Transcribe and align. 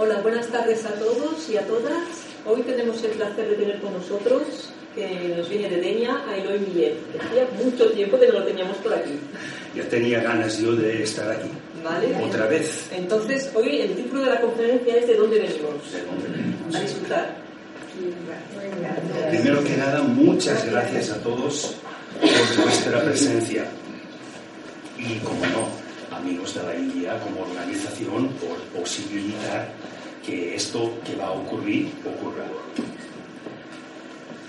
Hola, 0.00 0.20
buenas 0.20 0.46
tardes 0.46 0.84
a 0.86 0.92
todos 0.92 1.50
y 1.50 1.56
a 1.56 1.66
todas. 1.66 2.04
Hoy 2.46 2.62
tenemos 2.62 3.02
el 3.02 3.10
placer 3.10 3.48
de 3.48 3.56
tener 3.56 3.80
con 3.80 3.92
nosotros, 3.92 4.42
que 4.94 5.34
nos 5.36 5.48
viene 5.48 5.68
de 5.68 5.80
Deña, 5.80 6.24
a 6.24 6.36
Eloy 6.36 6.60
Millet, 6.60 6.94
hacía 7.18 7.48
mucho 7.60 7.90
tiempo 7.90 8.16
que 8.20 8.28
no 8.28 8.34
lo 8.34 8.44
teníamos 8.44 8.76
por 8.76 8.94
aquí. 8.94 9.18
Ya 9.74 9.82
tenía 9.88 10.20
ganas 10.20 10.56
yo 10.58 10.76
de 10.76 11.02
estar 11.02 11.28
aquí. 11.28 11.48
¿Vale? 11.82 12.14
Otra 12.24 12.46
vez. 12.46 12.88
Entonces, 12.92 13.50
hoy 13.54 13.80
el 13.80 13.96
título 13.96 14.22
de 14.22 14.30
la 14.30 14.40
conferencia 14.40 14.98
es 14.98 15.08
¿De 15.08 15.16
dónde 15.16 15.40
venimos? 15.40 15.92
¿De 15.92 16.02
dónde 16.04 16.28
venimos? 16.28 16.74
A 16.76 16.80
disfrutar. 16.80 17.36
Primero 19.30 19.64
que 19.64 19.76
nada, 19.76 20.02
muchas 20.02 20.64
gracias 20.70 21.10
a 21.10 21.20
todos 21.24 21.74
por 22.20 22.64
vuestra 22.64 23.02
presencia. 23.02 23.64
Y, 24.96 25.18
como 25.18 25.44
no, 25.46 25.77
amigos 26.10 26.54
de 26.54 26.62
la 26.62 26.74
India 26.76 27.20
como 27.20 27.42
organización 27.42 28.28
por 28.40 28.58
posibilitar 28.80 29.72
que 30.24 30.54
esto 30.54 30.92
que 31.04 31.16
va 31.16 31.28
a 31.28 31.32
ocurrir 31.32 31.92
ocurra. 32.04 32.44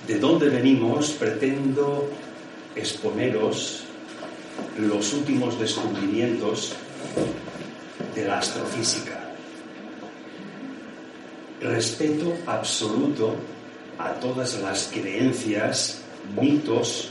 De 0.07 0.19
dónde 0.19 0.49
venimos 0.49 1.11
pretendo 1.11 2.09
exponeros 2.75 3.83
los 4.77 5.13
últimos 5.13 5.59
descubrimientos 5.59 6.73
de 8.15 8.25
la 8.25 8.39
astrofísica. 8.39 9.19
Respeto 11.61 12.37
absoluto 12.47 13.35
a 13.97 14.13
todas 14.13 14.59
las 14.61 14.89
creencias, 14.91 16.01
mitos 16.39 17.09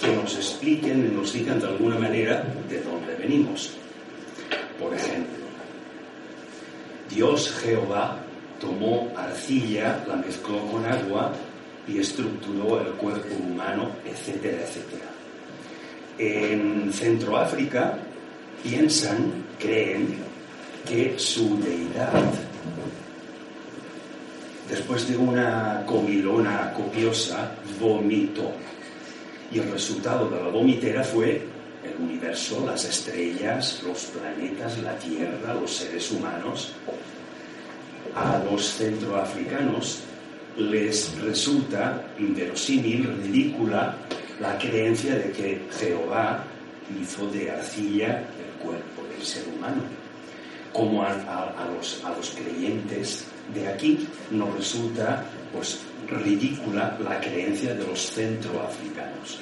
que 0.00 0.16
nos 0.16 0.34
expliquen 0.36 1.06
y 1.06 1.14
nos 1.14 1.32
digan 1.32 1.60
de 1.60 1.66
alguna 1.66 1.98
manera 1.98 2.44
de 2.68 2.80
dónde 2.82 3.11
venimos. 3.22 3.70
Por 4.78 4.94
ejemplo, 4.94 5.44
Dios 7.08 7.52
Jehová 7.62 8.18
tomó 8.60 9.12
arcilla, 9.16 10.04
la 10.08 10.16
mezcló 10.16 10.58
con 10.66 10.84
agua 10.84 11.32
y 11.86 11.98
estructuró 11.98 12.80
el 12.80 12.92
cuerpo 12.94 13.34
humano, 13.34 13.90
etcétera, 14.04 14.58
etcétera. 14.62 15.10
En 16.18 16.92
Centroáfrica 16.92 17.98
piensan, 18.62 19.44
creen, 19.58 20.16
que 20.86 21.16
su 21.16 21.58
deidad, 21.60 22.24
después 24.68 25.08
de 25.08 25.16
una 25.16 25.84
comilona 25.86 26.72
copiosa, 26.72 27.52
vomitó. 27.80 28.50
Y 29.52 29.58
el 29.58 29.70
resultado 29.70 30.28
de 30.28 30.42
la 30.42 30.48
vomitera 30.48 31.04
fue 31.04 31.51
el 31.84 31.96
universo, 32.02 32.64
las 32.66 32.84
estrellas, 32.84 33.82
los 33.84 34.04
planetas, 34.04 34.78
la 34.78 34.96
Tierra, 34.98 35.54
los 35.54 35.74
seres 35.74 36.10
humanos. 36.10 36.72
A 38.14 38.38
los 38.44 38.74
centroafricanos 38.74 40.00
les 40.56 41.18
resulta 41.20 42.04
inverosímil, 42.18 43.16
ridícula, 43.22 43.96
la 44.40 44.58
creencia 44.58 45.14
de 45.16 45.30
que 45.32 45.62
Jehová 45.78 46.44
hizo 47.00 47.26
de 47.30 47.50
arcilla 47.50 48.18
el 48.18 48.62
cuerpo 48.62 49.02
del 49.10 49.24
ser 49.24 49.44
humano. 49.48 49.82
Como 50.72 51.02
a, 51.02 51.10
a, 51.10 51.66
los, 51.76 52.02
a 52.04 52.10
los 52.10 52.30
creyentes 52.30 53.26
de 53.54 53.68
aquí 53.68 54.06
nos 54.30 54.54
resulta 54.56 55.24
pues, 55.52 55.80
ridícula 56.08 56.98
la 57.02 57.20
creencia 57.20 57.74
de 57.74 57.86
los 57.86 58.00
centroafricanos. 58.10 59.38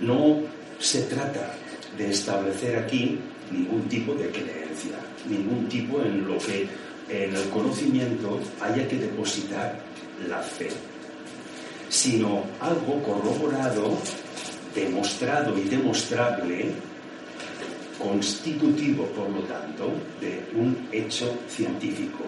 No 0.00 0.42
se 0.78 1.02
trata 1.02 1.54
de 1.96 2.10
establecer 2.10 2.76
aquí 2.76 3.18
ningún 3.50 3.88
tipo 3.88 4.14
de 4.14 4.30
creencia, 4.30 4.98
ningún 5.28 5.68
tipo 5.68 6.00
en 6.02 6.26
lo 6.26 6.38
que 6.38 6.68
en 7.08 7.34
el 7.34 7.48
conocimiento 7.48 8.40
haya 8.60 8.86
que 8.86 8.96
depositar 8.96 9.80
la 10.28 10.40
fe, 10.40 10.68
sino 11.88 12.44
algo 12.60 13.02
corroborado, 13.02 13.98
demostrado 14.74 15.58
y 15.58 15.62
demostrable, 15.62 16.72
constitutivo, 17.98 19.06
por 19.06 19.28
lo 19.30 19.40
tanto, 19.40 19.92
de 20.20 20.44
un 20.54 20.88
hecho 20.92 21.34
científico. 21.48 22.24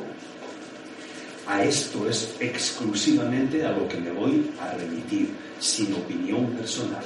A 1.46 1.62
esto 1.64 2.08
es 2.08 2.34
exclusivamente 2.40 3.64
a 3.64 3.72
lo 3.72 3.86
que 3.86 3.98
me 3.98 4.10
voy 4.10 4.50
a 4.60 4.72
remitir, 4.72 5.30
sin 5.58 5.92
opinión 5.94 6.46
personal, 6.52 7.04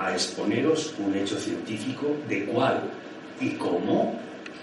a 0.00 0.12
exponeros 0.12 0.94
un 0.98 1.14
hecho 1.14 1.38
científico 1.38 2.16
de 2.26 2.46
cuál 2.46 2.82
y 3.38 3.50
cómo 3.50 4.18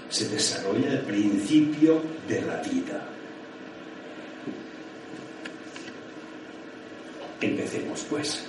se 0.10 0.28
desarrolla 0.30 0.92
el 0.92 1.02
principio 1.02 2.02
de 2.28 2.42
la 2.42 2.58
vida. 2.64 3.08
Empecemos 7.40 8.04
pues. 8.10 8.48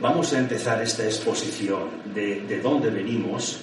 Vamos 0.00 0.32
a 0.32 0.38
empezar 0.38 0.82
esta 0.82 1.04
exposición 1.04 1.88
de, 2.14 2.40
de 2.42 2.60
dónde 2.60 2.90
venimos, 2.90 3.60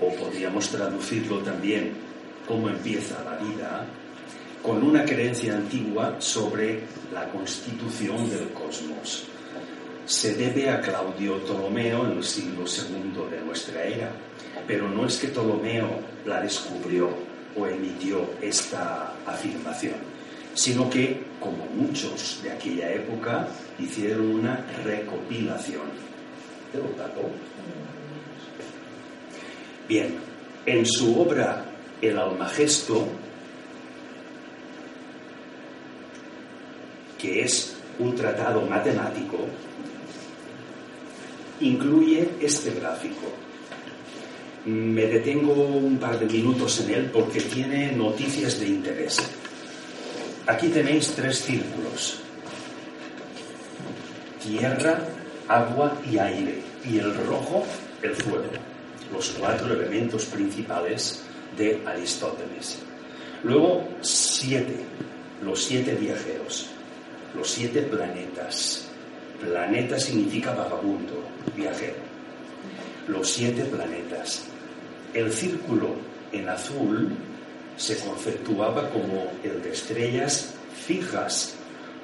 o 0.00 0.12
podríamos 0.14 0.68
traducirlo 0.68 1.38
también 1.38 1.92
cómo 2.46 2.68
empieza 2.68 3.22
la 3.24 3.36
vida, 3.36 3.86
con 4.66 4.82
una 4.82 5.04
creencia 5.04 5.54
antigua 5.54 6.16
sobre 6.18 6.80
la 7.14 7.28
constitución 7.28 8.28
del 8.28 8.48
cosmos. 8.48 9.22
Se 10.04 10.34
debe 10.34 10.68
a 10.68 10.80
Claudio 10.80 11.38
Ptolomeo 11.44 12.04
en 12.04 12.18
el 12.18 12.24
siglo 12.24 12.64
II 12.66 13.30
de 13.30 13.40
nuestra 13.42 13.84
era, 13.84 14.10
pero 14.66 14.88
no 14.88 15.06
es 15.06 15.18
que 15.18 15.28
Ptolomeo 15.28 16.00
la 16.24 16.40
descubrió 16.40 17.10
o 17.56 17.66
emitió 17.68 18.28
esta 18.42 19.14
afirmación, 19.24 19.94
sino 20.54 20.90
que, 20.90 21.22
como 21.38 21.66
muchos 21.66 22.40
de 22.42 22.50
aquella 22.50 22.92
época, 22.92 23.48
hicieron 23.78 24.26
una 24.26 24.66
recopilación. 24.84 25.86
¿Te 26.72 26.78
lo? 26.78 26.86
Bien, 29.88 30.16
en 30.66 30.84
su 30.84 31.20
obra 31.20 31.64
El 32.02 32.18
Almagesto, 32.18 33.06
que 37.18 37.42
es 37.42 37.76
un 37.98 38.14
tratado 38.14 38.62
matemático, 38.62 39.38
incluye 41.60 42.28
este 42.40 42.70
gráfico. 42.72 43.32
Me 44.66 45.06
detengo 45.06 45.52
un 45.52 45.96
par 45.98 46.18
de 46.18 46.26
minutos 46.26 46.80
en 46.80 46.90
él 46.94 47.10
porque 47.12 47.40
tiene 47.40 47.92
noticias 47.92 48.58
de 48.58 48.66
interés. 48.66 49.18
Aquí 50.46 50.68
tenéis 50.68 51.12
tres 51.12 51.38
círculos. 51.38 52.18
Tierra, 54.42 55.00
agua 55.48 55.96
y 56.10 56.18
aire. 56.18 56.62
Y 56.84 56.98
el 56.98 57.14
rojo, 57.26 57.64
el 58.02 58.14
fuego. 58.14 58.50
Los 59.12 59.30
cuatro 59.30 59.72
elementos 59.72 60.24
principales 60.26 61.22
de 61.56 61.80
Aristóteles. 61.86 62.78
Luego, 63.44 63.88
siete. 64.02 64.84
Los 65.42 65.64
siete 65.64 65.94
viajeros 65.94 66.70
los 67.36 67.50
siete 67.50 67.82
planetas. 67.82 68.88
Planeta 69.40 70.00
significa 70.00 70.54
vagabundo, 70.54 71.22
viajero. 71.54 71.96
Los 73.06 73.30
siete 73.30 73.64
planetas. 73.64 74.44
El 75.12 75.32
círculo 75.32 75.94
en 76.32 76.48
azul 76.48 77.10
se 77.76 77.98
conceptuaba 77.98 78.88
como 78.90 79.30
el 79.44 79.62
de 79.62 79.70
estrellas 79.72 80.54
fijas, 80.86 81.54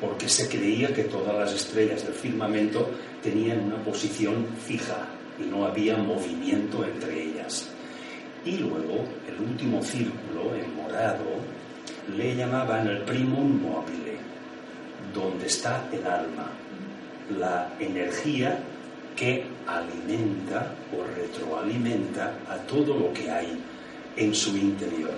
porque 0.01 0.29
se 0.29 0.49
creía 0.49 0.93
que 0.93 1.05
todas 1.05 1.35
las 1.35 1.53
estrellas 1.55 2.05
del 2.05 2.15
firmamento 2.15 2.91
tenían 3.23 3.61
una 3.61 3.83
posición 3.83 4.47
fija 4.67 5.09
y 5.39 5.45
no 5.45 5.65
había 5.65 5.97
movimiento 5.97 6.85
entre 6.85 7.23
ellas. 7.23 7.69
Y 8.45 8.59
luego 8.59 9.05
el 9.29 9.49
último 9.49 9.83
círculo, 9.83 10.55
en 10.55 10.75
morado, 10.77 11.25
le 12.17 12.35
llamaban 12.35 12.87
el 12.89 13.03
primum 13.03 13.63
mobile, 13.63 14.12
donde 15.15 15.47
está 15.47 15.89
el 15.93 16.07
alma, 16.07 16.51
la 17.39 17.73
energía 17.79 18.59
que 19.17 19.45
alimenta 19.67 20.75
o 20.93 21.05
retroalimenta 21.05 22.35
a 22.49 22.57
todo 22.67 22.99
lo 22.99 23.13
que 23.13 23.31
hay 23.31 23.59
en 24.17 24.35
su 24.35 24.57
interior. 24.57 25.15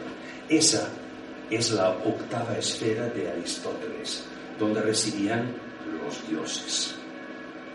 Esa 0.48 0.88
es 1.50 1.70
la 1.70 1.90
octava 1.90 2.56
esfera 2.58 3.08
de 3.08 3.30
Aristóteles, 3.30 4.24
donde 4.58 4.82
residían 4.82 5.52
los 6.02 6.28
dioses, 6.28 6.94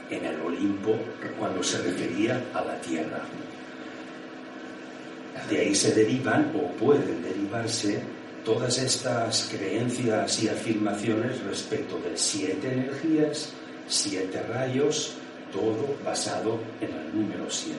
en 0.09 0.25
el 0.25 0.41
Olimpo 0.41 0.97
cuando 1.37 1.63
se 1.63 1.81
refería 1.81 2.43
a 2.53 2.63
la 2.63 2.79
tierra. 2.81 3.21
De 5.49 5.59
ahí 5.59 5.73
se 5.73 5.93
derivan 5.93 6.51
o 6.55 6.71
pueden 6.73 7.23
derivarse 7.23 8.01
todas 8.49 8.79
estas 8.79 9.47
creencias 9.51 10.41
y 10.41 10.49
afirmaciones 10.49 11.39
respecto 11.43 11.99
de 11.99 12.17
siete 12.17 12.73
energías, 12.73 13.53
siete 13.87 14.41
rayos, 14.41 15.13
todo 15.53 15.95
basado 16.03 16.59
en 16.81 16.89
el 16.89 17.15
número 17.15 17.45
7. 17.47 17.77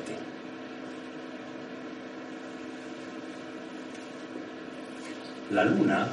La 5.50 5.64
luna 5.64 6.06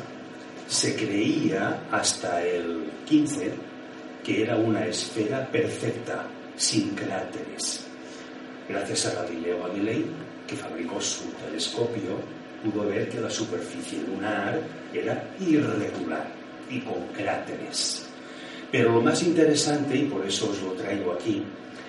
se 0.67 0.95
creía 0.95 1.83
hasta 1.91 2.43
el 2.43 2.89
15 3.05 3.53
que 4.23 4.41
era 4.41 4.55
una 4.55 4.87
esfera 4.87 5.47
perfecta, 5.51 6.25
sin 6.55 6.95
cráteres. 6.95 7.85
Gracias 8.67 9.05
a 9.05 9.21
Galileo 9.21 9.67
Galilei, 9.67 10.03
que 10.47 10.55
fabricó 10.55 10.99
su 10.99 11.25
telescopio, 11.45 12.36
pudo 12.71 12.87
ver 12.87 13.09
que 13.09 13.19
la 13.19 13.29
superficie 13.29 13.99
lunar 14.01 14.59
era 14.93 15.29
irregular 15.39 16.27
y 16.69 16.79
con 16.81 17.07
cráteres. 17.15 18.05
Pero 18.71 18.91
lo 18.91 19.01
más 19.01 19.23
interesante, 19.23 19.95
y 19.95 20.05
por 20.05 20.25
eso 20.25 20.49
os 20.49 20.61
lo 20.61 20.73
traigo 20.73 21.13
aquí, 21.13 21.43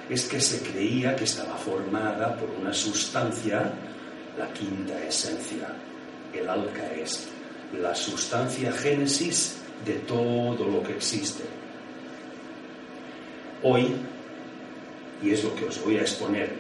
es 0.08 0.24
que 0.26 0.40
se 0.40 0.62
creía 0.62 1.16
que 1.16 1.24
estaba 1.24 1.56
formada 1.56 2.36
por 2.36 2.48
una 2.50 2.72
sustancia, 2.72 3.72
la 4.38 4.52
quinta 4.52 5.02
esencia, 5.04 5.68
el 6.32 6.48
alcaest, 6.48 7.28
la 7.80 7.94
sustancia 7.94 8.72
génesis 8.72 9.58
de 9.84 9.94
todo 9.94 10.64
lo 10.64 10.82
que 10.82 10.92
existe. 10.92 11.44
Hoy, 13.62 13.96
y 15.22 15.30
es 15.30 15.42
lo 15.42 15.54
que 15.56 15.64
os 15.64 15.84
voy 15.84 15.98
a 15.98 16.02
exponer 16.02 16.52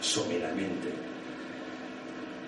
someramente, 0.00 1.05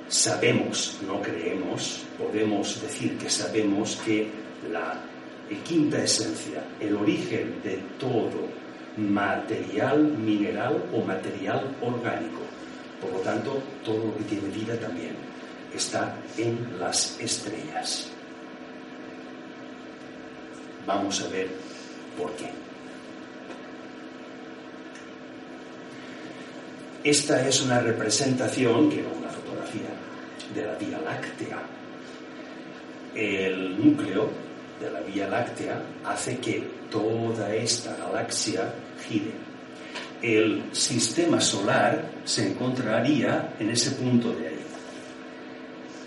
sabemos, 0.09 0.99
no 1.07 1.21
creemos, 1.21 2.05
podemos 2.19 2.81
decir 2.81 3.19
que 3.19 3.31
sabemos 3.31 3.97
que 4.05 4.31
la 4.71 5.01
quinta 5.65 6.03
esencia, 6.03 6.65
el 6.81 6.97
origen 6.97 7.61
de 7.63 7.79
todo 7.99 8.49
material 8.97 10.03
mineral 10.03 10.83
o 10.93 11.03
material 11.03 11.77
orgánico, 11.81 12.41
por 13.01 13.13
lo 13.13 13.19
tanto, 13.21 13.63
todo 13.85 14.07
lo 14.07 14.17
que 14.17 14.25
tiene 14.25 14.49
vida 14.49 14.77
también, 14.77 15.15
está 15.75 16.17
en 16.37 16.79
las 16.81 17.19
estrellas. 17.21 18.09
Vamos 20.87 21.23
a 21.23 21.29
ver 21.29 21.49
por 22.17 22.33
qué. 22.33 22.51
Esta 27.05 27.47
es 27.47 27.63
una 27.63 27.81
representación, 27.81 28.91
que 28.91 29.03
no 29.03 29.28
de 30.55 30.65
la 30.65 30.75
Vía 30.75 30.99
Láctea. 31.01 31.59
El 33.15 33.79
núcleo 33.83 34.31
de 34.81 34.91
la 34.91 35.01
Vía 35.01 35.29
Láctea 35.29 35.83
hace 36.05 36.39
que 36.39 36.65
toda 36.91 37.55
esta 37.55 37.97
galaxia 37.97 38.73
gire. 39.09 39.33
El 40.23 40.65
sistema 40.73 41.41
solar 41.41 42.11
se 42.25 42.49
encontraría 42.49 43.55
en 43.59 43.71
ese 43.71 43.93
punto 43.93 44.33
de 44.33 44.49
ahí. 44.49 44.55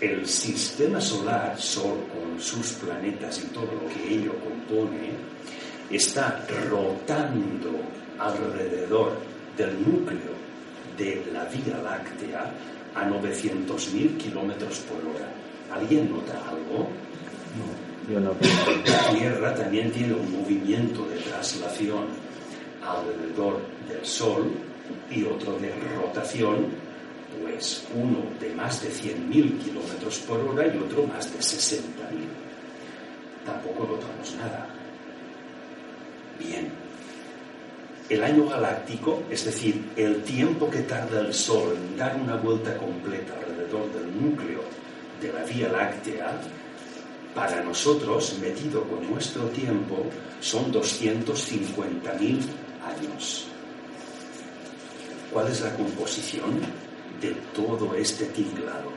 El 0.00 0.26
sistema 0.26 1.00
solar, 1.00 1.58
Sol 1.58 2.06
con 2.12 2.40
sus 2.40 2.72
planetas 2.72 3.38
y 3.38 3.46
todo 3.48 3.72
lo 3.72 3.88
que 3.88 4.14
ello 4.14 4.34
compone, 4.40 5.12
está 5.90 6.44
rotando 6.68 7.70
alrededor 8.18 9.18
del 9.56 9.80
núcleo 9.80 10.32
de 10.98 11.24
la 11.32 11.44
Vía 11.44 11.78
Láctea 11.82 12.52
a 12.94 13.06
900.000 13.06 14.16
kilómetros 14.18 14.80
por 14.80 14.98
hora. 14.98 15.28
¿Alguien 15.72 16.10
nota 16.10 16.38
algo? 16.48 16.88
Yo 18.10 18.20
no. 18.20 18.34
La 18.84 19.18
Tierra 19.18 19.54
también 19.54 19.90
tiene 19.90 20.14
un 20.14 20.32
movimiento 20.32 21.06
de 21.06 21.18
traslación 21.18 22.06
alrededor 22.82 23.60
del 23.88 24.04
Sol 24.04 24.50
y 25.10 25.24
otro 25.24 25.58
de 25.58 25.72
rotación, 25.96 26.66
pues 27.40 27.86
uno 27.94 28.18
de 28.40 28.54
más 28.54 28.82
de 28.82 28.90
100.000 28.90 29.58
kilómetros 29.58 30.18
por 30.20 30.40
hora 30.40 30.66
y 30.66 30.78
otro 30.78 31.06
más 31.06 31.32
de 31.32 31.38
60.000. 31.38 31.82
Tampoco 33.46 33.86
notamos 33.86 34.34
nada. 34.36 34.68
Bien. 36.38 36.81
El 38.12 38.22
año 38.22 38.46
galáctico, 38.46 39.22
es 39.30 39.46
decir, 39.46 39.90
el 39.96 40.22
tiempo 40.22 40.68
que 40.68 40.82
tarda 40.82 41.20
el 41.20 41.32
Sol 41.32 41.74
en 41.74 41.96
dar 41.96 42.14
una 42.14 42.36
vuelta 42.36 42.76
completa 42.76 43.32
alrededor 43.32 43.90
del 43.90 44.22
núcleo 44.22 44.60
de 45.18 45.32
la 45.32 45.42
Vía 45.44 45.70
Láctea, 45.70 46.38
para 47.34 47.62
nosotros, 47.62 48.36
metido 48.38 48.82
con 48.82 49.10
nuestro 49.10 49.44
tiempo, 49.44 50.04
son 50.42 50.70
250.000 50.70 52.40
años. 52.84 53.46
¿Cuál 55.32 55.48
es 55.48 55.62
la 55.62 55.74
composición 55.74 56.60
de 57.18 57.30
todo 57.54 57.94
este 57.94 58.26
tinglado? 58.26 58.92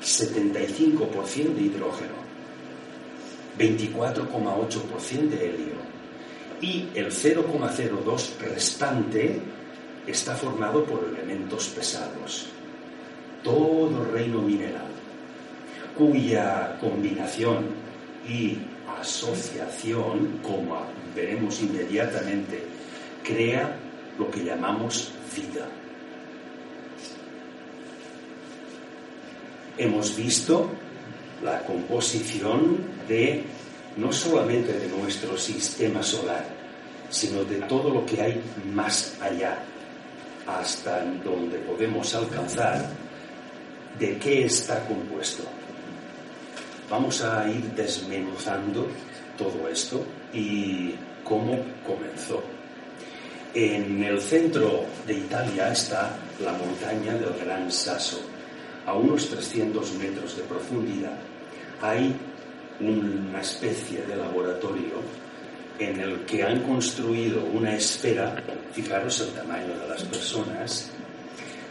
75% 0.00 1.52
de 1.52 1.62
hidrógeno, 1.62 2.25
24,8% 3.58 5.28
de 5.28 5.48
helio 5.48 5.76
y 6.60 6.88
el 6.94 7.10
0,02 7.10 8.38
restante 8.38 9.40
está 10.06 10.34
formado 10.34 10.84
por 10.84 11.04
elementos 11.04 11.68
pesados. 11.68 12.46
Todo 13.42 14.04
reino 14.04 14.40
mineral, 14.40 14.88
cuya 15.96 16.78
combinación 16.80 17.66
y 18.28 18.58
asociación, 19.00 20.40
como 20.42 20.86
veremos 21.14 21.60
inmediatamente, 21.60 22.62
crea 23.22 23.76
lo 24.18 24.30
que 24.30 24.44
llamamos 24.44 25.12
vida. 25.36 25.68
Hemos 29.78 30.16
visto 30.16 30.70
la 31.44 31.60
composición 31.64 32.95
de 33.08 33.44
no 33.96 34.12
solamente 34.12 34.72
de 34.72 34.88
nuestro 34.88 35.36
sistema 35.36 36.02
solar, 36.02 36.44
sino 37.08 37.44
de 37.44 37.56
todo 37.62 37.90
lo 37.90 38.04
que 38.04 38.20
hay 38.20 38.42
más 38.72 39.16
allá, 39.20 39.58
hasta 40.46 41.04
donde 41.24 41.58
podemos 41.58 42.14
alcanzar 42.14 42.86
de 43.98 44.18
qué 44.18 44.44
está 44.44 44.84
compuesto. 44.86 45.44
Vamos 46.90 47.22
a 47.22 47.48
ir 47.48 47.62
desmenuzando 47.72 48.86
todo 49.36 49.68
esto 49.68 50.04
y 50.32 50.94
cómo 51.24 51.58
comenzó. 51.86 52.42
En 53.54 54.04
el 54.04 54.20
centro 54.20 54.84
de 55.06 55.14
Italia 55.14 55.72
está 55.72 56.16
la 56.44 56.52
montaña 56.52 57.14
del 57.14 57.32
Gran 57.42 57.72
Sasso, 57.72 58.20
a 58.84 58.94
unos 58.94 59.28
300 59.30 59.94
metros 59.94 60.36
de 60.36 60.42
profundidad. 60.42 61.18
Hay 61.80 62.14
una 62.80 63.40
especie 63.40 64.02
de 64.02 64.16
laboratorio 64.16 65.00
en 65.78 66.00
el 66.00 66.20
que 66.20 66.42
han 66.42 66.62
construido 66.62 67.44
una 67.44 67.74
esfera, 67.74 68.42
fijaros 68.72 69.20
el 69.20 69.28
tamaño 69.30 69.78
de 69.78 69.88
las 69.88 70.02
personas, 70.04 70.90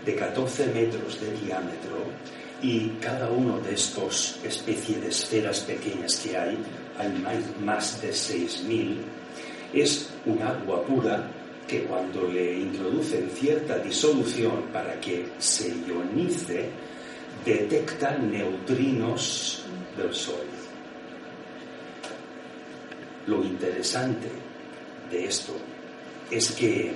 de 0.05 0.15
14 0.15 0.67
metros 0.67 1.19
de 1.19 1.31
diámetro 1.45 2.05
y 2.61 2.89
cada 3.01 3.29
uno 3.29 3.59
de 3.59 3.73
estos 3.73 4.39
especies 4.43 5.01
de 5.01 5.09
esferas 5.09 5.59
pequeñas 5.61 6.17
que 6.17 6.37
hay, 6.37 6.57
hay 6.97 7.55
más 7.63 8.01
de 8.01 8.09
6.000, 8.09 8.97
es 9.73 10.09
un 10.25 10.41
agua 10.41 10.83
pura 10.85 11.27
que 11.67 11.83
cuando 11.83 12.27
le 12.27 12.59
introducen 12.59 13.29
cierta 13.33 13.79
disolución 13.79 14.65
para 14.71 14.99
que 15.01 15.25
se 15.39 15.69
ionice, 15.69 16.69
detecta 17.43 18.17
neutrinos 18.17 19.65
del 19.97 20.13
Sol. 20.13 20.54
Lo 23.27 23.43
interesante 23.43 24.29
de 25.09 25.25
esto 25.25 25.53
es 26.29 26.51
que 26.51 26.93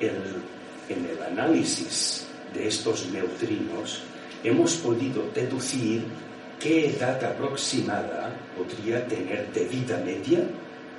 en 0.00 1.04
el 1.04 1.22
análisis 1.22 2.26
de 2.54 2.68
estos 2.68 3.06
neutrinos 3.10 4.02
hemos 4.42 4.76
podido 4.76 5.24
deducir 5.34 6.04
qué 6.58 6.90
edad 6.90 7.22
aproximada 7.24 8.34
podría 8.56 9.06
tener 9.06 9.52
de 9.52 9.64
vida 9.64 9.98
media 9.98 10.40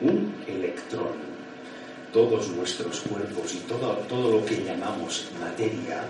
un 0.01 0.33
electrón. 0.47 1.29
Todos 2.13 2.49
nuestros 2.49 3.01
cuerpos 3.01 3.53
y 3.53 3.57
todo, 3.67 3.93
todo 4.07 4.39
lo 4.39 4.45
que 4.45 4.63
llamamos 4.63 5.29
materia, 5.39 6.03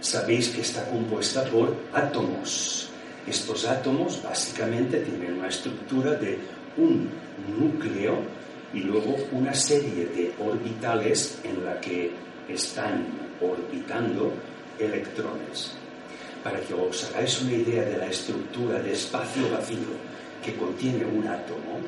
sabéis 0.00 0.48
que 0.48 0.62
está 0.62 0.84
compuesta 0.88 1.44
por 1.44 1.74
átomos. 1.92 2.88
Estos 3.26 3.66
átomos 3.66 4.22
básicamente 4.22 5.00
tienen 5.00 5.34
una 5.34 5.48
estructura 5.48 6.12
de 6.14 6.38
un 6.76 7.08
núcleo 7.58 8.18
y 8.74 8.80
luego 8.80 9.16
una 9.32 9.54
serie 9.54 10.06
de 10.06 10.32
orbitales 10.38 11.38
en 11.44 11.64
la 11.64 11.80
que 11.80 12.10
están 12.48 13.04
orbitando 13.40 14.32
electrones. 14.78 15.72
Para 16.42 16.60
que 16.60 16.74
os 16.74 17.04
hagáis 17.04 17.40
una 17.42 17.52
idea 17.52 17.82
de 17.82 17.98
la 17.98 18.06
estructura 18.06 18.80
de 18.80 18.92
espacio 18.92 19.48
vacío 19.50 19.94
que 20.44 20.54
contiene 20.56 21.04
un 21.04 21.26
átomo, 21.26 21.78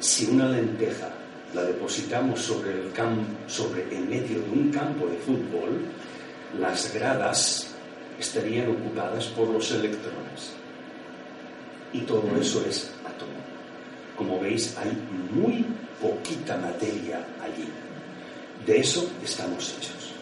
si 0.00 0.26
una 0.26 0.48
lenteja 0.48 1.10
la 1.54 1.62
depositamos 1.64 2.40
sobre 2.40 2.72
el, 2.72 2.92
cam- 2.94 3.24
sobre 3.46 3.82
el 3.94 4.04
medio 4.08 4.40
de 4.40 4.50
un 4.50 4.70
campo 4.70 5.06
de 5.06 5.16
fútbol, 5.18 5.80
las 6.58 6.92
gradas 6.94 7.68
estarían 8.18 8.70
ocupadas 8.70 9.26
por 9.26 9.48
los 9.48 9.70
electrones. 9.70 10.52
Y 11.92 12.00
todo 12.00 12.24
eso 12.40 12.64
es. 12.68 12.90
Como 14.16 14.40
veis, 14.40 14.76
hay 14.76 14.92
muy 15.32 15.64
poquita 16.00 16.56
materia 16.56 17.24
allí. 17.42 17.68
De 18.66 18.80
eso 18.80 19.08
estamos 19.24 19.76
hechos. 19.76 20.12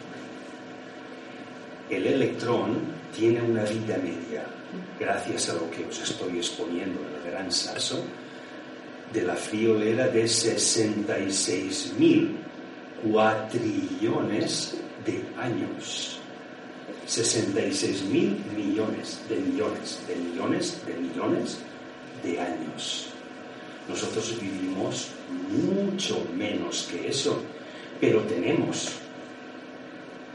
El 1.89 2.07
electrón 2.07 3.01
tiene 3.17 3.41
una 3.43 3.65
vida 3.65 3.97
media, 3.99 4.45
gracias 4.99 5.49
a 5.51 5.55
lo 5.55 5.71
que 5.71 5.85
os 5.85 6.01
estoy 6.01 6.39
exponiendo 6.39 7.01
en 7.01 7.07
el 7.17 7.23
gran 7.31 7.51
saso, 7.51 8.05
de 9.13 9.23
la 9.23 9.35
friolera 9.35 10.07
de 10.07 10.23
66.000 10.25 12.37
cuatrillones 13.03 14.77
de 15.05 15.25
años. 15.41 16.21
66 17.07 18.05
mil 18.05 18.41
millones 18.57 19.21
de 19.29 19.37
millones 19.37 20.01
de 20.07 20.15
millones 20.15 20.81
de 20.87 20.95
millones 20.95 21.59
de 22.23 22.41
años. 22.41 23.10
Nosotros 23.91 24.41
vivimos 24.41 25.09
mucho 25.51 26.25
menos 26.37 26.89
que 26.89 27.09
eso, 27.09 27.43
pero 28.01 28.21
tenemos 28.21 28.93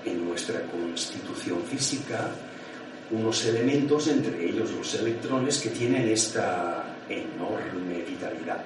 en 0.03 0.27
nuestra 0.27 0.61
constitución 0.63 1.63
física 1.63 2.31
unos 3.11 3.45
elementos, 3.45 4.09
entre 4.09 4.49
ellos 4.49 4.71
los 4.71 4.93
electrones, 4.95 5.59
que 5.59 5.69
tienen 5.69 6.09
esta 6.09 6.97
enorme 7.07 8.03
vitalidad. 8.05 8.61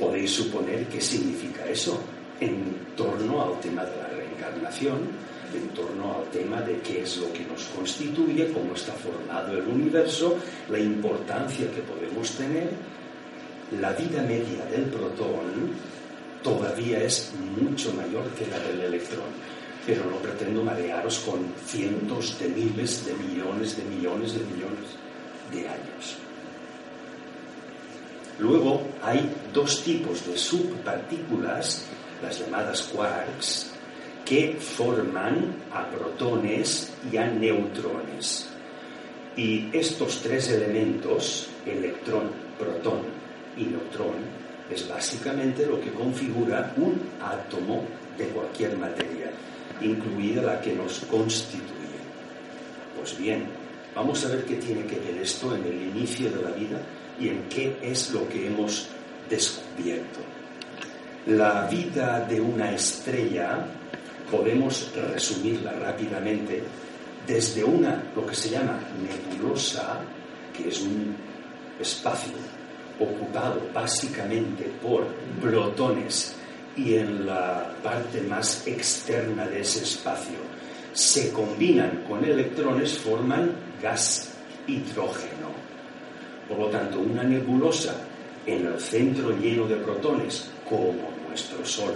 Podéis 0.00 0.32
suponer 0.32 0.86
qué 0.86 1.00
significa 1.00 1.64
eso 1.66 2.02
en 2.40 2.74
torno 2.96 3.40
al 3.40 3.60
tema 3.60 3.84
de 3.84 3.96
la 3.98 4.08
reencarnación, 4.08 4.98
en 5.54 5.68
torno 5.68 6.16
al 6.16 6.30
tema 6.32 6.60
de 6.60 6.80
qué 6.80 7.02
es 7.02 7.18
lo 7.18 7.32
que 7.32 7.44
nos 7.44 7.62
constituye, 7.66 8.52
cómo 8.52 8.74
está 8.74 8.94
formado 8.94 9.56
el 9.56 9.68
universo, 9.68 10.38
la 10.68 10.80
importancia 10.80 11.70
que 11.70 11.82
podemos 11.82 12.32
tener. 12.32 12.70
La 13.80 13.92
vida 13.92 14.22
media 14.22 14.66
del 14.66 14.84
protón 14.84 15.72
todavía 16.42 17.02
es 17.02 17.32
mucho 17.58 17.90
mayor 17.94 18.28
que 18.32 18.46
la 18.46 18.58
del 18.58 18.80
electrón, 18.82 19.30
pero 19.86 20.04
no 20.04 20.16
pretendo 20.16 20.62
marearos 20.62 21.20
con 21.20 21.40
cientos 21.64 22.38
de 22.38 22.48
miles 22.48 23.06
de 23.06 23.14
millones 23.14 23.76
de 23.78 23.84
millones 23.84 24.34
de 24.34 24.40
millones 24.40 24.88
de 25.50 25.60
años. 25.60 26.16
Luego 28.38 28.82
hay 29.02 29.30
dos 29.54 29.82
tipos 29.82 30.26
de 30.26 30.36
subpartículas, 30.36 31.86
las 32.22 32.40
llamadas 32.40 32.82
quarks, 32.82 33.70
que 34.26 34.58
forman 34.60 35.54
a 35.72 35.88
protones 35.88 36.92
y 37.10 37.16
a 37.16 37.26
neutrones. 37.26 38.48
Y 39.34 39.70
estos 39.72 40.20
tres 40.20 40.50
elementos, 40.50 41.48
electrón, 41.64 42.30
protón 42.58 43.22
y 43.56 43.64
neutrón, 43.64 44.16
es 44.70 44.88
básicamente 44.88 45.66
lo 45.66 45.80
que 45.80 45.90
configura 45.90 46.72
un 46.76 47.00
átomo 47.20 47.84
de 48.16 48.26
cualquier 48.26 48.76
materia, 48.76 49.30
incluida 49.80 50.42
la 50.42 50.60
que 50.60 50.74
nos 50.74 51.00
constituye. 51.00 51.72
Pues 52.96 53.18
bien, 53.18 53.46
vamos 53.94 54.24
a 54.24 54.28
ver 54.28 54.44
qué 54.44 54.56
tiene 54.56 54.86
que 54.86 54.98
ver 54.98 55.18
esto 55.18 55.54
en 55.54 55.64
el 55.64 55.82
inicio 55.82 56.30
de 56.30 56.42
la 56.42 56.50
vida 56.50 56.80
y 57.18 57.28
en 57.28 57.48
qué 57.48 57.76
es 57.82 58.10
lo 58.12 58.28
que 58.28 58.46
hemos 58.46 58.88
descubierto. 59.28 60.20
La 61.26 61.66
vida 61.66 62.20
de 62.20 62.40
una 62.40 62.72
estrella 62.72 63.64
podemos 64.30 64.90
resumirla 65.12 65.72
rápidamente 65.72 66.62
desde 67.26 67.62
una, 67.62 68.02
lo 68.16 68.26
que 68.26 68.34
se 68.34 68.50
llama 68.50 68.80
nebulosa, 69.00 70.00
que 70.56 70.68
es 70.68 70.80
un 70.80 71.14
espacio 71.80 72.32
ocupado 73.02 73.60
básicamente 73.72 74.70
por 74.82 75.06
protones 75.40 76.34
y 76.76 76.94
en 76.94 77.26
la 77.26 77.72
parte 77.82 78.22
más 78.22 78.66
externa 78.66 79.46
de 79.46 79.60
ese 79.60 79.82
espacio 79.82 80.38
se 80.92 81.32
combinan 81.32 82.04
con 82.08 82.24
electrones, 82.24 82.98
forman 82.98 83.52
gas 83.80 84.34
hidrógeno. 84.66 85.50
Por 86.48 86.58
lo 86.58 86.66
tanto, 86.66 87.00
una 87.00 87.22
nebulosa 87.22 87.94
en 88.46 88.66
el 88.66 88.80
centro 88.80 89.30
lleno 89.38 89.66
de 89.66 89.76
protones, 89.76 90.50
como 90.68 91.12
nuestro 91.28 91.64
Sol, 91.64 91.94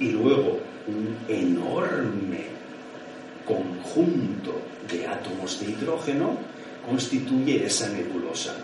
y 0.00 0.10
luego 0.10 0.58
un 0.88 1.16
enorme 1.28 2.46
conjunto 3.46 4.60
de 4.90 5.06
átomos 5.06 5.60
de 5.60 5.70
hidrógeno 5.70 6.36
constituye 6.86 7.64
esa 7.64 7.88
nebulosa. 7.88 8.56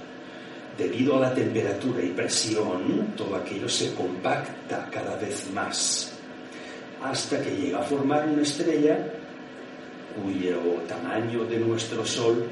Debido 0.76 1.16
a 1.16 1.20
la 1.20 1.34
temperatura 1.34 2.02
y 2.02 2.08
presión, 2.08 3.12
todo 3.16 3.36
aquello 3.36 3.68
se 3.68 3.94
compacta 3.94 4.88
cada 4.90 5.16
vez 5.16 5.50
más, 5.52 6.12
hasta 7.02 7.42
que 7.42 7.50
llega 7.50 7.80
a 7.80 7.82
formar 7.82 8.26
una 8.26 8.42
estrella 8.42 8.98
cuyo 10.14 10.58
tamaño 10.88 11.44
de 11.44 11.58
nuestro 11.58 12.04
Sol 12.06 12.48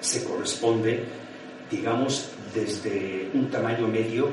se 0.00 0.24
corresponde, 0.24 1.04
digamos, 1.70 2.30
desde 2.54 3.30
un 3.34 3.50
tamaño 3.50 3.86
medio 3.86 4.30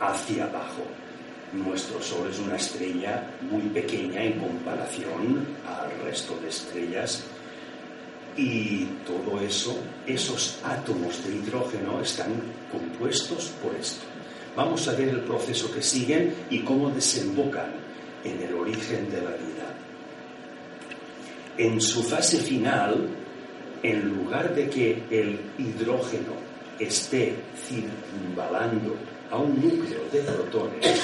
hacia 0.00 0.44
abajo. 0.44 0.82
Nuestro 1.52 2.00
Sol 2.00 2.28
es 2.30 2.38
una 2.38 2.56
estrella 2.56 3.34
muy 3.50 3.62
pequeña 3.62 4.22
en 4.22 4.38
comparación 4.38 5.46
al 5.66 5.90
resto 6.04 6.38
de 6.40 6.48
estrellas 6.48 7.24
y 8.36 8.84
todo 9.06 9.40
eso, 9.40 9.76
esos 10.06 10.58
átomos 10.64 11.24
de 11.24 11.36
hidrógeno 11.36 12.00
están 12.00 12.34
compuestos 12.70 13.52
por 13.62 13.74
esto. 13.74 14.04
Vamos 14.56 14.86
a 14.88 14.92
ver 14.92 15.08
el 15.08 15.20
proceso 15.20 15.72
que 15.72 15.82
siguen 15.82 16.34
y 16.50 16.60
cómo 16.60 16.90
desembocan 16.90 17.72
en 18.24 18.40
el 18.42 18.54
origen 18.54 19.10
de 19.10 19.22
la 19.22 19.30
vida. 19.30 19.74
En 21.56 21.80
su 21.80 22.02
fase 22.02 22.38
final, 22.38 23.08
en 23.82 24.08
lugar 24.08 24.54
de 24.54 24.68
que 24.68 25.02
el 25.10 25.40
hidrógeno 25.58 26.32
esté 26.78 27.36
circunvalando 27.56 28.96
a 29.30 29.38
un 29.38 29.54
núcleo 29.60 30.00
de 30.12 30.20
protones, 30.20 31.00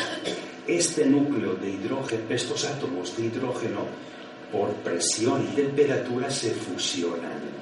este 0.67 1.07
núcleo 1.07 1.55
de 1.55 1.71
hidrógeno, 1.71 2.23
estos 2.31 2.65
átomos 2.65 3.17
de 3.17 3.27
hidrógeno, 3.27 3.87
por 4.53 4.73
presión 4.77 5.43
y 5.43 5.57
temperatura 5.57 6.31
se 6.31 6.51
fusionan. 6.51 7.57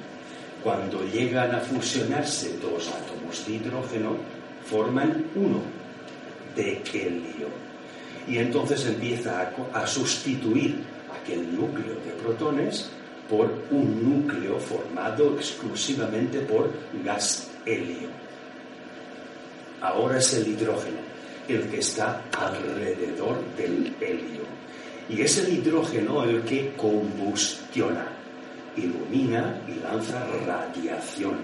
Cuando 0.63 1.03
llegan 1.03 1.53
a 1.53 1.59
fusionarse 1.59 2.57
dos 2.57 2.89
átomos 2.89 3.45
de 3.45 3.53
hidrógeno, 3.53 4.17
forman 4.65 5.25
uno 5.35 5.61
de 6.55 6.81
helio. 6.93 7.47
Y 8.27 8.39
entonces 8.39 8.85
empieza 8.85 9.51
a, 9.73 9.85
sustituir 9.85 10.83
aquel 11.21 11.55
núcleo 11.55 11.95
de 11.95 12.11
protones 12.23 12.89
por 13.29 13.51
un 13.69 14.03
núcleo 14.03 14.59
formado 14.59 15.35
exclusivamente 15.35 16.39
por 16.39 16.71
gas 17.03 17.51
helio. 17.65 18.09
Ahora 19.81 20.17
es 20.17 20.33
el 20.33 20.47
hidrógeno 20.47 21.05
el 21.47 21.69
que 21.69 21.79
está 21.79 22.23
alrededor 22.37 23.37
del 23.55 23.95
helio. 24.01 24.54
Y 25.09 25.21
es 25.21 25.37
el 25.37 25.53
hidrógeno 25.53 26.23
el 26.23 26.41
que 26.43 26.73
combustiona, 26.75 28.07
ilumina 28.75 29.61
y 29.67 29.79
lanza 29.79 30.25
radiación. 30.45 31.35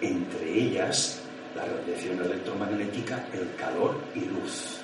Entre 0.00 0.58
ellas, 0.58 1.20
la 1.54 1.64
radiación 1.64 2.20
electromagnética, 2.22 3.26
el 3.32 3.54
calor 3.56 4.00
y 4.14 4.20
luz. 4.20 4.78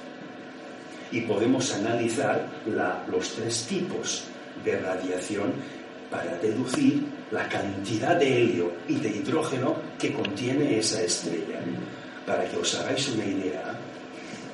Y 1.13 1.23
podemos 1.23 1.75
analizar 1.75 2.47
los 3.11 3.31
tres 3.35 3.67
tipos 3.67 4.25
de 4.65 4.79
radiación 4.79 5.53
para 6.11 6.37
deducir 6.39 7.05
la 7.31 7.49
cantidad 7.49 8.17
de 8.17 8.43
helio 8.43 8.73
y 8.89 8.97
de 8.97 9.09
hidrógeno 9.09 9.77
que 9.99 10.13
contiene 10.13 10.79
esa 10.79 11.03
estrella. 11.03 11.61
Para 12.27 12.45
que 12.49 12.57
os 12.57 12.75
hagáis 12.77 13.09
una 13.09 13.25
idea, 13.25 13.75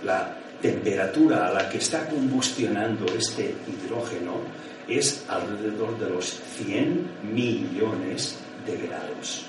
la 0.04 0.36
temperatura 0.60 1.46
a 1.46 1.52
la 1.52 1.68
que 1.68 1.78
está 1.78 2.06
combustionando 2.06 3.06
este 3.06 3.54
hidrógeno 3.66 4.40
es 4.88 5.24
alrededor 5.28 5.98
de 5.98 6.10
los 6.10 6.40
100 6.56 7.10
millones 7.34 8.38
de 8.64 8.76
grados. 8.86 9.46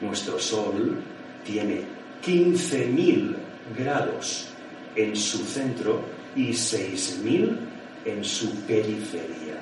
Nuestro 0.00 0.38
Sol 0.38 1.02
tiene 1.44 1.82
15.000 2.24 3.34
grados 3.76 4.48
en 4.94 5.16
su 5.16 5.38
centro 5.38 6.00
y 6.34 6.50
6.000 6.50 7.56
en 8.04 8.24
su 8.24 8.50
periferia. 8.66 9.56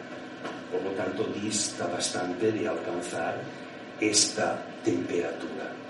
Por 0.71 0.83
lo 0.83 0.91
tanto, 0.91 1.25
dista 1.41 1.87
bastante 1.87 2.51
de 2.51 2.69
alcanzar 2.69 3.41
esta 4.01 4.61
temperatura. 4.85 5.85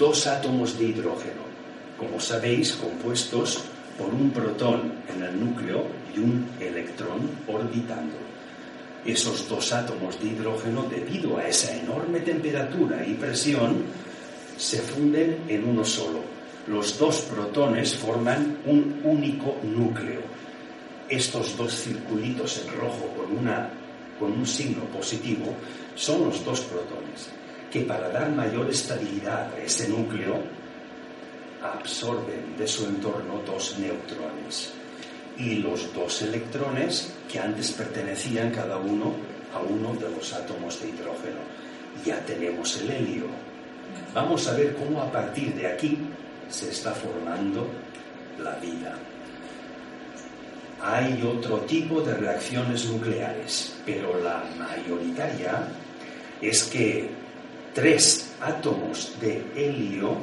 dos 0.00 0.26
átomos 0.26 0.78
de 0.78 0.84
hidrógeno, 0.86 1.42
como 2.00 2.18
sabéis, 2.18 2.72
compuestos 2.72 3.60
por 3.98 4.08
un 4.08 4.30
protón 4.30 5.04
en 5.14 5.22
el 5.22 5.38
núcleo 5.38 5.84
y 6.16 6.18
un 6.18 6.48
electrón 6.58 7.28
orbitando. 7.46 8.16
Esos 9.04 9.46
dos 9.46 9.70
átomos 9.74 10.18
de 10.18 10.28
hidrógeno, 10.28 10.84
debido 10.84 11.36
a 11.36 11.46
esa 11.46 11.76
enorme 11.76 12.20
temperatura 12.20 13.06
y 13.06 13.12
presión, 13.14 13.84
se 14.56 14.78
funden 14.78 15.44
en 15.46 15.68
uno 15.68 15.84
solo. 15.84 16.24
Los 16.66 16.98
dos 16.98 17.20
protones 17.20 17.94
forman 17.96 18.58
un 18.64 19.00
único 19.04 19.58
núcleo. 19.62 20.22
Estos 21.06 21.54
dos 21.58 21.74
circulitos 21.74 22.64
en 22.64 22.80
rojo 22.80 23.08
con, 23.14 23.36
una, 23.36 23.68
con 24.18 24.32
un 24.32 24.46
signo 24.46 24.84
positivo 24.84 25.54
son 25.96 26.24
los 26.24 26.42
dos 26.44 26.60
protones, 26.60 27.28
que 27.70 27.80
para 27.80 28.08
dar 28.08 28.30
mayor 28.30 28.70
estabilidad 28.70 29.52
a 29.52 29.58
ese 29.58 29.88
núcleo 29.88 30.59
absorben 31.62 32.56
de 32.56 32.66
su 32.66 32.86
entorno 32.86 33.42
dos 33.46 33.78
neutrones 33.78 34.72
y 35.36 35.56
los 35.56 35.92
dos 35.94 36.22
electrones 36.22 37.12
que 37.30 37.38
antes 37.38 37.72
pertenecían 37.72 38.50
cada 38.50 38.76
uno 38.76 39.14
a 39.54 39.60
uno 39.60 39.94
de 39.94 40.10
los 40.10 40.32
átomos 40.32 40.80
de 40.80 40.88
hidrógeno. 40.90 41.40
Ya 42.04 42.24
tenemos 42.24 42.76
el 42.80 42.90
helio. 42.90 43.26
Vamos 44.14 44.46
a 44.48 44.54
ver 44.54 44.76
cómo 44.76 45.02
a 45.02 45.10
partir 45.10 45.54
de 45.54 45.66
aquí 45.66 45.98
se 46.48 46.70
está 46.70 46.92
formando 46.92 47.66
la 48.38 48.54
vida. 48.56 48.94
Hay 50.82 51.22
otro 51.22 51.58
tipo 51.60 52.00
de 52.00 52.14
reacciones 52.14 52.86
nucleares, 52.86 53.74
pero 53.84 54.18
la 54.22 54.44
mayoritaria 54.58 55.68
es 56.40 56.64
que 56.64 57.10
tres 57.74 58.32
átomos 58.40 59.12
de 59.20 59.44
helio 59.54 60.16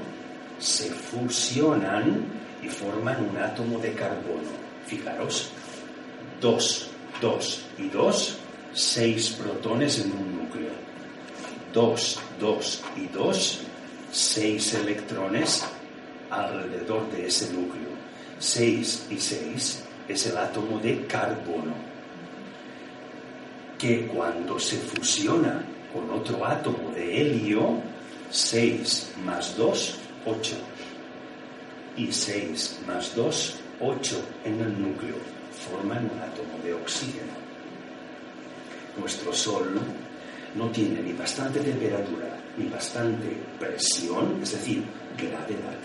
se 0.59 0.89
fusionan 0.89 2.25
y 2.61 2.67
forman 2.67 3.29
un 3.29 3.37
átomo 3.37 3.79
de 3.79 3.93
carbono. 3.93 4.49
Fijaros, 4.85 5.51
dos, 6.41 6.89
dos 7.21 7.65
y 7.77 7.89
dos, 7.89 8.37
seis 8.73 9.31
protones 9.31 9.99
en 9.99 10.11
un 10.11 10.43
núcleo. 10.43 10.71
Dos, 11.73 12.19
dos 12.39 12.81
y 12.95 13.07
dos, 13.07 13.61
seis 14.11 14.73
electrones 14.73 15.65
alrededor 16.29 17.09
de 17.11 17.27
ese 17.27 17.51
núcleo. 17.53 17.87
Seis 18.39 19.05
y 19.09 19.17
seis 19.17 19.83
es 20.07 20.25
el 20.27 20.37
átomo 20.37 20.79
de 20.79 21.05
carbono, 21.05 21.73
que 23.77 24.07
cuando 24.07 24.59
se 24.59 24.77
fusiona 24.77 25.61
con 25.93 26.09
otro 26.09 26.45
átomo 26.45 26.91
de 26.93 27.21
helio, 27.21 27.81
6 28.29 29.13
más 29.23 29.55
2, 29.57 29.95
8. 30.27 30.55
Y 31.97 32.11
6 32.11 32.79
más 32.85 33.15
2, 33.15 33.55
8 33.79 34.21
en 34.45 34.61
el 34.61 34.81
núcleo, 34.81 35.15
forman 35.51 36.09
un 36.13 36.19
átomo 36.19 36.61
de 36.63 36.73
oxígeno. 36.73 37.33
Nuestro 38.97 39.33
Sol 39.33 39.79
no 40.55 40.69
tiene 40.69 41.01
ni 41.01 41.13
bastante 41.13 41.59
temperatura 41.59 42.37
ni 42.57 42.67
bastante 42.67 43.37
presión, 43.59 44.39
es 44.41 44.51
decir, 44.51 44.83
gravedad, 45.17 45.77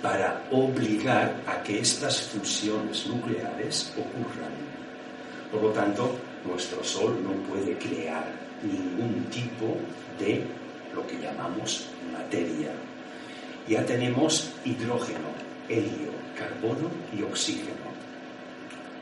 para 0.00 0.44
obligar 0.50 1.42
a 1.46 1.62
que 1.62 1.80
estas 1.80 2.22
fusiones 2.22 3.06
nucleares 3.06 3.92
ocurran. 3.96 4.52
Por 5.50 5.62
lo 5.62 5.70
tanto, 5.70 6.16
nuestro 6.46 6.82
Sol 6.84 7.18
no 7.22 7.32
puede 7.48 7.76
crear 7.78 8.32
ningún 8.62 9.24
tipo 9.30 9.76
de 10.18 10.44
lo 10.94 11.06
que 11.06 11.18
llamamos 11.18 11.88
materia. 12.12 12.70
Ya 13.68 13.84
tenemos 13.84 14.50
hidrógeno, 14.64 15.28
helio, 15.68 16.10
carbono 16.34 16.90
y 17.14 17.22
oxígeno. 17.22 17.88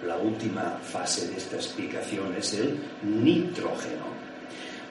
La 0.04 0.16
última 0.16 0.80
fase 0.82 1.28
de 1.28 1.36
esta 1.36 1.54
explicación 1.54 2.34
es 2.36 2.52
el 2.54 2.76
nitrógeno, 3.02 4.06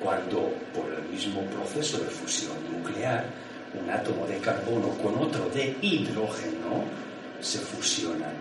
cuando 0.02 0.54
por 0.74 0.94
el 0.94 1.04
mismo 1.10 1.42
proceso 1.42 1.98
de 1.98 2.06
fusión 2.06 2.56
nuclear 2.72 3.26
un 3.78 3.90
átomo 3.90 4.26
de 4.26 4.38
carbono 4.38 4.90
con 5.04 5.16
otro 5.16 5.50
de 5.50 5.76
hidrógeno 5.82 6.86
se 7.42 7.60
fusionan 7.60 8.36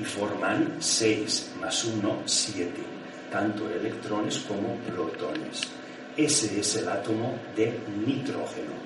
y 0.00 0.04
forman 0.04 0.76
6 0.78 1.54
más 1.60 1.84
1, 1.84 2.22
7, 2.24 2.70
tanto 3.28 3.68
electrones 3.68 4.38
como 4.38 4.76
protones. 4.86 5.62
Ese 6.16 6.60
es 6.60 6.76
el 6.76 6.88
átomo 6.88 7.34
de 7.56 7.76
nitrógeno. 8.06 8.83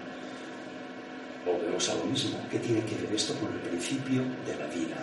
Volvemos 1.53 1.89
a 1.89 1.95
lo 1.95 2.05
mismo. 2.05 2.39
¿Qué 2.51 2.59
tiene 2.59 2.83
que 2.85 2.97
ver 2.97 3.15
esto 3.15 3.35
con 3.35 3.53
el 3.53 3.61
principio 3.61 4.23
de 4.47 4.57
la 4.57 4.67
vida? 4.67 4.97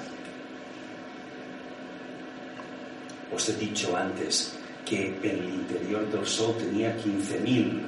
Os 3.33 3.49
he 3.49 3.53
dicho 3.55 3.95
antes 3.97 4.53
que 4.85 5.07
el 5.23 5.43
interior 5.45 6.09
del 6.11 6.25
Sol 6.25 6.55
tenía 6.57 6.95
15.000 6.97 7.81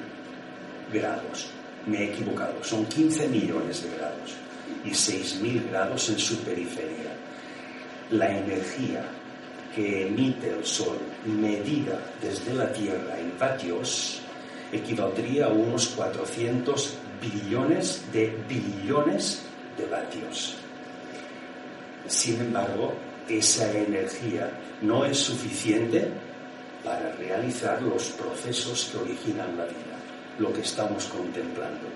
grados 0.91 1.51
me 1.87 1.99
he 1.99 2.13
equivocado, 2.13 2.63
son 2.63 2.85
15 2.85 3.29
millones 3.29 3.83
de 3.83 3.97
grados 3.97 4.35
y 4.83 4.89
6.000 4.89 5.69
grados 5.69 6.09
en 6.09 6.19
su 6.19 6.37
periferia. 6.39 7.15
La 8.11 8.37
energía 8.37 9.03
que 9.73 10.07
emite 10.07 10.49
el 10.49 10.65
Sol 10.65 10.97
medida 11.25 11.99
desde 12.21 12.53
la 12.53 12.71
Tierra 12.71 13.17
en 13.19 13.37
vatios 13.39 14.19
equivaldría 14.71 15.45
a 15.45 15.49
unos 15.49 15.87
400 15.89 16.93
billones 17.21 18.03
de 18.11 18.37
billones 18.47 19.43
de 19.77 19.85
vatios. 19.85 20.55
Sin 22.07 22.39
embargo, 22.39 22.93
esa 23.27 23.71
energía 23.71 24.49
no 24.81 25.05
es 25.05 25.17
suficiente 25.17 26.07
para 26.83 27.11
realizar 27.13 27.81
los 27.81 28.09
procesos 28.09 28.89
que 28.91 28.97
originan 28.97 29.57
la 29.57 29.65
vida 29.65 29.97
lo 30.39 30.53
que 30.53 30.61
estamos 30.61 31.05
contemplando. 31.05 31.87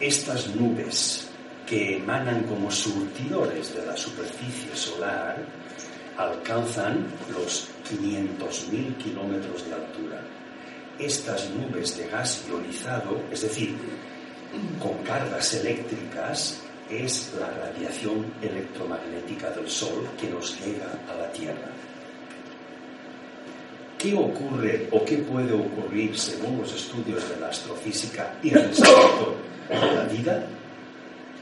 Estas 0.00 0.54
nubes 0.54 1.28
que 1.66 1.96
emanan 1.96 2.44
como 2.44 2.70
surtidores 2.70 3.74
de 3.74 3.84
la 3.86 3.96
superficie 3.96 4.74
solar 4.76 5.36
alcanzan 6.16 7.06
los 7.32 7.68
500.000 7.90 8.96
kilómetros 8.98 9.66
de 9.66 9.74
altura. 9.74 10.22
Estas 10.98 11.50
nubes 11.50 11.96
de 11.98 12.08
gas 12.08 12.44
ionizado, 12.48 13.20
es 13.30 13.42
decir, 13.42 13.76
con 14.80 14.96
cargas 15.04 15.52
eléctricas, 15.54 16.60
es 16.90 17.34
la 17.38 17.50
radiación 17.50 18.32
electromagnética 18.40 19.50
del 19.50 19.68
Sol 19.68 20.08
que 20.18 20.28
nos 20.28 20.58
llega 20.60 20.86
a 21.10 21.14
la 21.14 21.32
Tierra. 21.32 21.68
¿Qué 23.98 24.14
ocurre 24.14 24.88
o 24.92 25.04
qué 25.04 25.18
puede 25.18 25.52
ocurrir 25.52 26.16
según 26.18 26.58
los 26.58 26.72
estudios 26.74 27.28
de 27.28 27.40
la 27.40 27.48
astrofísica 27.48 28.38
y 28.42 28.50
respecto 28.50 29.36
de 29.68 29.94
la 29.94 30.04
vida 30.04 30.46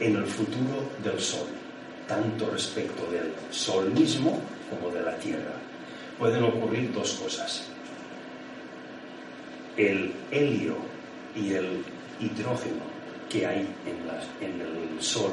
en 0.00 0.16
el 0.16 0.26
futuro 0.26 0.90
del 1.02 1.20
Sol, 1.20 1.48
tanto 2.08 2.50
respecto 2.50 3.10
del 3.10 3.32
Sol 3.50 3.90
mismo 3.92 4.40
como 4.70 4.92
de 4.92 5.02
la 5.02 5.16
Tierra? 5.18 5.54
Pueden 6.18 6.44
ocurrir 6.44 6.92
dos 6.92 7.12
cosas. 7.14 7.73
El 9.76 10.12
helio 10.30 10.76
y 11.34 11.52
el 11.52 11.84
hidrógeno 12.20 12.82
que 13.28 13.46
hay 13.46 13.68
en, 13.86 14.60
el 14.60 15.02
Sol 15.02 15.32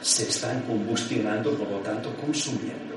se 0.00 0.24
están 0.24 0.62
combustionando, 0.62 1.54
por 1.56 1.70
lo 1.70 1.78
tanto 1.78 2.12
consumiendo. 2.16 2.96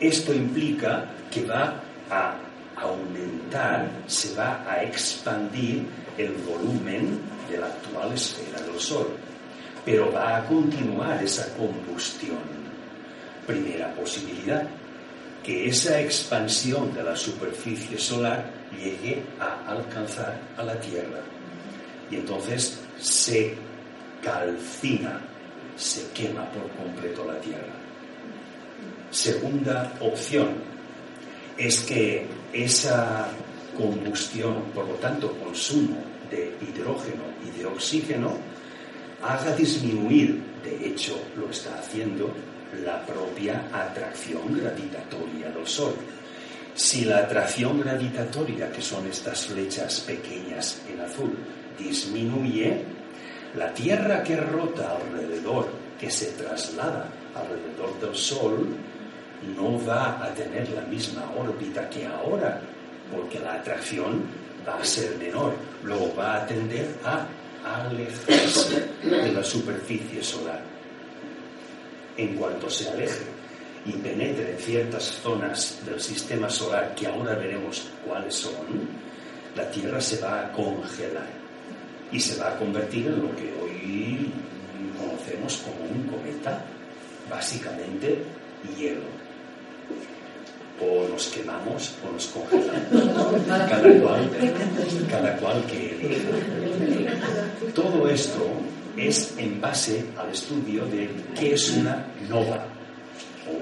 Esto 0.00 0.34
implica 0.34 1.10
que 1.30 1.44
va 1.44 1.80
a 2.10 2.36
aumentar, 2.76 3.90
se 4.06 4.34
va 4.34 4.64
a 4.68 4.82
expandir 4.82 5.84
el 6.16 6.32
volumen 6.48 7.20
de 7.50 7.58
la 7.58 7.66
actual 7.66 8.12
esfera 8.12 8.60
del 8.62 8.80
Sol, 8.80 9.08
pero 9.84 10.12
va 10.12 10.38
a 10.38 10.44
continuar 10.46 11.22
esa 11.22 11.54
combustión. 11.54 12.58
Primera 13.46 13.94
posibilidad, 13.94 14.66
que 15.42 15.68
esa 15.68 16.00
expansión 16.00 16.92
de 16.94 17.02
la 17.02 17.16
superficie 17.16 17.98
solar 17.98 18.50
llegue 18.76 19.22
a 19.40 19.57
alcanzar 19.68 20.40
a 20.56 20.62
la 20.62 20.78
Tierra. 20.80 21.20
Y 22.10 22.16
entonces 22.16 22.78
se 22.98 23.54
calcina, 24.22 25.20
se 25.76 26.10
quema 26.10 26.50
por 26.50 26.68
completo 26.72 27.24
la 27.24 27.38
Tierra. 27.40 27.74
Segunda 29.10 29.92
opción, 30.00 30.48
es 31.56 31.82
que 31.82 32.26
esa 32.52 33.28
combustión, 33.76 34.62
por 34.74 34.86
lo 34.86 34.94
tanto 34.94 35.32
consumo 35.38 36.02
de 36.30 36.56
hidrógeno 36.60 37.24
y 37.46 37.58
de 37.58 37.66
oxígeno, 37.66 38.36
haga 39.22 39.54
disminuir, 39.56 40.42
de 40.62 40.88
hecho 40.88 41.18
lo 41.36 41.50
está 41.50 41.78
haciendo, 41.78 42.32
la 42.84 43.04
propia 43.06 43.66
atracción 43.72 44.58
gravitatoria 44.58 45.50
del 45.50 45.66
Sol. 45.66 45.94
Si 46.78 47.04
la 47.04 47.18
atracción 47.18 47.80
gravitatoria, 47.80 48.70
que 48.70 48.80
son 48.80 49.04
estas 49.08 49.46
flechas 49.46 49.98
pequeñas 50.06 50.80
en 50.88 51.00
azul, 51.00 51.36
disminuye, 51.76 52.84
la 53.56 53.74
Tierra 53.74 54.22
que 54.22 54.36
rota 54.36 54.96
alrededor, 54.96 55.68
que 55.98 56.08
se 56.08 56.26
traslada 56.26 57.08
alrededor 57.34 57.98
del 58.00 58.14
Sol, 58.14 58.68
no 59.56 59.84
va 59.84 60.24
a 60.24 60.32
tener 60.34 60.68
la 60.70 60.82
misma 60.82 61.28
órbita 61.36 61.90
que 61.90 62.06
ahora, 62.06 62.60
porque 63.12 63.40
la 63.40 63.54
atracción 63.54 64.22
va 64.66 64.78
a 64.78 64.84
ser 64.84 65.16
menor, 65.16 65.54
luego 65.82 66.14
va 66.14 66.36
a 66.36 66.46
tender 66.46 66.94
a 67.04 67.26
alejarse 67.64 68.86
de 69.02 69.32
la 69.32 69.42
superficie 69.42 70.22
solar. 70.22 70.62
En 72.16 72.36
cuanto 72.36 72.70
se 72.70 72.88
aleje 72.88 73.37
y 73.88 73.92
penetre 73.92 74.52
en 74.52 74.58
ciertas 74.58 75.04
zonas 75.22 75.78
del 75.86 76.00
sistema 76.00 76.50
solar, 76.50 76.94
que 76.94 77.06
ahora 77.06 77.34
veremos 77.34 77.88
cuáles 78.06 78.34
son, 78.34 78.52
la 79.56 79.70
Tierra 79.70 80.00
se 80.00 80.20
va 80.20 80.42
a 80.42 80.52
congelar 80.52 81.26
y 82.12 82.20
se 82.20 82.38
va 82.40 82.50
a 82.50 82.58
convertir 82.58 83.06
en 83.06 83.22
lo 83.22 83.34
que 83.34 83.52
hoy 83.60 84.30
conocemos 84.98 85.56
como 85.58 85.90
un 85.90 86.06
cometa, 86.06 86.62
básicamente 87.30 88.22
hielo 88.76 89.00
o 90.80 91.08
nos 91.08 91.26
quemamos 91.28 91.94
o 92.06 92.12
nos 92.12 92.26
congelamos. 92.26 93.48
Cada 93.48 94.00
cual, 94.00 94.30
cada 95.10 95.36
cual 95.38 95.64
que. 95.66 96.18
Todo 97.74 98.08
esto 98.08 98.46
es 98.96 99.34
en 99.38 99.60
base 99.60 100.04
al 100.16 100.30
estudio 100.30 100.86
de 100.86 101.10
qué 101.34 101.54
es 101.54 101.70
una 101.70 102.06
nova 102.28 102.64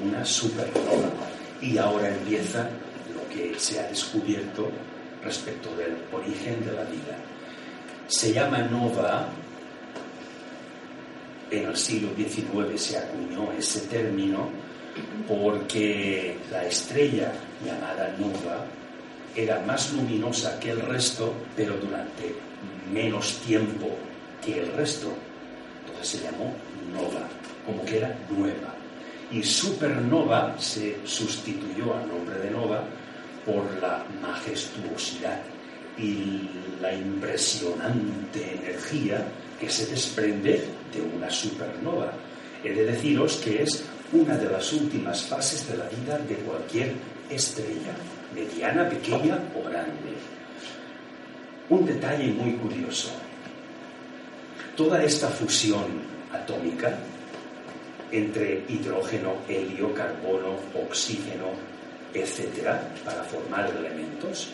una 0.03 0.25
supernova. 0.25 1.11
Y 1.61 1.79
ahora 1.79 2.09
empieza 2.09 2.69
lo 3.15 3.29
que 3.35 3.59
se 3.59 3.81
ha 3.81 3.89
descubierto 3.89 4.71
respecto 5.23 5.75
del 5.77 5.97
origen 6.13 6.65
de 6.65 6.73
la 6.73 6.85
vida. 6.85 7.19
Se 8.07 8.33
llama 8.33 8.59
nova, 8.59 9.29
en 11.51 11.67
el 11.67 11.77
siglo 11.77 12.11
XIX 12.17 12.81
se 12.81 12.99
acuñó 12.99 13.53
ese 13.53 13.81
término 13.83 14.49
porque 15.29 16.37
la 16.51 16.65
estrella 16.65 17.33
llamada 17.65 18.15
nova 18.19 18.65
era 19.35 19.61
más 19.61 19.93
luminosa 19.93 20.59
que 20.59 20.71
el 20.71 20.81
resto, 20.81 21.35
pero 21.55 21.77
durante 21.77 22.35
menos 22.93 23.39
tiempo 23.41 23.91
que 24.45 24.61
el 24.61 24.73
resto. 24.73 25.13
Entonces 25.85 26.21
se 26.21 26.25
llamó 26.25 26.53
nova, 26.93 27.29
como 27.67 27.85
que 27.85 27.99
era 27.99 28.17
nueva. 28.31 28.76
Y 29.31 29.43
supernova 29.43 30.57
se 30.59 30.99
sustituyó 31.05 31.97
al 31.97 32.09
nombre 32.09 32.39
de 32.39 32.51
nova 32.51 32.85
por 33.45 33.65
la 33.81 34.05
majestuosidad 34.21 35.41
y 35.99 36.49
la 36.81 36.93
impresionante 36.93 38.55
energía 38.55 39.27
que 39.59 39.69
se 39.69 39.87
desprende 39.87 40.65
de 40.93 41.01
una 41.01 41.31
supernova. 41.31 42.13
He 42.63 42.73
de 42.73 42.85
deciros 42.85 43.37
que 43.37 43.63
es 43.63 43.85
una 44.13 44.37
de 44.37 44.51
las 44.51 44.73
últimas 44.73 45.23
fases 45.23 45.69
de 45.69 45.77
la 45.77 45.89
vida 45.89 46.19
de 46.19 46.37
cualquier 46.37 46.95
estrella, 47.31 47.95
mediana, 48.35 48.89
pequeña 48.89 49.39
o 49.55 49.69
grande. 49.69 50.15
Un 51.69 51.85
detalle 51.85 52.29
muy 52.29 52.53
curioso. 52.53 53.11
Toda 54.77 55.03
esta 55.03 55.29
fusión 55.29 55.85
atómica 56.33 56.99
entre 58.13 58.65
hidrógeno, 58.69 59.35
helio, 59.49 59.93
carbono, 59.95 60.57
oxígeno, 60.75 61.47
etcétera, 62.15 62.89
para 63.05 63.23
formar 63.25 63.71
elementos, 63.71 64.53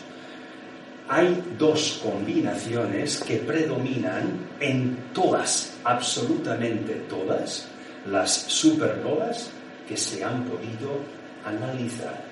hay 1.07 1.43
dos 1.57 1.99
combinaciones 2.01 3.21
que 3.23 3.37
predominan 3.37 4.47
en 4.59 4.97
todas, 5.13 5.73
absolutamente 5.83 6.93
todas, 7.09 7.67
las 8.09 8.31
supernovas 8.33 9.49
que 9.87 9.97
se 9.97 10.23
han 10.23 10.43
podido 10.45 10.99
analizar. 11.45 12.23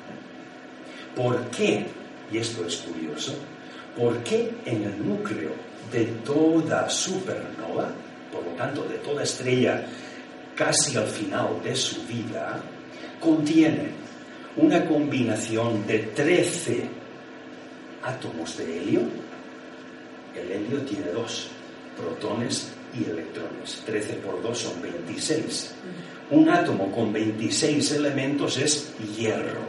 ¿Por 1.15 1.49
qué? 1.49 1.85
Y 2.31 2.37
esto 2.37 2.65
es 2.65 2.77
curioso. 2.77 3.35
¿Por 3.97 4.23
qué 4.23 4.53
en 4.65 4.83
el 4.83 5.05
núcleo 5.05 5.51
de 5.91 6.05
toda 6.25 6.89
supernova, 6.89 7.89
por 8.31 8.45
lo 8.45 8.51
tanto 8.51 8.83
de 8.83 8.97
toda 8.99 9.23
estrella 9.23 9.85
casi 10.55 10.97
al 10.97 11.07
final 11.07 11.61
de 11.63 11.75
su 11.75 12.03
vida, 12.03 12.61
contiene 13.19 13.89
una 14.57 14.85
combinación 14.85 15.85
de 15.87 15.99
13 15.99 17.01
átomos 18.03 18.57
de 18.57 18.77
helio? 18.77 19.01
El 20.35 20.51
helio 20.51 20.81
tiene 20.81 21.07
dos, 21.11 21.49
protones 21.97 22.71
y 22.97 23.09
electrones. 23.09 23.83
13 23.85 24.13
por 24.15 24.41
2 24.41 24.57
son 24.57 24.81
26. 24.81 25.73
Un 26.31 26.49
átomo 26.49 26.91
con 26.91 27.11
26 27.11 27.91
elementos 27.91 28.57
es 28.57 28.93
hierro. 29.15 29.61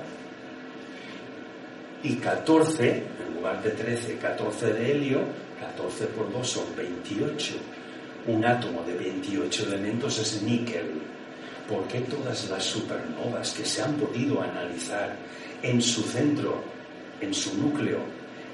Y 2.05 2.17
14, 2.17 2.91
en 2.91 3.35
lugar 3.35 3.63
de 3.63 3.71
13, 3.71 4.17
14 4.17 4.73
de 4.73 4.93
helio, 4.93 5.21
14 5.61 6.07
por 6.07 6.33
2 6.33 6.49
son 6.49 6.65
28. 6.77 7.55
Un 8.27 8.45
átomo 8.45 8.85
de 8.85 8.95
28 8.95 9.67
elementos 9.67 10.19
es 10.19 10.43
níquel. 10.43 11.03
¿Por 11.69 11.89
qué 11.89 12.01
todas 12.03 12.49
las 12.49 12.65
supernovas 12.65 13.53
que 13.53 13.65
se 13.65 13.83
han 13.83 13.95
podido 13.95 14.41
analizar 14.43 15.17
en 15.63 15.83
su 15.83 16.03
centro, 16.03 16.63
en 17.21 17.35
su 17.35 17.57
núcleo, 17.59 17.99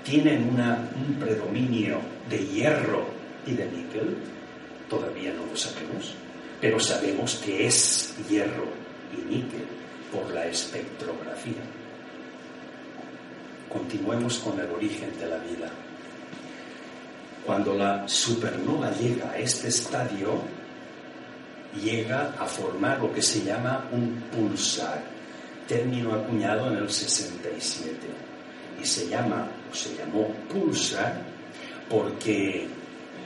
tienen 0.04 0.48
un 0.48 1.14
predominio 1.20 2.00
de 2.30 2.46
hierro 2.46 3.06
y 3.46 3.52
de 3.52 3.66
níquel? 3.66 4.16
Todavía 4.88 5.34
no 5.34 5.44
lo 5.46 5.56
sabemos, 5.56 6.14
pero 6.60 6.80
sabemos 6.80 7.36
que 7.44 7.66
es 7.66 8.14
hierro 8.28 8.64
y 9.12 9.34
níquel 9.34 9.66
por 10.10 10.32
la 10.32 10.46
espectrografía. 10.46 11.62
Continuemos 13.68 14.38
con 14.38 14.58
el 14.58 14.70
origen 14.70 15.10
de 15.18 15.26
la 15.26 15.38
vida. 15.38 15.70
Cuando 17.48 17.72
la 17.72 18.06
supernova 18.06 18.90
llega 18.90 19.30
a 19.30 19.38
este 19.38 19.68
estadio, 19.68 20.42
llega 21.82 22.34
a 22.38 22.44
formar 22.44 23.00
lo 23.00 23.10
que 23.10 23.22
se 23.22 23.42
llama 23.42 23.88
un 23.90 24.22
pulsar, 24.30 25.02
término 25.66 26.12
acuñado 26.12 26.70
en 26.70 26.76
el 26.76 26.90
67. 26.90 27.96
Y 28.82 28.84
se 28.84 29.08
llama, 29.08 29.48
o 29.72 29.74
se 29.74 29.96
llamó 29.96 30.28
pulsar, 30.52 31.22
porque 31.88 32.68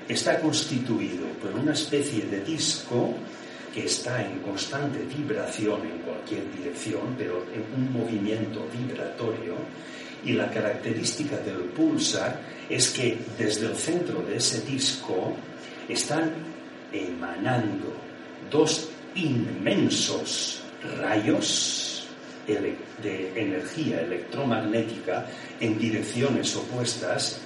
está 0.06 0.38
constituido 0.38 1.26
por 1.42 1.50
una 1.58 1.72
especie 1.72 2.24
de 2.26 2.44
disco 2.44 3.14
que 3.74 3.86
está 3.86 4.24
en 4.24 4.38
constante 4.38 5.00
vibración 5.00 5.80
en 5.82 5.98
cualquier 5.98 6.44
dirección, 6.56 7.16
pero 7.18 7.44
en 7.52 7.64
un 7.74 7.92
movimiento 7.92 8.68
vibratorio, 8.72 9.56
y 10.24 10.32
la 10.32 10.50
característica 10.50 11.36
del 11.38 11.64
pulsar 11.74 12.40
es 12.68 12.90
que 12.90 13.18
desde 13.38 13.66
el 13.66 13.76
centro 13.76 14.22
de 14.22 14.36
ese 14.36 14.60
disco 14.62 15.34
están 15.88 16.32
emanando 16.92 17.92
dos 18.50 18.88
inmensos 19.14 20.62
rayos 21.00 22.06
de 22.46 23.32
energía 23.36 24.00
electromagnética 24.00 25.26
en 25.60 25.78
direcciones 25.78 26.56
opuestas 26.56 27.38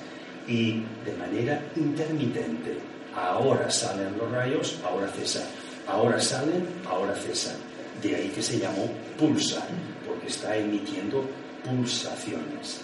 y 0.48 0.82
de 1.04 1.12
manera 1.18 1.60
intermitente. 1.76 2.78
Ahora 3.14 3.70
salen 3.70 4.16
los 4.18 4.30
rayos, 4.30 4.78
ahora 4.84 5.08
cesan. 5.08 5.44
Ahora 5.86 6.20
salen, 6.20 6.66
ahora 6.88 7.14
cesan. 7.14 7.56
De 8.02 8.14
ahí 8.14 8.28
que 8.28 8.42
se 8.42 8.58
llamó 8.58 8.90
pulsar, 9.18 9.66
porque 10.06 10.28
está 10.28 10.56
emitiendo 10.56 11.28
pulsaciones. 11.66 12.81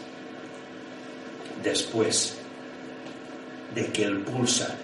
Después 1.63 2.37
de 3.75 3.87
que 3.87 4.05
el 4.05 4.19
pulsar 4.21 4.77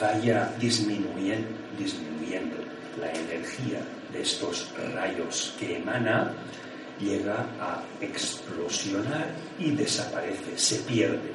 vaya 0.00 0.52
disminuyendo, 0.58 1.48
disminuyendo 1.78 2.56
la 3.00 3.12
energía 3.12 3.80
de 4.12 4.22
estos 4.22 4.68
rayos 4.94 5.54
que 5.58 5.76
emana, 5.76 6.32
llega 7.00 7.46
a 7.60 7.82
explosionar 8.00 9.28
y 9.58 9.70
desaparece, 9.70 10.56
se 10.56 10.76
pierde 10.80 11.32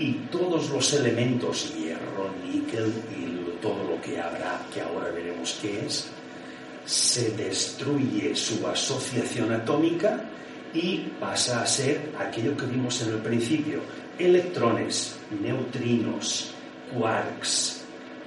y 0.00 0.12
todos 0.32 0.70
los 0.70 0.94
elementos, 0.94 1.74
hierro, 1.74 2.30
níquel 2.42 2.90
y 3.14 3.60
todo 3.60 3.84
lo 3.84 4.00
que 4.00 4.18
habrá, 4.18 4.62
que 4.72 4.80
ahora 4.80 5.10
veremos 5.10 5.58
qué 5.60 5.84
es, 5.84 6.06
se 6.86 7.30
destruye 7.32 8.34
su 8.34 8.66
asociación 8.66 9.52
atómica 9.52 10.24
y 10.72 10.98
pasa 11.18 11.62
a 11.62 11.66
ser 11.66 12.12
aquello 12.18 12.56
que 12.56 12.66
vimos 12.66 13.00
en 13.02 13.14
el 13.14 13.18
principio, 13.18 13.80
electrones, 14.18 15.16
neutrinos, 15.42 16.52
quarks, 16.92 17.82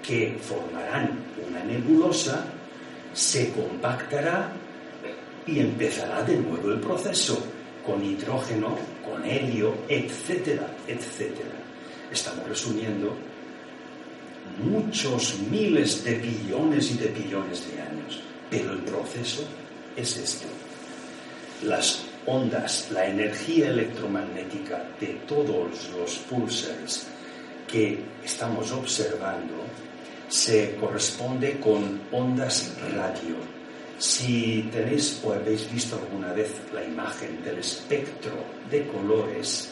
que 0.05 0.37
formarán 0.41 1.19
una 1.47 1.63
nebulosa, 1.63 2.45
se 3.13 3.51
compactará 3.51 4.51
y 5.47 5.59
empezará 5.59 6.23
de 6.23 6.37
nuevo 6.37 6.71
el 6.71 6.79
proceso 6.79 7.41
con 7.85 8.03
hidrógeno, 8.03 8.77
con 9.05 9.23
helio, 9.25 9.75
etcétera, 9.87 10.67
etcétera. 10.87 11.51
Estamos 12.11 12.47
resumiendo 12.47 13.15
muchos 14.63 15.39
miles 15.49 16.03
de 16.03 16.15
billones 16.15 16.91
y 16.91 16.97
de 16.97 17.07
billones 17.07 17.67
de 17.71 17.81
años. 17.81 18.21
Pero 18.49 18.73
el 18.73 18.79
proceso 18.79 19.43
es 19.95 20.17
este. 20.17 20.45
Las 21.63 22.03
ondas, 22.25 22.89
la 22.91 23.05
energía 23.05 23.69
electromagnética 23.69 24.83
de 24.99 25.07
todos 25.27 25.89
los 25.97 26.17
pulsars 26.29 27.07
que 27.67 27.99
estamos 28.23 28.71
observando 28.71 29.55
se 30.27 30.75
corresponde 30.75 31.59
con 31.59 32.01
ondas 32.11 32.73
radio. 32.95 33.35
Si 33.97 34.67
tenéis 34.71 35.21
o 35.23 35.33
habéis 35.33 35.71
visto 35.71 35.95
alguna 35.95 36.33
vez 36.33 36.59
la 36.73 36.83
imagen 36.83 37.43
del 37.43 37.59
espectro 37.59 38.33
de 38.69 38.87
colores, 38.87 39.71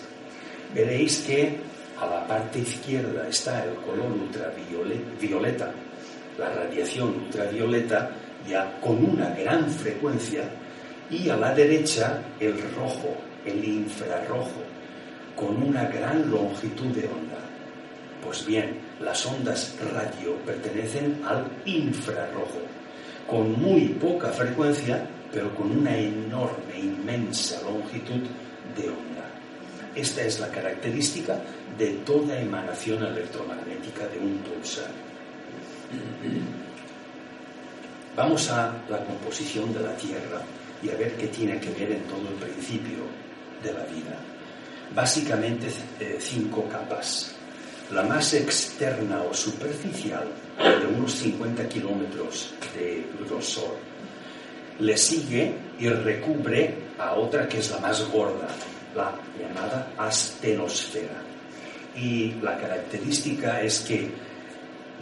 veréis 0.73 1.19
que 1.27 1.57
a 1.99 2.05
la 2.05 2.27
parte 2.27 2.59
izquierda 2.59 3.27
está 3.27 3.63
el 3.65 3.75
color 3.75 4.11
ultravioleta, 4.11 5.71
la 6.37 6.49
radiación 6.49 7.09
ultravioleta 7.09 8.11
ya 8.47 8.79
con 8.81 9.03
una 9.03 9.29
gran 9.31 9.69
frecuencia, 9.69 10.49
y 11.11 11.29
a 11.29 11.35
la 11.35 11.53
derecha 11.53 12.23
el 12.39 12.57
rojo, 12.73 13.15
el 13.45 13.63
infrarrojo, 13.63 14.63
con 15.35 15.61
una 15.61 15.85
gran 15.85 16.31
longitud 16.31 16.87
de 16.87 17.05
onda. 17.05 17.37
Pues 18.23 18.45
bien, 18.45 18.79
las 19.01 19.25
ondas 19.25 19.75
radio 19.93 20.35
pertenecen 20.45 21.21
al 21.25 21.45
infrarrojo, 21.65 22.61
con 23.27 23.61
muy 23.61 23.89
poca 23.89 24.29
frecuencia, 24.29 25.05
pero 25.33 25.53
con 25.53 25.71
una 25.71 25.95
enorme, 25.97 26.79
inmensa 26.79 27.61
longitud 27.61 28.21
de 28.75 28.89
onda. 28.89 29.25
Esta 29.93 30.21
es 30.21 30.39
la 30.39 30.47
característica 30.47 31.41
de 31.77 31.89
toda 32.05 32.39
emanación 32.39 33.03
electromagnética 33.03 34.07
de 34.07 34.19
un 34.19 34.37
pulsar. 34.37 34.91
Vamos 38.15 38.49
a 38.49 38.73
la 38.89 39.03
composición 39.03 39.73
de 39.73 39.81
la 39.81 39.95
Tierra 39.95 40.41
y 40.83 40.89
a 40.89 40.95
ver 40.95 41.13
qué 41.13 41.27
tiene 41.27 41.59
que 41.59 41.69
ver 41.71 41.91
en 41.91 42.03
todo 42.03 42.27
el 42.29 42.35
principio 42.35 43.05
de 43.63 43.73
la 43.73 43.85
vida. 43.85 44.17
Básicamente 44.93 45.67
eh, 45.99 46.17
cinco 46.19 46.67
capas. 46.67 47.35
La 47.91 48.03
más 48.03 48.33
externa 48.33 49.21
o 49.21 49.33
superficial, 49.33 50.27
de 50.57 50.87
unos 50.87 51.11
50 51.13 51.67
kilómetros 51.67 52.53
de 52.73 53.05
grosor, 53.25 53.75
le 54.79 54.97
sigue 54.97 55.53
y 55.77 55.89
recubre 55.89 56.73
a 56.97 57.15
otra 57.15 57.47
que 57.47 57.59
es 57.59 57.69
la 57.69 57.79
más 57.79 58.09
gorda, 58.11 58.47
la 58.95 59.13
llamada 59.39 59.91
astenosfera. 59.97 61.21
Y 61.95 62.35
la 62.41 62.57
característica 62.57 63.61
es 63.61 63.81
que 63.81 64.09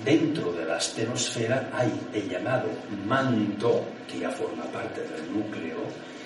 dentro 0.03 0.51
de 0.53 0.65
la 0.65 0.77
astenosfera 0.77 1.69
hay 1.73 1.91
el 2.13 2.29
llamado 2.29 2.69
manto, 3.07 3.85
que 4.11 4.19
ya 4.19 4.29
forma 4.29 4.63
parte 4.65 5.01
del 5.01 5.33
núcleo, 5.33 5.77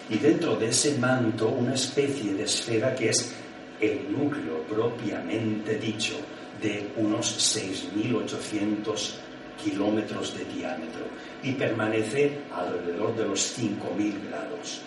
y 0.10 0.18
dentro 0.18 0.56
de 0.56 0.70
ese 0.70 0.98
manto 0.98 1.48
una 1.48 1.74
especie 1.74 2.34
de 2.34 2.44
esfera 2.44 2.94
que 2.94 3.10
es 3.10 3.34
el 3.80 4.12
núcleo 4.12 4.64
propiamente 4.70 5.78
dicho, 5.78 6.16
de 6.62 6.92
unos 6.98 7.58
6.800 7.58 9.16
kilómetros 9.62 10.38
de 10.38 10.46
diámetro 10.46 11.06
y 11.42 11.52
permanece 11.54 12.40
alrededor 12.54 13.16
de 13.16 13.26
los 13.26 13.60
5.000 13.60 14.30
grados. 14.30 14.82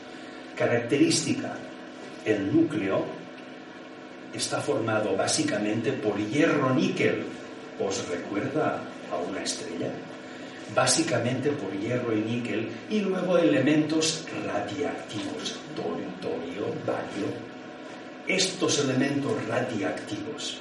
Característica, 0.56 1.54
el 2.24 2.54
núcleo 2.54 3.04
está 4.32 4.60
formado 4.60 5.16
básicamente 5.16 5.92
por 5.92 6.16
hierro-níquel, 6.16 7.24
¿Os 7.78 8.08
recuerda 8.08 8.80
a 9.12 9.16
una 9.16 9.42
estrella? 9.42 9.90
Básicamente 10.74 11.50
por 11.50 11.72
hierro 11.78 12.16
y 12.16 12.22
níquel 12.22 12.68
y 12.90 13.00
luego 13.00 13.38
elementos 13.38 14.24
radiactivos, 14.46 15.56
torio, 15.76 16.08
torio, 16.20 16.74
bario. 16.86 17.28
Estos 18.26 18.80
elementos 18.80 19.32
radiactivos 19.46 20.58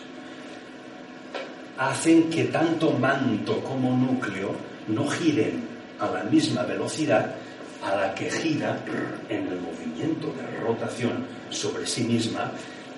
hacen 1.78 2.30
que 2.30 2.45
tanto 2.45 2.91
manto 2.91 3.62
como 3.62 3.95
núcleo 3.95 4.51
no 4.88 5.08
giren 5.08 5.63
a 5.99 6.08
la 6.08 6.23
misma 6.23 6.63
velocidad 6.63 7.36
a 7.84 7.95
la 7.95 8.15
que 8.15 8.30
gira 8.30 8.84
en 9.30 9.47
el 9.47 9.60
movimiento 9.60 10.34
de 10.34 10.60
rotación 10.60 11.25
sobre 11.49 11.86
sí 11.86 12.04
misma 12.04 12.51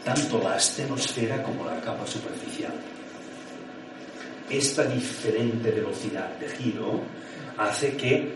tanto 0.03 0.39
la 0.39 0.55
astenosfera 0.55 1.41
como 1.43 1.65
la 1.65 1.79
capa 1.81 2.05
superficial 2.05 2.73
esta 4.49 4.83
diferente 4.83 5.71
velocidad 5.71 6.37
de 6.37 6.49
giro 6.49 7.01
hace 7.57 7.95
que 7.97 8.33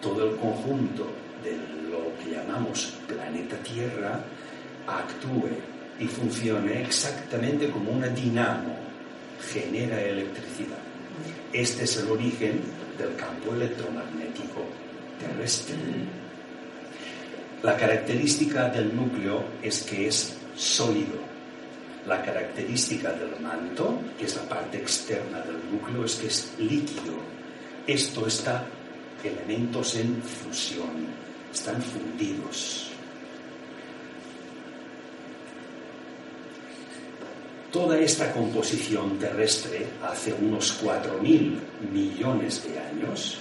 todo 0.00 0.30
el 0.30 0.36
conjunto 0.36 1.06
de 1.42 1.56
lo 1.90 2.16
que 2.18 2.36
llamamos 2.36 2.94
planeta 3.06 3.56
Tierra 3.58 4.20
actúe 4.86 5.50
y 5.98 6.06
funcione 6.06 6.82
exactamente 6.82 7.70
como 7.70 7.92
una 7.92 8.08
dinamo, 8.08 8.76
genera 9.52 10.00
electricidad. 10.02 10.78
Este 11.52 11.84
es 11.84 11.96
el 11.98 12.10
origen 12.10 12.60
del 12.98 13.14
campo 13.16 13.54
electromagnético 13.54 14.64
terrestre. 15.18 15.76
La 17.62 17.76
característica 17.76 18.68
del 18.68 18.94
núcleo 18.94 19.44
es 19.62 19.82
que 19.82 20.08
es 20.08 20.36
sólido, 20.56 21.18
la 22.06 22.22
característica 22.22 23.12
del 23.12 23.40
manto, 23.40 24.00
que 24.18 24.26
es 24.26 24.36
la 24.36 24.42
parte 24.42 24.78
externa 24.78 25.40
del 25.40 25.56
núcleo, 25.70 26.04
es 26.04 26.16
que 26.16 26.26
es 26.26 26.52
líquido. 26.58 27.14
Esto 27.86 28.26
está 28.26 28.66
elementos 29.22 29.96
en 29.96 30.22
fusión, 30.22 31.06
están 31.52 31.80
fundidos. 31.82 32.90
Toda 37.72 37.98
esta 37.98 38.32
composición 38.32 39.18
terrestre 39.18 39.86
hace 40.02 40.32
unos 40.32 40.80
4.000 40.80 41.58
millones 41.90 42.62
de 42.64 42.78
años 42.78 43.38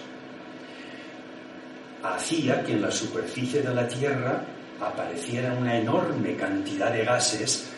hacía 2.02 2.64
que 2.64 2.74
en 2.74 2.82
la 2.82 2.92
superficie 2.92 3.62
de 3.62 3.74
la 3.74 3.88
Tierra 3.88 4.44
apareciera 4.82 5.54
una 5.54 5.78
enorme 5.78 6.36
cantidad 6.36 6.92
de 6.92 7.06
gases 7.06 7.70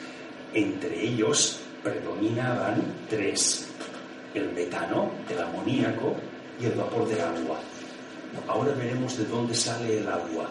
entre 0.56 1.04
ellos 1.04 1.60
predominaban 1.84 2.82
tres, 3.10 3.68
el 4.34 4.52
metano, 4.54 5.12
el 5.30 5.40
amoníaco 5.40 6.16
y 6.60 6.66
el 6.66 6.72
vapor 6.72 7.08
del 7.08 7.22
agua. 7.22 7.60
Ahora 8.48 8.74
veremos 8.74 9.18
de 9.18 9.26
dónde 9.26 9.54
sale 9.54 10.00
el 10.00 10.08
agua. 10.08 10.50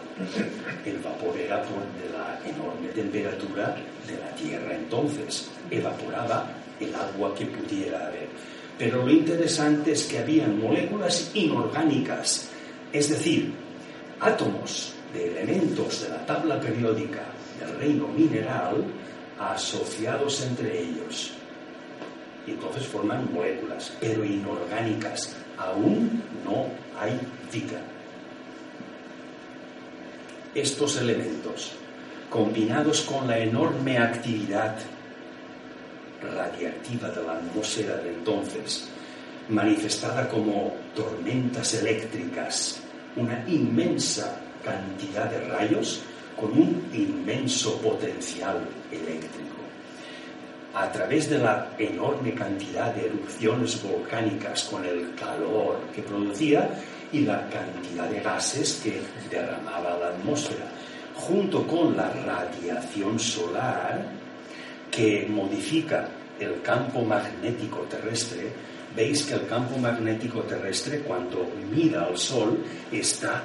El 0.85 0.99
vapor 0.99 1.37
era 1.37 1.61
por 1.63 1.79
de 1.79 2.09
la 2.11 2.39
enorme 2.47 2.87
temperatura 2.89 3.75
de 4.07 4.17
la 4.17 4.29
Tierra 4.35 4.75
entonces. 4.75 5.49
Evaporaba 5.69 6.49
el 6.79 6.93
agua 6.95 7.33
que 7.35 7.45
pudiera 7.47 8.07
haber. 8.07 8.29
Pero 8.77 9.05
lo 9.05 9.11
interesante 9.11 9.91
es 9.91 10.03
que 10.05 10.19
habían 10.19 10.59
moléculas 10.59 11.31
inorgánicas, 11.33 12.49
es 12.91 13.09
decir, 13.09 13.53
átomos 14.19 14.93
de 15.13 15.31
elementos 15.31 16.03
de 16.03 16.09
la 16.09 16.25
tabla 16.25 16.59
periódica 16.59 17.23
del 17.59 17.77
reino 17.77 18.07
mineral 18.07 18.83
asociados 19.39 20.41
entre 20.41 20.81
ellos. 20.81 21.31
Y 22.47 22.51
entonces 22.51 22.85
forman 22.85 23.33
moléculas, 23.33 23.91
pero 23.99 24.23
inorgánicas. 24.23 25.35
Aún 25.57 26.21
no 26.43 26.67
hay 26.99 27.19
vida. 27.51 27.81
Estos 30.53 30.97
elementos, 30.97 31.73
combinados 32.29 33.01
con 33.01 33.27
la 33.27 33.39
enorme 33.39 33.97
actividad 33.97 34.77
radiactiva 36.21 37.09
de 37.09 37.23
la 37.23 37.33
atmósfera 37.33 37.97
de 37.97 38.09
entonces, 38.09 38.89
manifestada 39.49 40.27
como 40.29 40.75
tormentas 40.95 41.73
eléctricas, 41.75 42.79
una 43.15 43.43
inmensa 43.47 44.39
cantidad 44.63 45.29
de 45.29 45.39
rayos 45.47 46.01
con 46.39 46.51
un 46.51 46.89
inmenso 46.93 47.79
potencial 47.81 48.59
eléctrico. 48.95 49.55
A 50.73 50.91
través 50.91 51.29
de 51.29 51.39
la 51.39 51.69
enorme 51.77 52.33
cantidad 52.33 52.93
de 52.93 53.05
erupciones 53.07 53.81
volcánicas 53.81 54.63
con 54.65 54.83
el 54.85 55.15
calor 55.15 55.79
que 55.95 56.01
producía 56.01 56.69
y 57.11 57.21
la 57.21 57.47
cantidad 57.49 58.09
de 58.09 58.19
gases 58.19 58.81
que 58.83 59.01
derramaba 59.29 59.97
la 59.97 60.07
atmósfera, 60.09 60.65
junto 61.15 61.65
con 61.65 61.95
la 61.95 62.09
radiación 62.09 63.17
solar 63.17 64.05
que 64.91 65.25
modifica 65.29 66.09
el 66.39 66.61
campo 66.61 67.03
magnético 67.03 67.79
terrestre, 67.89 68.51
veis 68.95 69.23
que 69.23 69.35
el 69.35 69.47
campo 69.47 69.77
magnético 69.77 70.41
terrestre 70.41 70.99
cuando 70.99 71.47
mira 71.71 72.03
al 72.03 72.17
Sol 72.17 72.57
está 72.91 73.43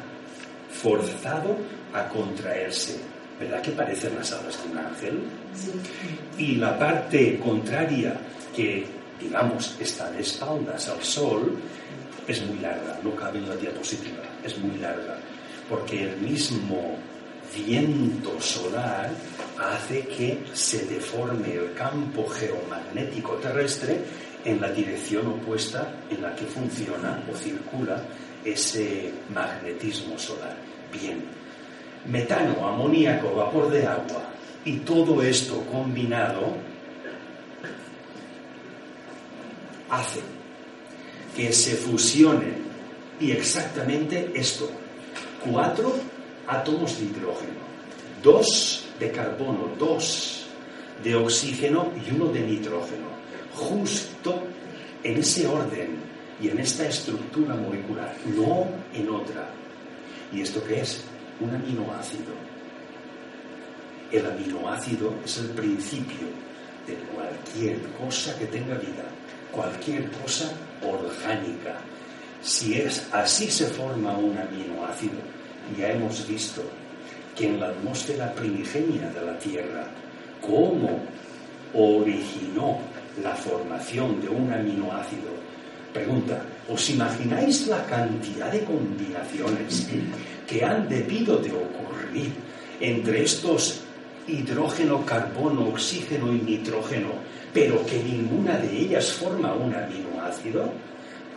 forzado 0.71 1.57
a 1.93 2.09
contraerse. 2.09 3.20
¿Verdad 3.41 3.63
que 3.63 3.71
parecen 3.73 4.15
las 4.17 4.33
alas 4.33 4.63
de 4.63 4.71
un 4.71 4.79
ángel? 4.79 5.23
Y 6.39 6.57
la 6.57 6.79
parte 6.79 7.41
contraria 7.41 8.17
que 8.55 9.01
digamos, 9.21 9.77
está 9.79 10.11
de 10.11 10.23
espaldas 10.23 10.89
al 10.89 11.03
Sol, 11.03 11.57
es 12.27 12.43
muy 12.47 12.59
larga, 12.59 12.99
no 13.03 13.15
cabe 13.15 13.39
en 13.39 13.49
la 13.49 13.57
diapositiva, 13.57 14.23
es 14.43 14.59
muy 14.59 14.79
larga, 14.79 15.19
porque 15.69 16.05
el 16.05 16.17
mismo 16.19 16.97
viento 17.55 18.41
solar 18.41 19.11
hace 19.59 20.07
que 20.07 20.45
se 20.53 20.87
deforme 20.87 21.55
el 21.55 21.75
campo 21.75 22.27
geomagnético 22.29 23.35
terrestre 23.35 24.01
en 24.45 24.61
la 24.61 24.71
dirección 24.71 25.27
opuesta 25.27 25.93
en 26.09 26.23
la 26.23 26.35
que 26.35 26.47
funciona 26.47 27.23
o 27.31 27.37
circula 27.37 28.03
ese 28.45 29.13
magnetismo 29.35 30.19
solar. 30.19 30.57
Bien, 30.93 31.23
metano, 32.07 32.67
amoníaco, 32.67 33.35
vapor 33.35 33.71
de 33.71 33.87
agua 33.87 34.31
y 34.65 34.79
todo 34.79 35.23
esto 35.23 35.65
combinado 35.71 36.57
hace 39.89 40.21
que 41.37 41.53
se 41.53 41.77
fusionen 41.77 42.65
y 43.19 43.33
exactamente 43.33 44.31
esto, 44.35 44.71
cuatro 45.45 45.95
átomos 46.47 46.99
de 46.99 47.07
hidrógeno, 47.07 47.61
dos 48.23 48.87
de 48.99 49.11
carbono, 49.11 49.71
dos 49.79 50.47
de 51.03 51.15
oxígeno 51.15 51.93
y 52.07 52.15
uno 52.15 52.27
de 52.27 52.41
nitrógeno, 52.41 53.09
justo 53.55 54.43
en 55.03 55.19
ese 55.19 55.47
orden 55.47 55.99
y 56.41 56.49
en 56.49 56.59
esta 56.59 56.87
estructura 56.87 57.55
molecular, 57.55 58.15
no 58.27 58.69
en 58.95 59.09
otra. 59.11 59.51
¿Y 60.33 60.41
esto 60.43 60.63
qué 60.65 60.81
es? 60.81 61.05
Un 61.41 61.55
aminoácido. 61.55 62.35
El 64.13 64.27
aminoácido 64.27 65.15
es 65.25 65.39
el 65.39 65.49
principio 65.51 66.29
de 66.87 66.95
cualquier 67.15 67.81
cosa 67.93 68.37
que 68.39 68.47
tenga 68.47 68.75
vida, 68.75 69.05
cualquier 69.51 70.11
cosa 70.11 70.51
orgánica. 70.83 71.77
Si 72.43 72.75
es 72.75 73.07
así 73.13 73.51
se 73.51 73.67
forma 73.67 74.17
un 74.17 74.37
aminoácido, 74.37 75.19
ya 75.79 75.93
hemos 75.93 76.27
visto 76.27 76.63
que 77.37 77.47
en 77.47 77.61
la 77.61 77.69
atmósfera 77.69 78.35
primigenia 78.35 79.09
de 79.11 79.25
la 79.25 79.39
Tierra, 79.39 79.87
cómo 80.43 81.01
originó 81.75 82.81
la 83.23 83.35
formación 83.35 84.21
de 84.21 84.29
un 84.29 84.53
aminoácido. 84.53 85.31
Pregunta, 85.93 86.43
¿os 86.69 86.91
imagináis 86.91 87.67
la 87.67 87.85
cantidad 87.87 88.51
de 88.53 88.65
combinaciones 88.65 89.89
que 90.51 90.65
han 90.65 90.89
debido 90.89 91.37
de 91.39 91.53
ocurrir 91.53 92.33
entre 92.81 93.23
estos 93.23 93.83
hidrógeno, 94.27 95.07
carbono, 95.07 95.69
oxígeno 95.69 96.33
y 96.33 96.41
nitrógeno, 96.41 97.11
pero 97.55 97.87
que 97.87 98.03
ninguna 98.03 98.57
de 98.59 98.77
ellas 98.77 99.13
forma 99.13 99.55
un 99.55 99.73
aminoácido? 99.73 100.73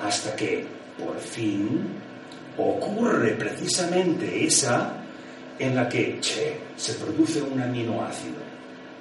Hasta 0.02 0.36
que, 0.36 0.66
por 0.98 1.20
fin, 1.20 1.90
ocurre 2.58 3.34
precisamente 3.34 4.46
esa 4.46 4.94
en 5.60 5.76
la 5.76 5.88
que, 5.88 6.20
se 6.76 6.94
produce 6.94 7.40
un 7.42 7.62
aminoácido. 7.62 8.42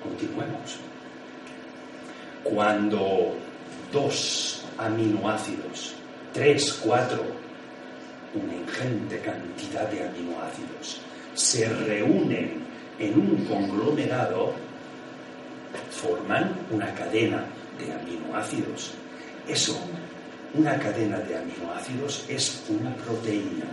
Continuemos. 0.02 0.76
Cuando 2.44 3.34
dos 3.90 4.64
aminoácidos, 4.76 5.94
tres, 6.34 6.80
cuatro, 6.84 7.24
una 8.34 8.54
ingente 8.54 9.18
cantidad 9.20 9.88
de 9.88 10.08
aminoácidos, 10.08 11.00
se 11.34 11.68
reúnen 11.68 12.62
en 12.98 13.18
un 13.18 13.44
conglomerado, 13.44 14.52
forman 15.90 16.52
una 16.70 16.92
cadena 16.94 17.44
de 17.78 17.92
aminoácidos. 17.92 18.92
Eso 19.48 19.78
una 20.54 20.78
cadena 20.78 21.18
de 21.18 21.36
aminoácidos 21.36 22.26
es 22.28 22.62
una 22.68 22.94
proteína. 22.96 23.64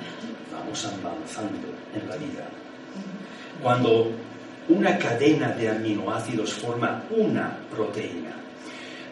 Vamos 0.54 0.86
avanzando 0.86 1.68
en 1.94 2.08
la 2.08 2.16
vida. 2.16 2.48
Cuando 3.62 4.12
una 4.70 4.98
cadena 4.98 5.50
de 5.50 5.70
aminoácidos 5.70 6.54
forma 6.54 7.04
una 7.10 7.58
proteína, 7.70 8.32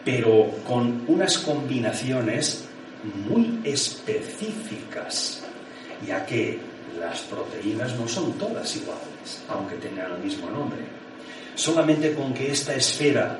pero 0.04 0.50
con 0.66 1.04
unas 1.08 1.36
combinaciones 1.38 2.67
muy 3.04 3.60
específicas, 3.64 5.42
ya 6.06 6.24
que 6.26 6.58
las 6.98 7.20
proteínas 7.20 7.94
no 7.96 8.08
son 8.08 8.32
todas 8.34 8.76
iguales, 8.76 9.42
aunque 9.48 9.76
tengan 9.76 10.12
el 10.12 10.18
mismo 10.18 10.50
nombre. 10.50 10.80
Solamente 11.54 12.14
con 12.14 12.34
que 12.34 12.50
esta 12.50 12.74
esfera 12.74 13.38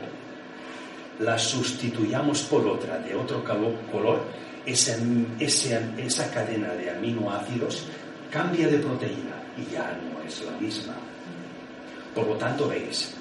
la 1.21 1.39
sustituyamos 1.39 2.43
por 2.43 2.67
otra 2.67 2.99
de 2.99 3.15
otro 3.15 3.43
color, 3.45 4.23
esa, 4.67 4.97
esa 5.39 6.31
cadena 6.31 6.75
de 6.75 6.91
aminoácidos 6.91 7.85
cambia 8.31 8.69
de 8.69 8.79
proteína 8.79 9.43
y 9.57 9.73
ya 9.73 9.99
no 10.03 10.23
es 10.23 10.43
la 10.43 10.53
misma. 10.53 10.95
Por 12.15 12.27
lo 12.27 12.35
tanto, 12.35 12.69
veis, 12.69 13.15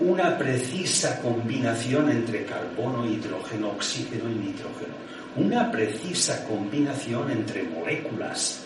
una 0.00 0.38
precisa 0.38 1.20
combinación 1.20 2.10
entre 2.10 2.46
carbono, 2.46 3.06
hidrógeno, 3.06 3.68
oxígeno 3.72 4.30
y 4.30 4.34
nitrógeno, 4.34 4.94
una 5.36 5.70
precisa 5.70 6.44
combinación 6.46 7.30
entre 7.30 7.64
moléculas 7.64 8.64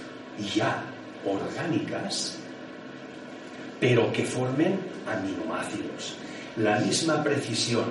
ya 0.55 0.85
orgánicas, 1.27 2.39
pero 3.81 4.13
que 4.13 4.25
formen 4.25 4.79
aminoácidos. 5.07 6.17
La 6.57 6.79
misma 6.79 7.23
precisión 7.23 7.85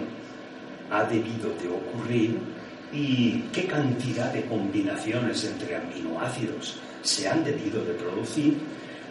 ha 0.89 1.03
debido 1.03 1.49
de 1.61 1.67
ocurrir 1.67 2.37
y 2.93 3.39
qué 3.51 3.65
cantidad 3.65 4.31
de 4.31 4.45
combinaciones 4.45 5.43
entre 5.43 5.75
aminoácidos 5.75 6.77
se 7.01 7.27
han 7.27 7.43
debido 7.43 7.83
de 7.83 7.93
producir 7.93 8.57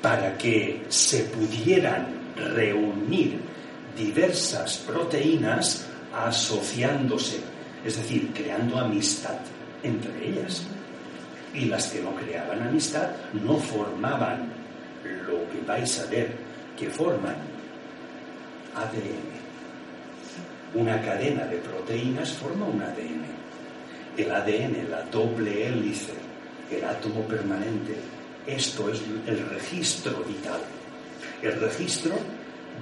para 0.00 0.36
que 0.38 0.84
se 0.88 1.24
pudieran 1.24 2.06
reunir 2.36 3.51
diversas 3.96 4.78
proteínas 4.78 5.86
asociándose, 6.14 7.40
es 7.84 7.96
decir, 7.96 8.30
creando 8.34 8.78
amistad 8.78 9.38
entre 9.82 10.28
ellas. 10.28 10.62
Y 11.54 11.66
las 11.66 11.88
que 11.88 12.00
no 12.00 12.14
creaban 12.14 12.62
amistad 12.62 13.10
no 13.32 13.58
formaban 13.58 14.52
lo 15.26 15.48
que 15.50 15.60
vais 15.66 16.00
a 16.00 16.06
ver 16.06 16.34
que 16.78 16.88
forman 16.88 17.36
ADN. 18.74 19.42
Una 20.74 21.02
cadena 21.02 21.44
de 21.44 21.58
proteínas 21.58 22.32
forma 22.32 22.66
un 22.66 22.80
ADN. 22.80 23.24
El 24.16 24.30
ADN, 24.30 24.90
la 24.90 25.02
doble 25.02 25.66
hélice, 25.66 26.12
el 26.70 26.84
átomo 26.84 27.26
permanente, 27.26 27.96
esto 28.46 28.90
es 28.90 29.02
el 29.26 29.48
registro 29.50 30.24
vital, 30.24 30.60
el 31.42 31.60
registro 31.60 32.14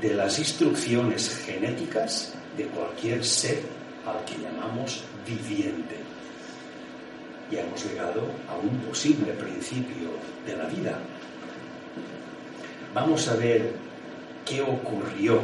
de 0.01 0.15
las 0.15 0.39
instrucciones 0.39 1.43
genéticas 1.45 2.33
de 2.57 2.65
cualquier 2.67 3.25
ser 3.25 3.61
al 4.07 4.25
que 4.25 4.41
llamamos 4.43 5.03
viviente. 5.27 5.97
Y 7.51 7.57
hemos 7.57 7.85
llegado 7.85 8.23
a 8.49 8.57
un 8.57 8.79
posible 8.81 9.33
principio 9.33 10.11
de 10.47 10.57
la 10.57 10.65
vida. 10.67 10.99
Vamos 12.95 13.29
a 13.29 13.35
ver 13.37 13.73
qué 14.47 14.63
ocurrió 14.63 15.41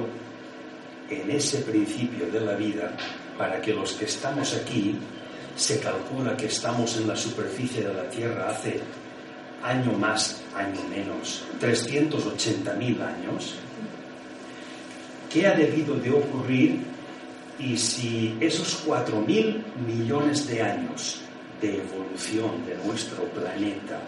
en 1.11 1.31
ese 1.31 1.59
principio 1.59 2.27
de 2.27 2.41
la 2.41 2.55
vida 2.55 2.97
para 3.39 3.61
que 3.61 3.73
los 3.73 3.93
que 3.93 4.07
estamos 4.07 4.55
aquí, 4.55 4.97
se 5.57 5.81
calcula 5.81 6.37
que 6.37 6.47
estamos 6.47 6.97
en 6.97 7.09
la 7.09 7.17
superficie 7.17 7.83
de 7.83 7.95
la 7.95 8.09
Tierra 8.11 8.51
hace 8.51 8.81
año 9.63 9.93
más, 9.93 10.43
año 10.55 10.83
menos, 10.91 11.45
380.000 11.61 13.01
años, 13.01 13.55
¿qué 15.37 15.47
ha 15.47 15.55
debido 15.55 15.95
de 15.97 16.11
ocurrir 16.11 16.81
y 17.59 17.77
si 17.77 18.35
esos 18.41 18.87
4.000 18.87 19.63
millones 19.87 20.49
de 20.49 20.63
años 20.63 21.21
de 21.61 21.77
evolución 21.77 22.65
de 22.65 22.77
nuestro 22.87 23.25
planeta 23.25 24.01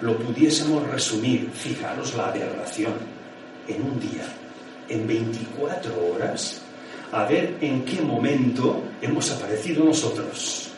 lo 0.00 0.18
pudiésemos 0.18 0.84
resumir, 0.90 1.48
fijaros 1.52 2.14
la 2.14 2.26
aberración, 2.26 2.94
en 3.68 3.82
un 3.82 4.00
día? 4.00 4.26
en 4.88 5.06
24 5.06 5.92
horas 6.12 6.60
a 7.12 7.24
ver 7.24 7.56
en 7.60 7.84
qué 7.84 8.02
momento 8.02 8.82
hemos 9.00 9.30
aparecido 9.30 9.84
nosotros. 9.84 10.70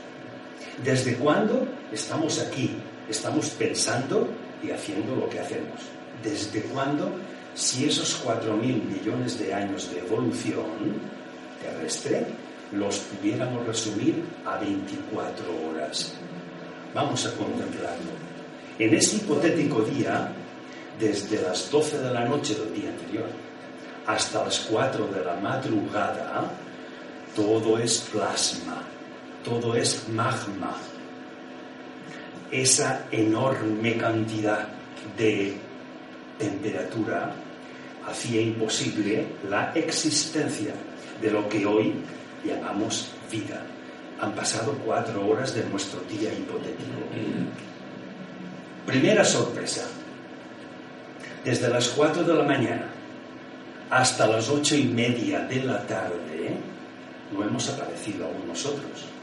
¿Desde 0.85 1.17
cuándo 1.17 1.67
estamos 1.91 2.39
aquí? 2.39 2.71
Estamos 3.09 3.49
pensando 3.51 4.29
y 4.63 4.71
haciendo 4.71 5.17
lo 5.17 5.29
que 5.29 5.41
hacemos. 5.41 5.81
¿Desde 6.23 6.61
cuándo? 6.63 7.11
Si 7.57 7.87
esos 7.87 8.23
4.000 8.25 8.61
millones 8.61 9.39
de 9.39 9.53
años 9.53 9.91
de 9.91 10.01
evolución 10.01 11.01
terrestre 11.61 12.27
los 12.73 12.99
pudiéramos 12.99 13.67
resumir 13.67 14.23
a 14.45 14.59
24 14.59 15.45
horas. 15.67 16.13
Vamos 16.95 17.27
a 17.27 17.33
contemplarlo. 17.35 18.13
En 18.79 18.95
ese 18.95 19.17
hipotético 19.17 19.81
día, 19.83 20.31
desde 21.01 21.41
las 21.41 21.71
12 21.71 21.99
de 21.99 22.13
la 22.13 22.25
noche 22.27 22.55
del 22.55 22.75
día 22.75 22.91
anterior 22.91 23.27
hasta 24.07 24.45
las 24.45 24.61
4 24.61 25.07
de 25.09 25.25
la 25.25 25.35
madrugada 25.37 26.53
todo 27.35 27.79
es 27.79 27.99
plasma, 28.13 28.83
todo 29.45 29.77
es 29.77 30.09
magma. 30.09 30.75
Esa 32.51 33.07
enorme 33.11 33.97
cantidad 33.99 34.69
de 35.19 35.55
temperatura 36.39 37.35
hacía 38.07 38.41
imposible 38.41 39.27
la 39.49 39.73
existencia 39.75 40.73
de 41.21 41.31
lo 41.31 41.49
que 41.49 41.67
hoy 41.67 41.95
llamamos 42.45 43.11
vida. 43.31 43.63
Han 44.21 44.33
pasado 44.33 44.73
cuatro 44.85 45.27
horas 45.27 45.55
de 45.55 45.65
nuestro 45.65 46.01
día 46.03 46.33
hipotético. 46.33 47.01
Primera 48.87 49.25
sorpresa. 49.25 49.87
Desde 51.45 51.69
las 51.69 51.89
cuatro 51.89 52.23
de 52.23 52.35
la 52.35 52.43
mañana 52.43 52.87
hasta 53.91 54.27
las 54.27 54.49
ocho 54.49 54.75
y 54.75 54.85
media 54.85 55.41
de 55.41 55.63
la 55.63 55.87
tarde 55.87 56.57
no 57.33 57.45
hemos 57.45 57.69
aparecido 57.69 58.27
aún 58.27 58.49
nosotros. 58.49 59.16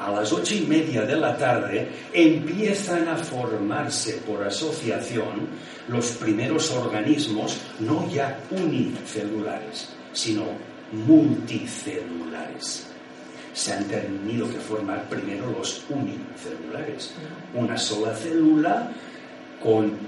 A 0.00 0.10
las 0.10 0.32
ocho 0.32 0.54
y 0.54 0.62
media 0.62 1.02
de 1.02 1.14
la 1.14 1.36
tarde 1.36 1.86
empiezan 2.10 3.06
a 3.06 3.16
formarse 3.16 4.14
por 4.26 4.42
asociación 4.42 5.46
los 5.88 6.12
primeros 6.12 6.70
organismos, 6.70 7.58
no 7.80 8.08
ya 8.08 8.40
unicelulares, 8.50 9.90
sino 10.14 10.44
multicelulares. 10.92 12.86
Se 13.52 13.74
han 13.74 13.84
tenido 13.88 14.50
que 14.50 14.58
formar 14.58 15.06
primero 15.10 15.50
los 15.50 15.84
unicelulares, 15.90 17.12
una 17.52 17.76
sola 17.76 18.14
célula 18.14 18.90
con 19.62 19.98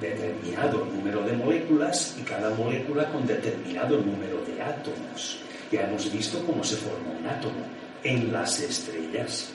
determinado 0.00 0.84
número 0.84 1.22
de 1.22 1.32
moléculas 1.32 2.16
y 2.20 2.22
cada 2.22 2.50
molécula 2.50 3.10
con 3.10 3.26
determinado 3.26 3.96
número 3.96 4.44
de 4.46 4.62
átomos. 4.62 5.40
Ya 5.72 5.88
hemos 5.88 6.12
visto 6.12 6.38
cómo 6.46 6.62
se 6.62 6.76
forma 6.76 7.10
un 7.18 7.26
átomo 7.26 7.80
en 8.02 8.32
las 8.32 8.60
estrellas. 8.60 9.52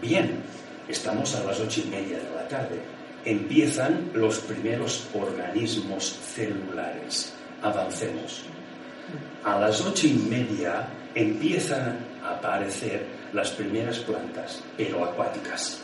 Bien, 0.00 0.42
estamos 0.88 1.34
a 1.34 1.44
las 1.44 1.60
ocho 1.60 1.80
y 1.84 1.88
media 1.88 2.18
de 2.18 2.30
la 2.34 2.48
tarde. 2.48 2.80
Empiezan 3.24 4.10
los 4.14 4.38
primeros 4.40 5.08
organismos 5.14 6.18
celulares. 6.34 7.34
Avancemos. 7.62 8.44
A 9.44 9.58
las 9.58 9.80
ocho 9.80 10.06
y 10.06 10.14
media 10.14 10.88
empiezan 11.14 11.98
a 12.22 12.36
aparecer 12.36 13.06
las 13.32 13.50
primeras 13.50 13.98
plantas, 13.98 14.62
pero 14.76 15.04
acuáticas. 15.04 15.82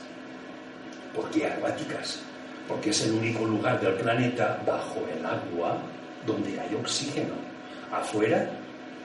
¿Por 1.14 1.30
qué 1.30 1.46
acuáticas? 1.46 2.20
Porque 2.68 2.90
es 2.90 3.04
el 3.04 3.12
único 3.12 3.44
lugar 3.44 3.80
del 3.80 3.94
planeta 3.94 4.60
bajo 4.66 5.04
el 5.16 5.24
agua 5.24 5.78
donde 6.26 6.58
hay 6.58 6.74
oxígeno. 6.74 7.34
Afuera 7.92 8.48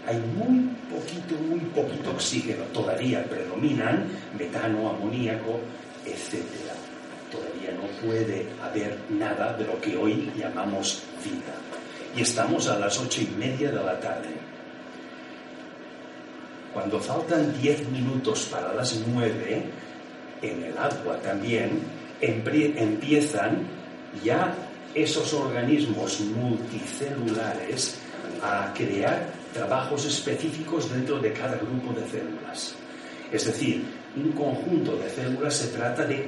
hay 0.06 0.18
muy 0.18 0.70
poquito, 0.90 1.36
muy 1.36 1.60
poquito 1.60 2.12
oxígeno. 2.12 2.64
Todavía 2.74 3.24
predominan 3.24 4.08
metano, 4.38 4.90
amoníaco, 4.90 5.60
etc. 6.06 6.44
Todavía 7.32 7.72
no 7.72 7.88
puede 8.06 8.48
haber 8.62 8.98
nada 9.10 9.54
de 9.54 9.66
lo 9.66 9.80
que 9.80 9.96
hoy 9.96 10.32
llamamos 10.38 11.04
vida. 11.24 11.54
Y 12.16 12.22
estamos 12.22 12.68
a 12.68 12.80
las 12.80 12.98
ocho 13.00 13.22
y 13.22 13.28
media 13.38 13.70
de 13.72 13.84
la 13.84 14.00
tarde. 14.00 14.30
Cuando 16.74 17.00
faltan 17.00 17.60
diez 17.62 17.88
minutos 17.90 18.48
para 18.52 18.74
las 18.74 19.00
nueve, 19.08 19.64
en 20.42 20.64
el 20.64 20.78
agua 20.78 21.18
también 21.22 21.82
empiezan 22.22 23.68
ya 24.24 24.56
esos 24.94 25.34
organismos 25.34 26.20
multicelulares 26.22 28.00
a 28.42 28.74
crear 28.74 29.39
trabajos 29.54 30.06
específicos 30.06 30.92
dentro 30.92 31.20
de 31.20 31.34
cada 31.34 31.58
grupo 31.58 31.94
de 31.94 32.08
células. 32.10 32.76
Es 33.32 33.46
decir, 33.46 33.86
un 34.16 34.32
conjunto 34.32 34.96
de 34.96 35.10
células 35.10 35.56
se 35.56 35.68
trata 35.68 36.06
de, 36.06 36.28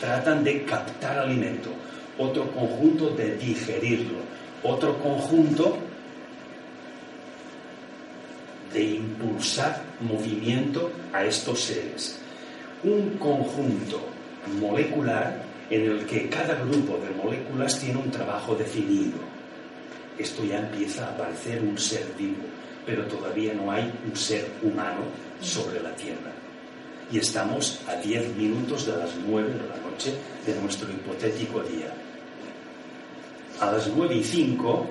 tratan 0.00 0.42
de 0.42 0.64
captar 0.64 1.18
alimento, 1.18 1.70
otro 2.18 2.50
conjunto 2.50 3.10
de 3.10 3.36
digerirlo, 3.36 4.18
otro 4.62 4.98
conjunto 4.98 5.78
de 8.72 8.82
impulsar 8.82 9.82
movimiento 10.00 10.90
a 11.12 11.24
estos 11.24 11.60
seres. 11.60 12.18
Un 12.82 13.18
conjunto 13.18 14.00
molecular 14.60 15.42
en 15.70 15.82
el 15.82 16.06
que 16.06 16.28
cada 16.28 16.54
grupo 16.54 16.98
de 16.98 17.10
moléculas 17.10 17.78
tiene 17.78 17.98
un 17.98 18.10
trabajo 18.10 18.54
definido. 18.54 19.18
Esto 20.18 20.44
ya 20.44 20.58
empieza 20.58 21.08
a 21.08 21.16
parecer 21.16 21.62
un 21.62 21.78
ser 21.78 22.06
vivo, 22.18 22.44
pero 22.86 23.04
todavía 23.04 23.54
no 23.54 23.70
hay 23.70 23.92
un 24.06 24.16
ser 24.16 24.50
humano 24.62 25.02
sobre 25.40 25.82
la 25.82 25.94
Tierra. 25.94 26.32
Y 27.12 27.18
estamos 27.18 27.80
a 27.88 27.96
10 27.96 28.36
minutos 28.36 28.86
de 28.86 28.96
las 28.96 29.10
9 29.26 29.48
de 29.48 29.68
la 29.68 29.76
noche 29.76 30.14
de 30.46 30.54
nuestro 30.60 30.90
hipotético 30.90 31.60
día. 31.60 31.92
A 33.60 33.72
las 33.72 33.88
9 33.88 34.14
y 34.14 34.24
5 34.24 34.90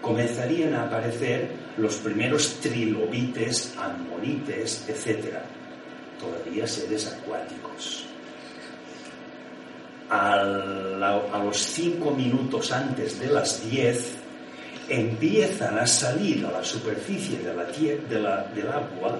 comenzarían 0.00 0.74
a 0.74 0.84
aparecer 0.84 1.50
los 1.76 1.96
primeros 1.96 2.60
trilobites, 2.60 3.74
ammonites, 3.76 4.84
etc. 4.88 5.38
Todavía 6.20 6.66
seres 6.66 7.06
acuáticos. 7.06 8.04
A, 10.10 10.42
los 11.44 11.58
5 11.58 12.10
minutos 12.12 12.72
antes 12.72 13.20
de 13.20 13.28
las 13.28 13.68
10 13.70 14.17
empiezan 14.88 15.78
a 15.78 15.86
salir 15.86 16.44
a 16.46 16.50
la 16.50 16.64
superficie 16.64 17.38
de 17.38 17.54
la, 17.54 17.64
de 17.64 18.02
del 18.54 18.68
agua 18.68 19.18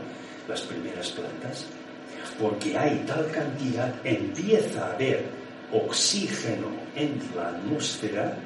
las 0.48 0.62
primeras 0.62 1.10
plantas, 1.10 1.66
porque 2.40 2.76
hay 2.76 3.04
tal 3.06 3.30
cantidad, 3.30 3.94
empieza 4.02 4.86
a 4.86 4.92
haber 4.92 5.26
oxígeno 5.72 6.68
en 6.96 7.20
la 7.36 7.48
atmósfera 7.48 8.36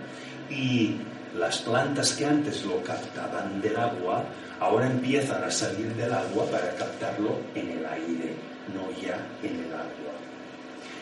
y 0.50 0.96
las 1.38 1.58
plantas 1.58 2.12
que 2.12 2.26
antes 2.26 2.64
lo 2.64 2.82
captaban 2.82 3.60
del 3.60 3.76
agua, 3.76 4.24
ahora 4.60 4.86
empiezan 4.86 5.42
a 5.44 5.50
salir 5.50 5.94
del 5.94 6.12
agua 6.12 6.46
para 6.50 6.74
captarlo 6.74 7.38
en 7.54 7.70
el 7.70 7.86
aire, 7.86 8.34
no 8.74 8.90
ya 9.00 9.16
en 9.42 9.60
el 9.60 9.72
agua. 9.72 10.12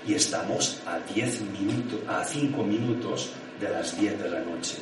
Y 0.07 0.15
estamos 0.15 0.81
a 0.87 0.99
10 1.13 1.41
minutos, 1.43 2.01
a 2.09 2.25
5 2.25 2.63
minutos 2.63 3.31
de 3.61 3.69
las 3.71 3.99
10 3.99 4.23
de 4.23 4.31
la 4.31 4.41
noche. 4.41 4.77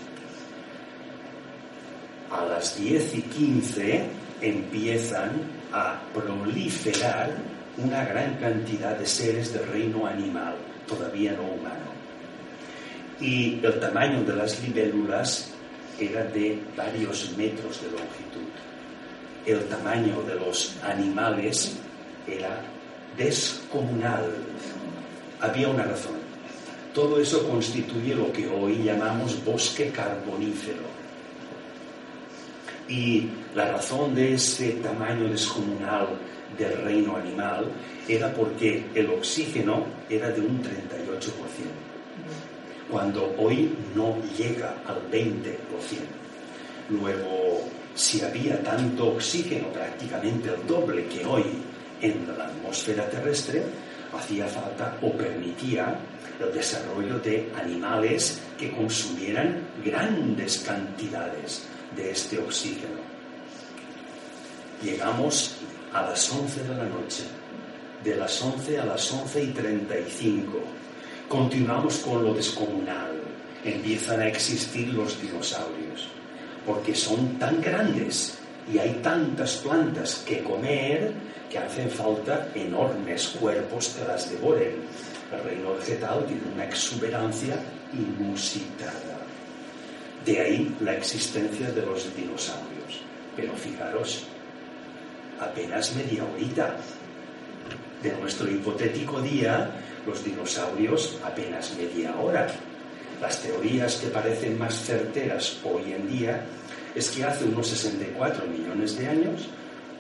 A 2.30 2.44
las 2.44 2.78
10 2.78 3.14
y 3.14 3.22
15 3.22 4.04
empiezan 4.40 5.30
a 5.72 6.00
proliferar 6.14 7.30
una 7.76 8.04
gran 8.04 8.34
cantidad 8.36 8.96
de 8.96 9.06
seres 9.06 9.52
del 9.52 9.66
reino 9.68 10.06
animal, 10.06 10.56
todavía 10.86 11.32
no 11.32 11.42
humano 11.42 11.98
y 13.20 13.60
el 13.64 13.80
tamaño 13.80 14.22
de 14.22 14.36
las 14.36 14.62
libélulas 14.62 15.50
era 15.98 16.24
de 16.24 16.58
varios 16.76 17.36
metros 17.36 17.82
de 17.82 17.90
longitud. 17.90 18.48
El 19.44 19.64
tamaño 19.64 20.22
de 20.22 20.36
los 20.36 20.76
animales 20.84 21.76
era 22.26 22.60
descomunal. 23.16 24.32
Había 25.40 25.68
una 25.68 25.84
razón. 25.84 26.18
Todo 26.94 27.20
eso 27.20 27.48
constituye 27.48 28.14
lo 28.14 28.32
que 28.32 28.48
hoy 28.48 28.82
llamamos 28.82 29.44
bosque 29.44 29.90
carbonífero. 29.90 30.97
Y 32.88 33.28
la 33.54 33.72
razón 33.72 34.14
de 34.14 34.34
ese 34.34 34.72
tamaño 34.82 35.28
descomunal 35.28 36.08
del 36.56 36.82
reino 36.82 37.16
animal 37.16 37.66
era 38.08 38.32
porque 38.32 38.86
el 38.94 39.10
oxígeno 39.10 39.84
era 40.08 40.30
de 40.30 40.40
un 40.40 40.62
38% 40.62 40.68
cuando 42.90 43.34
hoy 43.38 43.74
no 43.94 44.16
llega 44.36 44.74
al 44.86 45.10
20%. 45.10 45.34
Luego, 46.88 47.68
si 47.94 48.22
había 48.22 48.62
tanto 48.62 49.08
oxígeno, 49.08 49.68
prácticamente 49.68 50.48
el 50.48 50.66
doble 50.66 51.06
que 51.06 51.24
hoy 51.24 51.44
en 52.00 52.26
la 52.36 52.46
atmósfera 52.46 53.08
terrestre, 53.10 53.62
hacía 54.16 54.46
falta 54.46 54.96
o 55.02 55.12
permitía 55.12 55.98
el 56.40 56.52
desarrollo 56.52 57.18
de 57.18 57.50
animales 57.60 58.40
que 58.58 58.70
consumieran 58.70 59.60
grandes 59.84 60.58
cantidades 60.58 61.66
de 61.96 62.10
este 62.10 62.38
oxígeno. 62.38 63.00
Llegamos 64.82 65.56
a 65.92 66.02
las 66.02 66.30
11 66.30 66.62
de 66.64 66.74
la 66.74 66.84
noche, 66.84 67.24
de 68.04 68.16
las 68.16 68.40
11 68.40 68.78
a 68.78 68.84
las 68.84 69.12
11 69.12 69.42
y 69.42 69.46
35 69.48 70.78
continuamos 71.28 71.98
con 71.98 72.24
lo 72.24 72.32
descomunal. 72.32 73.20
Empiezan 73.64 74.20
a 74.22 74.28
existir 74.28 74.88
los 74.94 75.20
dinosaurios, 75.20 76.08
porque 76.66 76.94
son 76.94 77.38
tan 77.38 77.60
grandes 77.60 78.38
y 78.72 78.78
hay 78.78 79.00
tantas 79.02 79.56
plantas 79.56 80.24
que 80.26 80.42
comer 80.42 81.12
que 81.50 81.58
hacen 81.58 81.90
falta 81.90 82.48
enormes 82.54 83.28
cuerpos 83.40 83.88
que 83.88 84.06
las 84.06 84.30
devoren. 84.30 84.76
El 85.32 85.44
reino 85.44 85.74
vegetal 85.74 86.24
tiene 86.26 86.42
una 86.54 86.64
exuberancia 86.64 87.56
inusitada. 87.92 89.07
De 90.28 90.38
ahí 90.38 90.76
la 90.80 90.92
existencia 90.92 91.70
de 91.70 91.80
los 91.86 92.14
dinosaurios. 92.14 93.00
Pero 93.34 93.54
fijaros, 93.54 94.24
apenas 95.40 95.96
media 95.96 96.22
horita. 96.22 96.76
De 98.02 98.12
nuestro 98.12 98.46
hipotético 98.50 99.22
día, 99.22 99.70
los 100.06 100.22
dinosaurios 100.22 101.16
apenas 101.24 101.74
media 101.78 102.14
hora. 102.14 102.46
Las 103.22 103.40
teorías 103.40 103.96
que 103.96 104.08
parecen 104.08 104.58
más 104.58 104.74
certeras 104.74 105.60
hoy 105.64 105.94
en 105.94 106.06
día 106.06 106.44
es 106.94 107.08
que 107.08 107.24
hace 107.24 107.46
unos 107.46 107.66
64 107.68 108.46
millones 108.48 108.98
de 108.98 109.06
años 109.08 109.48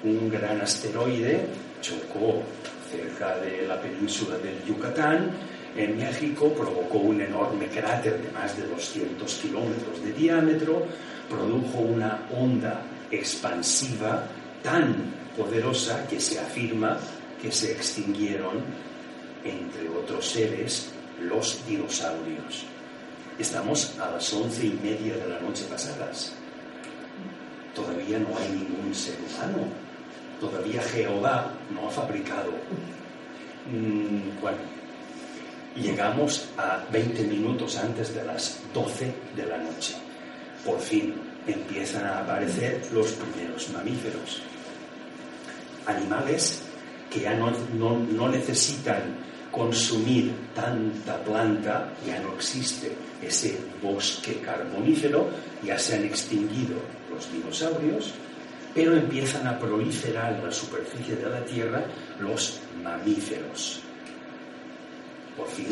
un 0.04 0.28
gran 0.28 0.60
asteroide 0.60 1.46
chocó 1.80 2.42
cerca 2.90 3.38
de 3.38 3.66
la 3.66 3.80
península 3.80 4.36
del 4.36 4.62
Yucatán, 4.66 5.30
en 5.78 5.96
México, 5.96 6.52
provocó 6.52 6.98
un 6.98 7.20
enorme 7.20 7.68
cráter 7.68 8.20
de 8.20 8.32
más 8.32 8.56
de 8.56 8.66
200 8.66 9.32
kilómetros 9.34 10.02
de 10.02 10.12
diámetro, 10.12 10.84
produjo 11.30 11.78
una 11.78 12.26
onda 12.36 12.82
expansiva 13.10 14.24
tan 14.62 15.14
poderosa 15.36 16.06
que 16.08 16.20
se 16.20 16.40
afirma 16.40 16.98
que 17.40 17.52
se 17.52 17.70
extinguieron, 17.70 18.64
entre 19.44 19.88
otros 19.88 20.28
seres, 20.28 20.90
los 21.20 21.64
dinosaurios. 21.66 22.66
Estamos 23.38 23.96
a 24.00 24.10
las 24.10 24.32
once 24.32 24.66
y 24.66 24.80
media 24.82 25.16
de 25.16 25.28
la 25.28 25.38
noche 25.38 25.64
pasadas. 25.70 26.32
Todavía 27.72 28.18
no 28.18 28.36
hay 28.36 28.48
ningún 28.48 28.92
ser 28.92 29.14
humano. 29.20 29.68
Todavía 30.40 30.82
Jehová 30.82 31.52
no 31.72 31.86
ha 31.86 31.90
fabricado. 31.90 32.50
Mm, 33.70 34.40
bueno, 34.40 34.58
llegamos 35.80 36.48
a 36.56 36.84
20 36.90 37.24
minutos 37.24 37.76
antes 37.76 38.14
de 38.14 38.24
las 38.24 38.60
12 38.74 39.12
de 39.36 39.46
la 39.46 39.58
noche. 39.58 39.94
Por 40.64 40.80
fin 40.80 41.14
empiezan 41.46 42.04
a 42.04 42.20
aparecer 42.20 42.86
los 42.92 43.12
primeros 43.12 43.70
mamíferos. 43.70 44.42
Animales 45.86 46.62
que 47.10 47.20
ya 47.20 47.34
no, 47.34 47.50
no, 47.74 48.28
necesitan 48.28 49.16
consumir 49.50 50.32
tanta 50.54 51.22
planta, 51.24 51.94
ya 52.06 52.20
no 52.20 52.34
existe 52.34 52.92
ese 53.22 53.58
bosque 53.82 54.40
carbonífero, 54.44 55.30
ya 55.64 55.78
se 55.78 55.96
han 55.96 56.04
extinguido 56.04 56.76
los 57.10 57.32
dinosaurios, 57.32 58.12
pero 58.74 58.94
empiezan 58.94 59.46
a 59.46 59.58
proliferar 59.58 60.34
en 60.34 60.44
la 60.44 60.52
superficie 60.52 61.16
de 61.16 61.30
la 61.30 61.42
Tierra 61.44 61.82
los 62.20 62.60
mamíferos. 62.82 63.87
Por 65.38 65.46
fin. 65.48 65.66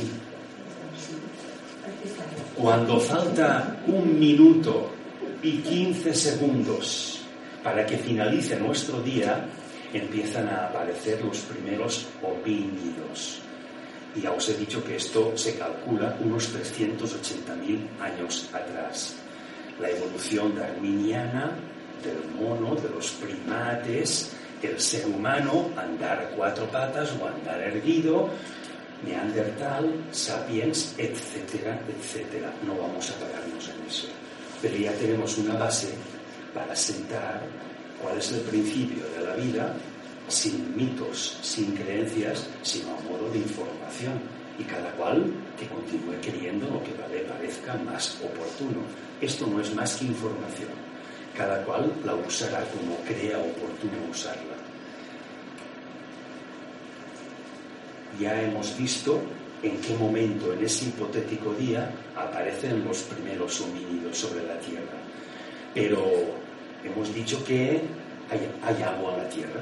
Cuando 2.56 3.00
falta 3.00 3.76
un 3.86 4.18
minuto 4.18 4.92
y 5.42 5.58
15 5.58 6.14
segundos 6.14 7.20
para 7.62 7.84
que 7.84 7.98
finalice 7.98 8.58
nuestro 8.58 9.00
día, 9.02 9.46
empiezan 9.92 10.48
a 10.48 10.66
aparecer 10.66 11.22
los 11.24 11.38
primeros 11.40 12.06
homínidos. 12.22 13.40
Y 14.14 14.22
ya 14.22 14.32
os 14.32 14.48
he 14.48 14.56
dicho 14.56 14.82
que 14.82 14.96
esto 14.96 15.36
se 15.36 15.56
calcula 15.56 16.16
unos 16.20 16.54
380.000 16.54 18.00
años 18.00 18.48
atrás. 18.52 19.16
La 19.80 19.90
evolución 19.90 20.54
darwiniana 20.54 21.52
del 22.02 22.24
mono, 22.40 22.76
de 22.76 22.88
los 22.88 23.10
primates, 23.10 24.32
el 24.62 24.80
ser 24.80 25.06
humano, 25.06 25.70
andar 25.76 26.32
cuatro 26.36 26.66
patas 26.66 27.12
o 27.20 27.26
andar 27.26 27.60
erguido, 27.60 28.30
neandertal, 29.04 29.92
sapiens, 30.10 30.94
etcétera, 30.98 31.80
etcétera. 31.88 32.52
No 32.64 32.76
vamos 32.76 33.10
a 33.10 33.14
pararnos 33.14 33.68
en 33.68 33.86
eso. 33.86 34.08
Pero 34.62 34.76
ya 34.76 34.92
tenemos 34.92 35.36
una 35.38 35.54
base 35.54 35.94
para 36.54 36.74
sentar 36.74 37.42
cuál 38.02 38.18
es 38.18 38.32
el 38.32 38.40
principio 38.40 39.04
de 39.08 39.24
la 39.24 39.34
vida 39.34 39.74
sin 40.28 40.76
mitos, 40.76 41.38
sin 41.42 41.74
creencias, 41.76 42.46
sino 42.62 42.96
a 42.96 43.00
modo 43.02 43.30
de 43.30 43.38
información. 43.38 44.20
Y 44.58 44.64
cada 44.64 44.90
cual 44.92 45.30
que 45.58 45.68
continúe 45.68 46.18
queriendo 46.22 46.66
lo 46.66 46.82
que 46.82 46.92
le 47.12 47.24
parezca 47.24 47.74
más 47.74 48.16
oportuno. 48.24 48.80
Esto 49.20 49.46
no 49.46 49.60
es 49.60 49.74
más 49.74 49.96
que 49.96 50.06
información. 50.06 50.70
Cada 51.36 51.62
cual 51.64 51.92
la 52.04 52.14
usará 52.14 52.64
como 52.70 52.96
crea 53.04 53.38
oportuno 53.38 54.10
usarla. 54.10 54.55
Ya 58.20 58.42
hemos 58.42 58.76
visto 58.76 59.20
en 59.62 59.80
qué 59.80 59.94
momento 59.94 60.52
en 60.52 60.64
ese 60.64 60.86
hipotético 60.86 61.52
día 61.54 61.90
aparecen 62.14 62.84
los 62.84 63.02
primeros 63.02 63.60
homínidos 63.60 64.18
sobre 64.18 64.46
la 64.46 64.58
Tierra. 64.60 64.98
Pero 65.74 66.04
hemos 66.84 67.14
dicho 67.14 67.44
que 67.44 67.80
hay, 68.30 68.82
agua 68.82 69.14
en 69.14 69.22
la 69.22 69.28
Tierra. 69.28 69.60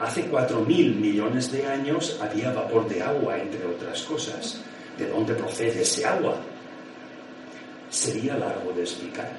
Hace 0.00 0.30
4.000 0.30 0.66
millones 0.96 1.52
de 1.52 1.66
años 1.66 2.18
había 2.20 2.52
vapor 2.52 2.88
de 2.88 3.02
agua, 3.02 3.38
entre 3.38 3.64
otras 3.64 4.02
cosas. 4.02 4.60
¿De 4.98 5.08
dónde 5.08 5.34
procede 5.34 5.82
ese 5.82 6.04
agua? 6.04 6.36
Sería 7.90 8.36
largo 8.36 8.72
de 8.72 8.82
explicar, 8.82 9.30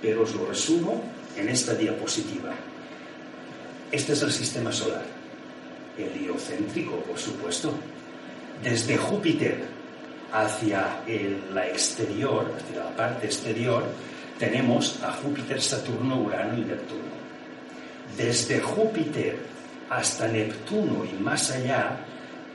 pero 0.00 0.22
os 0.22 0.34
lo 0.34 0.46
resumo 0.46 1.02
en 1.36 1.48
esta 1.48 1.74
diapositiva. 1.74 2.52
Este 3.90 4.12
es 4.14 4.22
el 4.22 4.32
sistema 4.32 4.72
solar, 4.72 5.04
heliocéntrico, 5.96 6.96
por 6.96 7.18
supuesto. 7.18 7.72
Desde 8.62 8.96
Júpiter 8.96 9.64
hacia 10.32 11.02
la 11.52 11.66
exterior, 11.66 12.54
hacia 12.56 12.84
la 12.84 12.96
parte 12.96 13.26
exterior, 13.26 13.84
tenemos 14.38 15.02
a 15.02 15.12
Júpiter, 15.14 15.60
Saturno, 15.60 16.20
Urano 16.20 16.56
y 16.58 16.64
Neptuno. 16.64 17.12
Desde 18.16 18.60
Júpiter 18.60 19.36
hasta 19.90 20.28
Neptuno 20.28 21.04
y 21.04 21.20
más 21.20 21.50
allá 21.50 21.98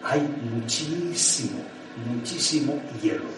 hay 0.01 0.21
muchísimo, 0.21 1.59
muchísimo 2.05 2.81
hielo. 3.01 3.29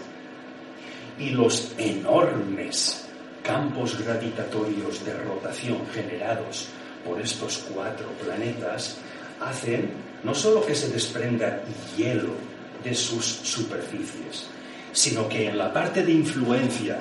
Y 1.17 1.31
los 1.31 1.73
enormes 1.77 3.07
campos 3.41 3.97
gravitatorios 3.97 5.03
de 5.03 5.13
rotación 5.13 5.79
generados 5.91 6.67
por 7.03 7.19
estos 7.19 7.65
cuatro 7.73 8.09
planetas 8.23 8.97
hacen 9.41 9.89
no 10.23 10.35
solo 10.35 10.63
que 10.63 10.75
se 10.75 10.89
desprenda 10.89 11.63
hielo 11.97 12.48
de 12.83 12.93
sus 12.93 13.25
superficies, 13.25 14.47
sino 14.91 15.27
que 15.27 15.47
en 15.49 15.57
la 15.57 15.71
parte 15.71 16.03
de 16.03 16.11
influencia 16.11 16.99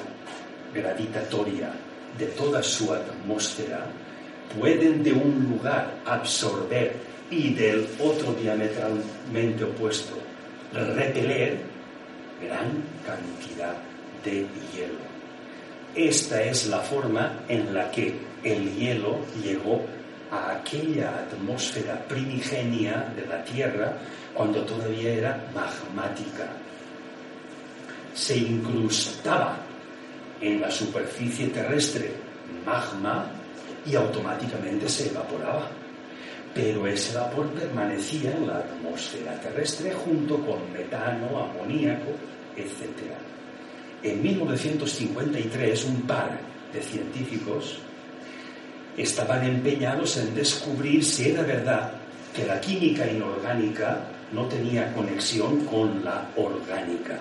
gravitatoria 0.74 1.70
de 2.18 2.26
toda 2.26 2.62
su 2.62 2.92
atmósfera 2.92 3.86
pueden 4.58 5.02
de 5.02 5.12
un 5.12 5.48
lugar 5.50 5.94
absorber 6.04 6.94
y 7.30 7.54
del 7.54 7.86
otro 8.00 8.32
diametralmente 8.32 9.64
opuesto 9.64 10.16
repeler 10.72 11.58
gran 12.42 12.82
cantidad 13.06 13.76
de 14.24 14.46
hielo. 14.72 15.08
Esta 15.94 16.42
es 16.42 16.66
la 16.66 16.80
forma 16.80 17.40
en 17.48 17.74
la 17.74 17.90
que 17.90 18.14
el 18.44 18.74
hielo 18.74 19.18
llegó 19.42 19.84
a 20.30 20.52
aquella 20.52 21.10
atmósfera 21.20 22.04
primigenia 22.06 23.12
de 23.16 23.26
la 23.26 23.42
Tierra 23.44 23.96
cuando 24.38 24.62
todavía 24.62 25.14
era 25.14 25.50
magmática. 25.52 26.46
Se 28.14 28.36
incrustaba 28.36 29.58
en 30.40 30.60
la 30.60 30.70
superficie 30.70 31.48
terrestre 31.48 32.12
magma 32.64 33.26
y 33.84 33.96
automáticamente 33.96 34.88
se 34.88 35.08
evaporaba. 35.08 35.68
Pero 36.54 36.86
ese 36.86 37.18
vapor 37.18 37.48
permanecía 37.50 38.30
en 38.30 38.46
la 38.46 38.58
atmósfera 38.58 39.40
terrestre 39.40 39.92
junto 39.92 40.38
con 40.46 40.72
metano, 40.72 41.26
amoníaco, 41.36 42.10
etc. 42.56 43.10
En 44.04 44.22
1953 44.22 45.84
un 45.84 46.02
par 46.02 46.38
de 46.72 46.80
científicos 46.80 47.80
estaban 48.96 49.44
empeñados 49.44 50.16
en 50.16 50.32
descubrir 50.32 51.04
si 51.04 51.30
era 51.30 51.42
verdad 51.42 51.90
que 52.32 52.46
la 52.46 52.60
química 52.60 53.04
inorgánica 53.04 54.14
no 54.32 54.46
tenía 54.46 54.92
conexión 54.92 55.64
con 55.64 56.04
la 56.04 56.28
orgánica 56.36 57.20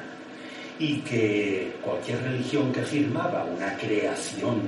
y 0.79 0.97
que 0.97 1.73
cualquier 1.81 2.21
religión 2.21 2.71
que 2.71 2.81
afirmaba 2.81 3.43
una 3.45 3.75
creación 3.77 4.61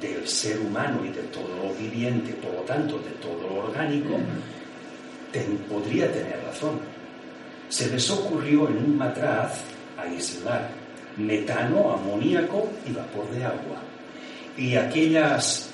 del 0.00 0.26
ser 0.26 0.58
humano 0.60 1.04
y 1.04 1.08
de 1.08 1.22
todo 1.24 1.48
lo 1.56 1.74
viviente, 1.74 2.32
por 2.34 2.54
lo 2.54 2.60
tanto 2.60 2.98
de 2.98 3.10
todo 3.20 3.48
lo 3.48 3.66
orgánico, 3.66 4.16
podría 5.68 6.10
tener 6.12 6.40
razón. 6.46 6.80
Se 7.68 7.90
les 7.90 8.10
ocurrió 8.10 8.68
en 8.68 8.78
un 8.78 8.96
matraz 8.96 9.60
aislar 9.98 10.70
metano, 11.16 11.92
amoníaco 11.92 12.68
y 12.88 12.92
vapor 12.92 13.30
de 13.30 13.44
agua. 13.44 13.82
Y 14.56 14.76
aquellas 14.76 15.70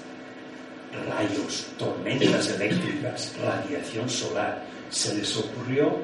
rayos, 0.93 1.67
tormentas 1.79 2.49
eléctricas, 2.51 3.35
radiación 3.43 4.09
solar, 4.09 4.63
se 4.91 5.15
les 5.15 5.37
ocurrió 5.37 5.97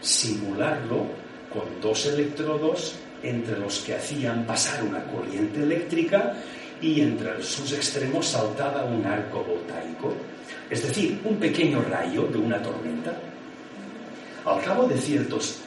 simularlo 0.00 1.06
con 1.52 1.80
dos 1.80 2.06
electrodos 2.06 2.94
entre 3.22 3.58
los 3.58 3.80
que 3.80 3.94
hacían 3.94 4.46
pasar 4.46 4.82
una 4.82 5.04
corriente 5.04 5.62
eléctrica 5.62 6.34
y 6.80 7.02
entre 7.02 7.42
sus 7.42 7.72
extremos 7.72 8.26
saltaba 8.26 8.84
un 8.84 9.04
arco 9.04 9.44
voltaico. 9.44 10.14
es 10.70 10.82
decir, 10.82 11.20
un 11.24 11.36
pequeño 11.36 11.82
rayo 11.82 12.22
de 12.24 12.38
una 12.38 12.62
tormenta. 12.62 13.12
Al 14.44 14.62
cabo 14.62 14.86
de 14.86 14.96
ciertos, 14.96 15.58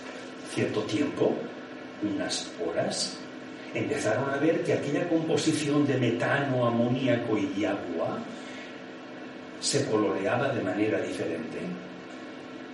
cierto 0.54 0.82
tiempo, 0.84 1.36
unas 2.02 2.50
horas, 2.66 3.18
empezaron 3.74 4.30
a 4.30 4.38
ver 4.38 4.64
que 4.64 4.74
aquella 4.74 5.08
composición 5.08 5.86
de 5.86 5.98
metano, 5.98 6.66
amoníaco 6.66 7.38
y 7.38 7.66
agua 7.66 8.18
se 9.64 9.86
coloreaba 9.86 10.50
de 10.50 10.62
manera 10.62 11.00
diferente. 11.00 11.58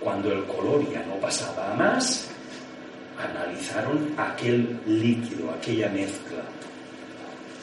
Cuando 0.00 0.32
el 0.32 0.44
color 0.44 0.90
ya 0.92 1.04
no 1.04 1.14
pasaba 1.20 1.70
a 1.70 1.74
más, 1.74 2.28
analizaron 3.16 4.12
aquel 4.16 4.80
líquido, 4.86 5.52
aquella 5.52 5.88
mezcla. 5.88 6.42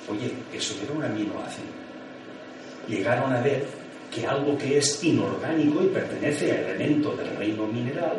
Oye, 0.09 0.31
eso 0.53 0.75
era 0.81 0.93
un 0.93 1.03
aminoácido. 1.03 1.67
Llegaron 2.87 3.33
a 3.33 3.41
ver 3.41 3.65
que 4.09 4.25
algo 4.25 4.57
que 4.57 4.77
es 4.77 5.03
inorgánico 5.03 5.83
y 5.83 5.87
pertenece 5.87 6.53
al 6.53 6.59
elemento 6.59 7.13
del 7.17 7.35
reino 7.35 7.67
mineral 7.67 8.15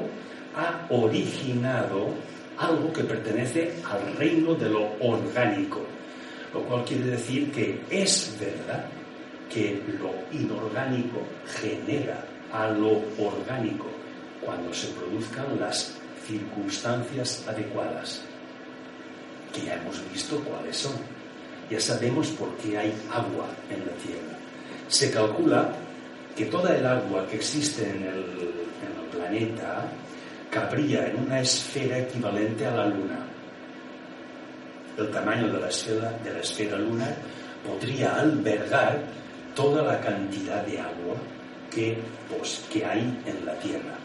ha 0.54 0.86
originado 0.90 2.10
algo 2.58 2.92
que 2.92 3.04
pertenece 3.04 3.72
al 3.90 4.14
reino 4.16 4.54
de 4.54 4.68
lo 4.68 4.90
orgánico, 5.00 5.80
lo 6.52 6.60
cual 6.64 6.84
quiere 6.84 7.04
decir 7.04 7.50
que 7.50 7.80
es 7.88 8.36
verdad 8.38 8.97
que 9.52 9.82
lo 9.98 10.12
inorgánico 10.32 11.22
genera 11.46 12.24
a 12.52 12.68
lo 12.68 13.02
orgánico 13.18 13.86
cuando 14.44 14.72
se 14.72 14.88
produzcan 14.88 15.58
las 15.58 15.94
circunstancias 16.26 17.44
adecuadas, 17.48 18.22
que 19.52 19.62
ya 19.66 19.74
hemos 19.74 20.02
visto 20.12 20.38
cuáles 20.44 20.76
son. 20.76 20.94
Ya 21.70 21.80
sabemos 21.80 22.28
por 22.28 22.54
qué 22.56 22.78
hay 22.78 22.94
agua 23.12 23.46
en 23.70 23.80
la 23.80 23.92
Tierra. 23.92 24.38
Se 24.88 25.10
calcula 25.10 25.72
que 26.34 26.46
toda 26.46 26.76
el 26.76 26.86
agua 26.86 27.26
que 27.26 27.36
existe 27.36 27.90
en 27.90 28.04
el, 28.04 28.58
planeta 29.12 29.88
cabría 30.50 31.08
en 31.08 31.16
una 31.16 31.40
esfera 31.40 31.98
equivalente 31.98 32.64
a 32.66 32.70
la 32.70 32.86
Luna. 32.86 33.26
El 34.96 35.10
tamaño 35.10 35.48
de 35.52 35.60
la 35.60 35.68
esfera, 35.68 36.12
de 36.22 36.32
la 36.32 36.40
esfera 36.40 36.78
lunar 36.78 37.16
podría 37.66 38.20
albergar 38.20 39.02
toda 39.58 39.82
la 39.82 40.00
cantidad 40.00 40.64
de 40.64 40.78
agua 40.78 41.16
que, 41.68 41.98
pues, 42.30 42.64
que 42.72 42.84
hay 42.84 43.00
en 43.26 43.44
la 43.44 43.58
Tierra. 43.58 43.98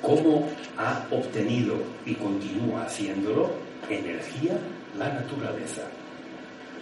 ¿Cómo 0.00 0.48
ha 0.78 1.04
obtenido 1.10 1.82
y 2.06 2.14
continúa 2.14 2.84
haciéndolo 2.84 3.50
energía 3.90 4.56
la 4.96 5.08
naturaleza? 5.08 5.82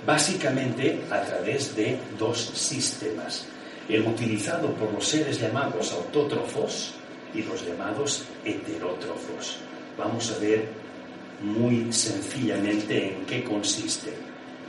Básicamente 0.05 1.01
a 1.11 1.23
través 1.23 1.75
de 1.75 1.99
dos 2.19 2.51
sistemas 2.53 3.47
el 3.89 4.07
utilizado 4.07 4.75
por 4.75 4.93
los 4.93 5.09
seres 5.09 5.41
llamados 5.41 5.91
autótrofos 5.93 6.93
y 7.33 7.45
los 7.45 7.67
llamados 7.67 8.27
heterótrofos. 8.45 9.57
Vamos 9.97 10.31
a 10.33 10.39
ver 10.39 10.69
muy 11.41 11.91
sencillamente 11.95 13.15
en 13.15 13.25
qué 13.25 13.43
consiste, 13.43 14.13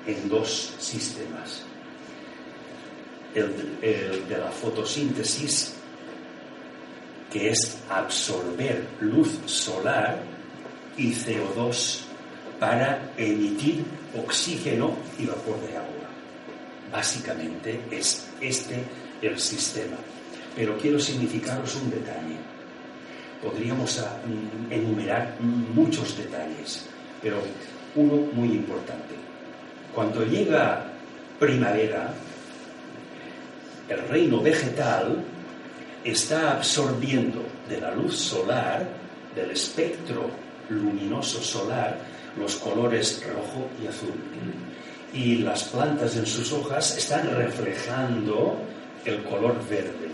en 0.07 0.29
dos 0.29 0.73
sistemas. 0.79 1.63
El, 3.33 3.53
de 3.81 4.37
la 4.37 4.49
fotosíntesis, 4.49 5.73
que 7.31 7.49
es 7.49 7.77
absorber 7.89 8.87
luz 9.01 9.39
solar 9.45 10.23
y 10.95 11.11
CO2 11.11 12.01
para 12.59 13.11
emitir 13.17 13.83
oxígeno 14.17 14.95
y 15.19 15.25
vapor 15.25 15.59
de 15.67 15.75
agua. 15.75 16.09
Básicamente 16.91 17.81
es 17.91 18.27
este 18.39 18.83
el 19.21 19.39
sistema. 19.39 19.97
Pero 20.55 20.77
quiero 20.77 20.99
significaros 20.99 21.75
un 21.75 21.89
detalle. 21.89 22.37
Podríamos 23.41 23.99
ah, 23.99 24.17
mm, 24.25 24.71
enumerar 24.71 25.35
muchos 25.41 26.17
detalles, 26.17 26.85
pero 27.21 27.41
uno 27.95 28.15
muy 28.33 28.49
importante. 28.53 29.14
Cuando 29.95 30.25
llega 30.25 30.83
primavera, 31.39 32.13
el 33.87 34.07
reino 34.09 34.41
vegetal 34.41 35.23
está 36.03 36.57
absorbiendo 36.57 37.41
de 37.69 37.79
la 37.79 37.95
luz 37.95 38.17
solar, 38.17 38.85
del 39.33 39.51
espectro 39.51 40.29
luminoso 40.67 41.41
solar, 41.41 41.97
los 42.37 42.57
colores 42.57 43.23
rojo 43.25 43.69
y 43.81 43.87
azul 43.87 44.11
y 45.13 45.37
las 45.37 45.63
plantas 45.63 46.17
en 46.17 46.25
sus 46.25 46.51
hojas 46.51 46.97
están 46.97 47.33
reflejando 47.33 48.57
el 49.05 49.23
color 49.23 49.57
verde. 49.69 50.09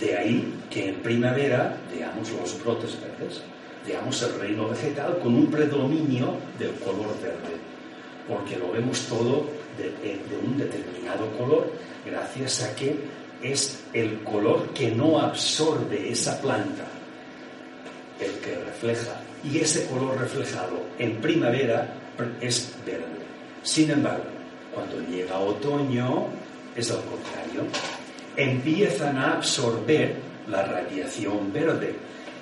De 0.00 0.16
ahí 0.16 0.52
que 0.68 0.88
en 0.88 0.96
primavera 0.96 1.76
veamos 1.94 2.28
los 2.32 2.60
brotes 2.60 2.98
verdes, 3.00 3.40
veamos 3.86 4.20
el 4.22 4.40
reino 4.40 4.68
vegetal 4.68 5.18
con 5.22 5.36
un 5.36 5.46
predominio 5.46 6.34
del 6.58 6.72
color 6.80 7.14
verde, 7.22 7.56
porque 8.28 8.56
lo 8.56 8.72
vemos 8.72 9.06
todo 9.06 9.46
de, 9.78 10.18
un 10.44 10.58
determinado 10.58 11.30
color 11.38 11.72
gracias 12.04 12.62
a 12.62 12.74
que 12.74 12.96
es 13.42 13.80
el 13.92 14.22
color 14.22 14.68
que 14.72 14.90
no 14.90 15.18
absorbe 15.18 16.10
esa 16.10 16.40
planta 16.40 16.84
el 18.20 18.32
que 18.38 18.56
refleja. 18.56 19.20
Y 19.42 19.58
ese 19.58 19.86
color 19.86 20.20
reflejado 20.20 20.80
en 20.98 21.20
primavera 21.20 21.92
es 22.40 22.72
verde. 22.86 23.04
Sin 23.64 23.90
embargo, 23.90 24.24
cuando 24.72 25.00
llega 25.00 25.38
otoño 25.38 26.28
es 26.76 26.90
al 26.90 27.02
contrario. 27.04 27.62
Empiezan 28.36 29.18
a 29.18 29.34
absorber 29.34 30.16
la 30.48 30.64
radiación 30.64 31.52
verde, 31.52 31.94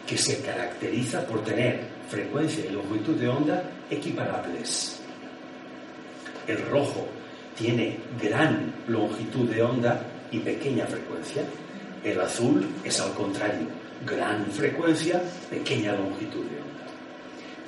que 0.07 0.17
se 0.17 0.41
caracteriza 0.41 1.27
por 1.27 1.45
tener 1.45 1.81
frecuencia 2.09 2.65
y 2.65 2.73
longitud 2.73 3.15
de 3.15 3.29
onda 3.29 3.63
equiparables. 3.91 5.00
El 6.47 6.63
rojo 6.67 7.07
tiene 7.57 7.99
gran 8.21 8.73
longitud 8.89 9.49
de 9.49 9.63
onda 9.63 10.03
y 10.31 10.39
pequeña 10.39 10.87
frecuencia. 10.87 11.43
El 12.03 12.21
azul 12.21 12.67
es 12.85 13.01
al 13.01 13.13
contrario, 13.15 13.67
gran 14.07 14.47
frecuencia, 14.47 15.23
pequeña 15.51 15.93
longitud 15.93 16.45
de 16.45 16.57
onda. 16.57 16.81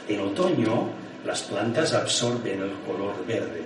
En 0.08 0.20
otoño 0.20 0.88
las 1.24 1.42
plantas 1.42 1.92
absorben 1.94 2.62
el 2.62 2.72
color 2.86 3.24
verde 3.26 3.62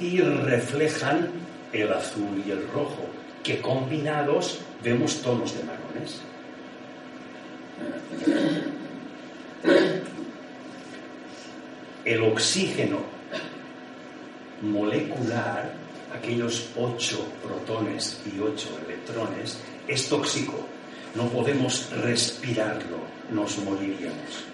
y 0.00 0.20
reflejan 0.20 1.28
el 1.72 1.92
azul 1.92 2.42
y 2.46 2.50
el 2.50 2.66
rojo, 2.68 3.04
que 3.42 3.60
combinados 3.60 4.60
vemos 4.82 5.20
tonos 5.22 5.56
de 5.56 5.64
marrones. 5.64 6.20
El 12.04 12.22
oxígeno 12.22 13.17
molecular, 14.62 15.72
aquellos 16.14 16.70
ocho 16.76 17.26
protones 17.42 18.20
y 18.26 18.40
ocho 18.40 18.68
electrones, 18.86 19.58
es 19.86 20.08
tóxico. 20.08 20.64
No 21.14 21.28
podemos 21.28 21.90
respirarlo, 22.02 22.98
nos 23.30 23.58
moriríamos. 23.58 24.44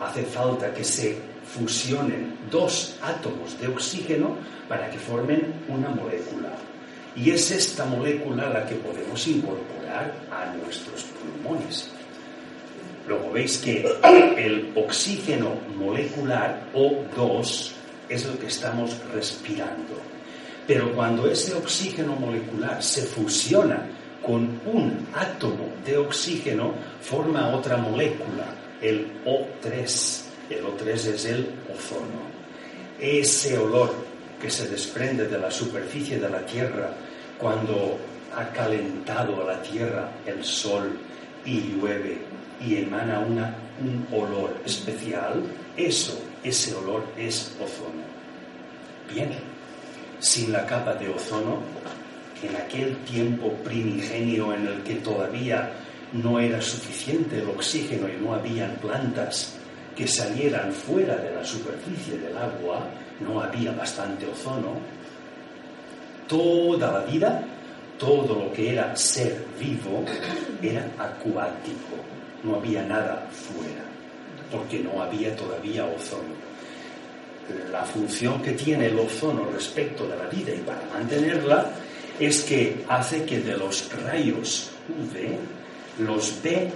Hace 0.00 0.22
falta 0.24 0.72
que 0.72 0.84
se 0.84 1.16
fusionen 1.46 2.36
dos 2.50 2.96
átomos 3.02 3.58
de 3.60 3.68
oxígeno 3.68 4.36
para 4.68 4.90
que 4.90 4.98
formen 4.98 5.54
una 5.68 5.88
molécula. 5.88 6.50
Y 7.14 7.30
es 7.30 7.50
esta 7.50 7.86
molécula 7.86 8.50
la 8.50 8.66
que 8.66 8.74
podemos 8.74 9.26
incorporar 9.26 10.14
a 10.30 10.52
nuestros 10.54 11.04
pulmones. 11.04 11.90
Luego 13.08 13.30
veis 13.30 13.58
que 13.58 13.86
el 14.36 14.72
oxígeno 14.74 15.54
molecular 15.78 16.60
O2 16.74 17.75
es 18.08 18.26
lo 18.26 18.38
que 18.38 18.46
estamos 18.46 18.96
respirando. 19.12 19.94
Pero 20.66 20.92
cuando 20.94 21.30
ese 21.30 21.54
oxígeno 21.54 22.16
molecular 22.16 22.82
se 22.82 23.02
fusiona 23.02 23.86
con 24.24 24.60
un 24.66 25.06
átomo 25.14 25.68
de 25.84 25.96
oxígeno, 25.96 26.74
forma 27.00 27.48
otra 27.54 27.76
molécula, 27.76 28.46
el 28.80 29.22
O3 29.24 30.26
el 30.50 30.64
O3 30.64 30.88
es 30.88 31.24
el 31.24 31.48
ozono. 31.74 32.26
Ese 33.00 33.58
olor 33.58 33.94
que 34.40 34.50
se 34.50 34.68
desprende 34.68 35.26
de 35.26 35.38
la 35.38 35.50
superficie 35.50 36.18
de 36.18 36.28
la 36.28 36.44
Tierra 36.46 36.90
cuando 37.38 37.98
ha 38.34 38.48
calentado 38.50 39.42
a 39.42 39.54
la 39.54 39.62
Tierra 39.62 40.10
el 40.26 40.44
sol 40.44 40.98
y 41.44 41.60
llueve 41.60 42.18
y 42.60 42.76
emana 42.76 43.20
una, 43.20 43.54
un 43.80 44.06
olor 44.16 44.56
especial, 44.64 45.42
eso, 45.76 46.18
ese 46.48 46.74
olor 46.74 47.04
es 47.16 47.54
ozono. 47.60 48.04
Bien, 49.12 49.30
sin 50.20 50.52
la 50.52 50.66
capa 50.66 50.94
de 50.94 51.08
ozono, 51.08 51.60
en 52.42 52.56
aquel 52.56 52.96
tiempo 53.04 53.52
primigenio 53.64 54.52
en 54.54 54.66
el 54.66 54.82
que 54.82 54.96
todavía 54.96 55.72
no 56.12 56.38
era 56.38 56.60
suficiente 56.60 57.38
el 57.38 57.48
oxígeno 57.48 58.08
y 58.08 58.22
no 58.22 58.34
habían 58.34 58.76
plantas 58.76 59.54
que 59.96 60.06
salieran 60.06 60.72
fuera 60.72 61.16
de 61.16 61.34
la 61.34 61.44
superficie 61.44 62.18
del 62.18 62.36
agua, 62.36 62.86
no 63.20 63.40
había 63.40 63.72
bastante 63.72 64.26
ozono, 64.26 64.78
toda 66.28 66.92
la 66.92 67.00
vida 67.00 67.44
todo 67.98 68.34
lo 68.34 68.52
que 68.52 68.72
era 68.72 68.94
ser 68.96 69.44
vivo 69.58 70.04
era 70.62 70.84
acuático, 70.98 71.96
no 72.42 72.56
había 72.56 72.82
nada 72.82 73.26
fuera, 73.30 73.85
porque 74.50 74.80
no 74.80 75.02
había 75.02 75.34
todavía 75.34 75.84
ozono. 75.84 76.34
La 77.70 77.84
función 77.84 78.42
que 78.42 78.52
tiene 78.52 78.86
el 78.86 78.98
ozono 78.98 79.48
respecto 79.52 80.06
de 80.06 80.16
la 80.16 80.26
vida 80.26 80.52
y 80.52 80.58
para 80.58 80.82
mantenerla 80.92 81.70
es 82.18 82.42
que 82.42 82.84
hace 82.88 83.24
que 83.24 83.40
de 83.40 83.56
los 83.56 83.90
rayos 84.04 84.70
UV 84.88 86.04
los 86.04 86.42
B 86.42 86.70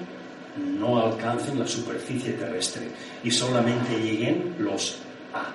no 0.78 1.00
alcancen 1.00 1.58
la 1.58 1.66
superficie 1.66 2.32
terrestre 2.32 2.88
y 3.22 3.30
solamente 3.30 3.98
lleguen 3.98 4.56
los 4.58 4.98
A, 5.32 5.50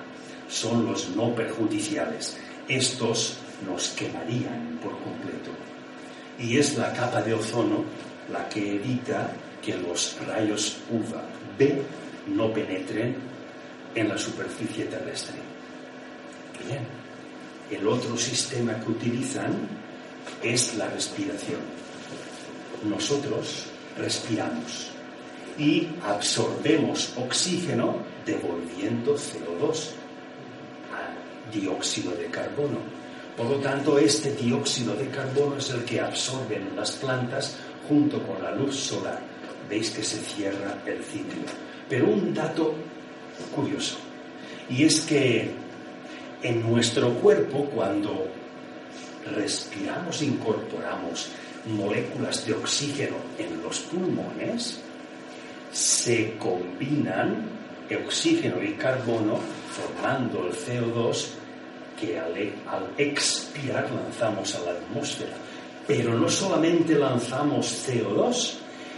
son 0.48 0.86
los 0.86 1.10
no 1.10 1.34
perjudiciales. 1.34 2.36
Estos 2.68 3.38
nos 3.66 3.88
quemarían 3.90 4.78
por 4.82 4.92
completo. 5.00 5.50
Y 6.38 6.58
es 6.58 6.76
la 6.76 6.92
capa 6.92 7.22
de 7.22 7.34
ozono 7.34 7.84
la 8.30 8.48
que 8.48 8.76
evita 8.76 9.32
que 9.62 9.76
los 9.76 10.16
rayos 10.26 10.78
UVA 10.90 11.22
B 11.58 11.82
no 12.26 12.52
penetren 12.52 13.16
en 13.94 14.08
la 14.08 14.18
superficie 14.18 14.84
terrestre. 14.84 15.36
Bien, 16.66 16.86
el 17.70 17.86
otro 17.86 18.16
sistema 18.16 18.78
que 18.80 18.90
utilizan 18.90 19.68
es 20.42 20.76
la 20.76 20.88
respiración. 20.88 21.60
Nosotros 22.84 23.66
respiramos 23.96 24.90
y 25.58 25.88
absorbemos 26.02 27.14
oxígeno 27.16 27.96
devolviendo 28.24 29.16
CO2 29.16 29.90
a 30.92 31.50
dióxido 31.52 32.12
de 32.12 32.26
carbono. 32.26 32.78
Por 33.36 33.46
lo 33.46 33.56
tanto, 33.56 33.98
este 33.98 34.32
dióxido 34.32 34.94
de 34.94 35.08
carbono 35.08 35.56
es 35.56 35.70
el 35.70 35.84
que 35.84 36.00
absorben 36.00 36.74
las 36.74 36.92
plantas 36.92 37.56
junto 37.88 38.22
con 38.22 38.42
la 38.42 38.52
luz 38.52 38.76
solar. 38.76 39.20
Veis 39.68 39.90
que 39.90 40.02
se 40.02 40.18
cierra 40.18 40.78
el 40.86 41.02
ciclo. 41.02 41.65
Pero 41.88 42.06
un 42.06 42.34
dato 42.34 42.74
curioso, 43.54 43.98
y 44.68 44.84
es 44.84 45.00
que 45.02 45.50
en 46.42 46.62
nuestro 46.70 47.12
cuerpo, 47.14 47.64
cuando 47.66 48.26
respiramos, 49.34 50.22
incorporamos 50.22 51.28
moléculas 51.66 52.46
de 52.46 52.54
oxígeno 52.54 53.16
en 53.38 53.62
los 53.62 53.80
pulmones, 53.80 54.80
se 55.72 56.36
combinan 56.38 57.56
oxígeno 57.94 58.62
y 58.62 58.72
carbono 58.72 59.38
formando 59.70 60.46
el 60.46 60.52
CO2 60.52 61.26
que 62.00 62.18
al, 62.18 62.34
al, 62.66 62.90
expirar 62.98 63.88
lanzamos 63.90 64.54
a 64.56 64.60
la 64.60 64.70
atmósfera. 64.72 65.36
Pero 65.86 66.14
no 66.14 66.28
solamente 66.28 66.94
lanzamos 66.96 67.86
CO2, 67.86 68.54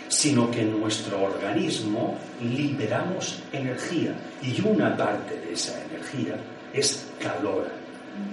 sino 0.08 0.50
que 0.50 0.62
en 0.62 0.80
nuestro 0.80 1.22
organismo 1.22 2.18
liberamos 2.40 3.40
energía 3.52 4.14
y 4.42 4.60
una 4.62 4.96
parte 4.96 5.38
de 5.38 5.52
esa 5.52 5.82
energía 5.84 6.36
es 6.72 7.06
calor, 7.20 7.68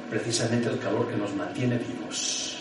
precisamente 0.09 0.69
el 0.69 0.79
calor 0.79 1.09
que 1.09 1.17
nos 1.17 1.33
mantiene 1.35 1.77
vivos. 1.77 2.57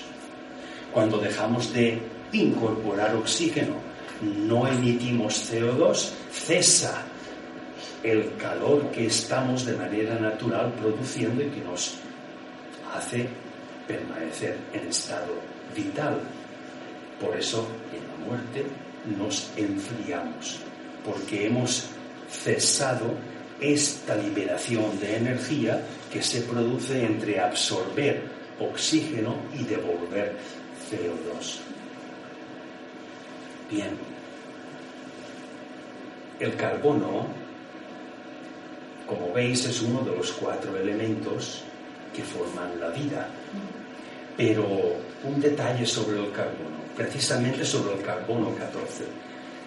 Cuando 0.93 1.19
dejamos 1.19 1.73
de 1.73 1.99
incorporar 2.33 3.15
oxígeno, 3.15 3.75
no 4.23 4.67
emitimos 4.67 5.53
CO2, 5.53 6.11
cesa 6.31 7.03
el 8.03 8.37
calor 8.37 8.91
que 8.91 9.07
estamos 9.07 9.65
de 9.65 9.77
manera 9.77 10.17
natural 10.17 10.73
produciendo 10.75 11.43
y 11.43 11.49
que 11.49 11.61
nos 11.63 11.95
hace 12.95 13.29
permanecer 13.89 14.59
en 14.73 14.89
estado 14.89 15.35
vital. 15.75 16.21
Por 17.21 17.37
eso, 17.37 17.67
en 17.93 18.07
la 18.09 18.27
muerte 18.27 18.65
nos 19.19 19.51
enfriamos, 19.57 20.61
porque 21.05 21.47
hemos 21.47 21.87
cesado 22.31 23.15
esta 23.61 24.17
liberación 24.17 24.99
de 25.01 25.17
energía 25.17 25.81
que 26.13 26.23
se 26.23 26.43
produce 26.43 27.05
entre 27.05 27.41
absorber 27.41 28.23
oxígeno 28.59 29.37
y 29.55 29.65
devolver 29.65 30.37
CO2. 30.91 31.59
Bien, 33.71 33.97
el 36.41 36.57
carbono, 36.57 37.27
como 39.07 39.33
veis, 39.33 39.65
es 39.67 39.81
uno 39.83 40.01
de 40.03 40.17
los 40.17 40.33
cuatro 40.33 40.77
elementos 40.77 41.63
que 42.15 42.23
forman 42.23 42.79
la 42.81 42.91
vida. 42.91 43.29
Pero 44.37 44.65
un 45.23 45.41
detalle 45.41 45.87
sobre 45.87 46.19
el 46.19 46.33
carbono, 46.33 46.74
precisamente 46.97 47.65
sobre 47.65 47.95
el 47.95 48.03
carbono 48.03 48.55
14. 48.55 49.05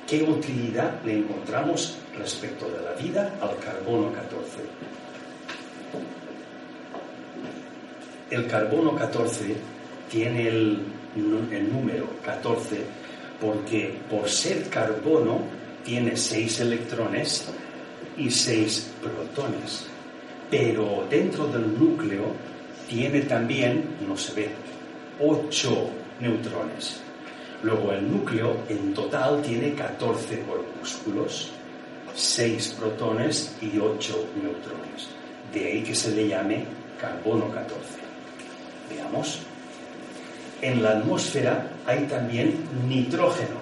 ¿Qué 0.07 0.23
utilidad 0.23 1.01
le 1.03 1.17
encontramos 1.17 1.97
respecto 2.17 2.69
de 2.69 2.81
la 2.81 2.93
vida 2.93 3.33
al 3.41 3.57
carbono 3.59 4.11
14? 4.13 4.59
El 8.29 8.47
carbono 8.47 8.95
14 8.95 9.55
tiene 10.09 10.47
el, 10.47 10.81
número 11.71 12.07
14 12.23 12.77
porque 13.41 13.99
por 14.09 14.29
ser 14.29 14.69
carbono 14.69 15.41
tiene 15.83 16.15
seis 16.15 16.59
electrones 16.59 17.45
y 18.17 18.29
seis 18.29 18.91
protones. 19.01 19.87
Pero 20.49 21.05
dentro 21.09 21.47
del 21.47 21.77
núcleo 21.77 22.33
tiene 22.87 23.21
también, 23.21 23.97
no 24.07 24.15
se 24.15 24.33
ve, 24.33 24.49
ocho 25.19 25.89
neutrones. 26.19 27.01
Luego 27.67 27.91
el 27.91 28.09
núcleo 28.09 28.55
en 28.69 28.93
total 28.93 29.41
tiene 29.41 29.73
14 29.73 30.41
corpúsculos, 30.43 31.51
6 32.15 32.75
protones 32.79 33.57
y 33.61 33.77
8 33.77 34.29
neutrones. 34.41 35.09
De 35.51 35.65
ahí 35.65 35.83
que 35.83 35.93
se 35.93 36.11
le 36.11 36.29
llame 36.29 36.63
carbono 36.97 37.51
14. 37.51 37.75
Veamos. 38.89 39.41
En 40.61 40.81
la 40.81 40.91
atmósfera 40.91 41.69
hay 41.85 42.05
también 42.05 42.55
nitrógeno, 42.87 43.59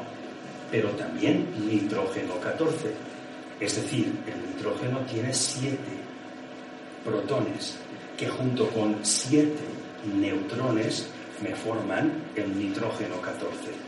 pero 0.69 0.89
también 0.89 1.47
nitrógeno 1.67 2.35
14. 2.39 2.91
Es 3.59 3.75
decir, 3.75 4.13
el 4.27 4.55
nitrógeno 4.55 4.99
tiene 5.11 5.33
7 5.33 5.79
protones, 7.03 7.75
que 8.15 8.29
junto 8.29 8.67
con 8.67 8.99
7 9.01 9.51
neutrones 10.13 11.07
me 11.41 11.55
forman 11.55 12.13
el 12.35 12.55
nitrógeno 12.55 13.19
14, 13.19 13.84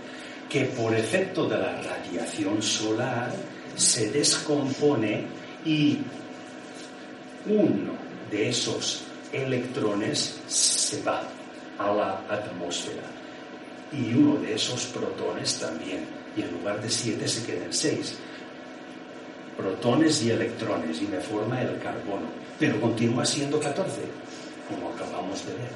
que 0.49 0.65
por 0.65 0.93
efecto 0.95 1.47
de 1.47 1.57
la 1.57 1.81
radiación 1.81 2.61
solar 2.61 3.33
se 3.75 4.09
descompone 4.11 5.25
y 5.65 5.99
uno 7.45 7.93
de 8.31 8.49
esos 8.49 9.03
electrones 9.31 10.39
se 10.47 11.01
va 11.03 11.23
a 11.77 11.91
la 11.93 12.23
atmósfera. 12.29 13.03
Y 13.91 14.13
uno 14.13 14.37
de 14.41 14.55
esos 14.55 14.85
protones 14.87 15.59
también. 15.59 16.05
Y 16.35 16.41
en 16.41 16.51
lugar 16.51 16.81
de 16.81 16.89
siete 16.89 17.27
se 17.27 17.45
quedan 17.45 17.71
seis. 17.71 18.15
Protones 19.55 20.23
y 20.23 20.31
electrones 20.31 21.01
y 21.01 21.07
me 21.07 21.19
forma 21.19 21.61
el 21.61 21.79
carbono. 21.79 22.27
Pero 22.59 22.79
continúa 22.81 23.25
siendo 23.25 23.59
14 23.59 24.01
como 24.67 24.89
acabamos 24.89 25.45
de 25.45 25.53
ver. 25.53 25.71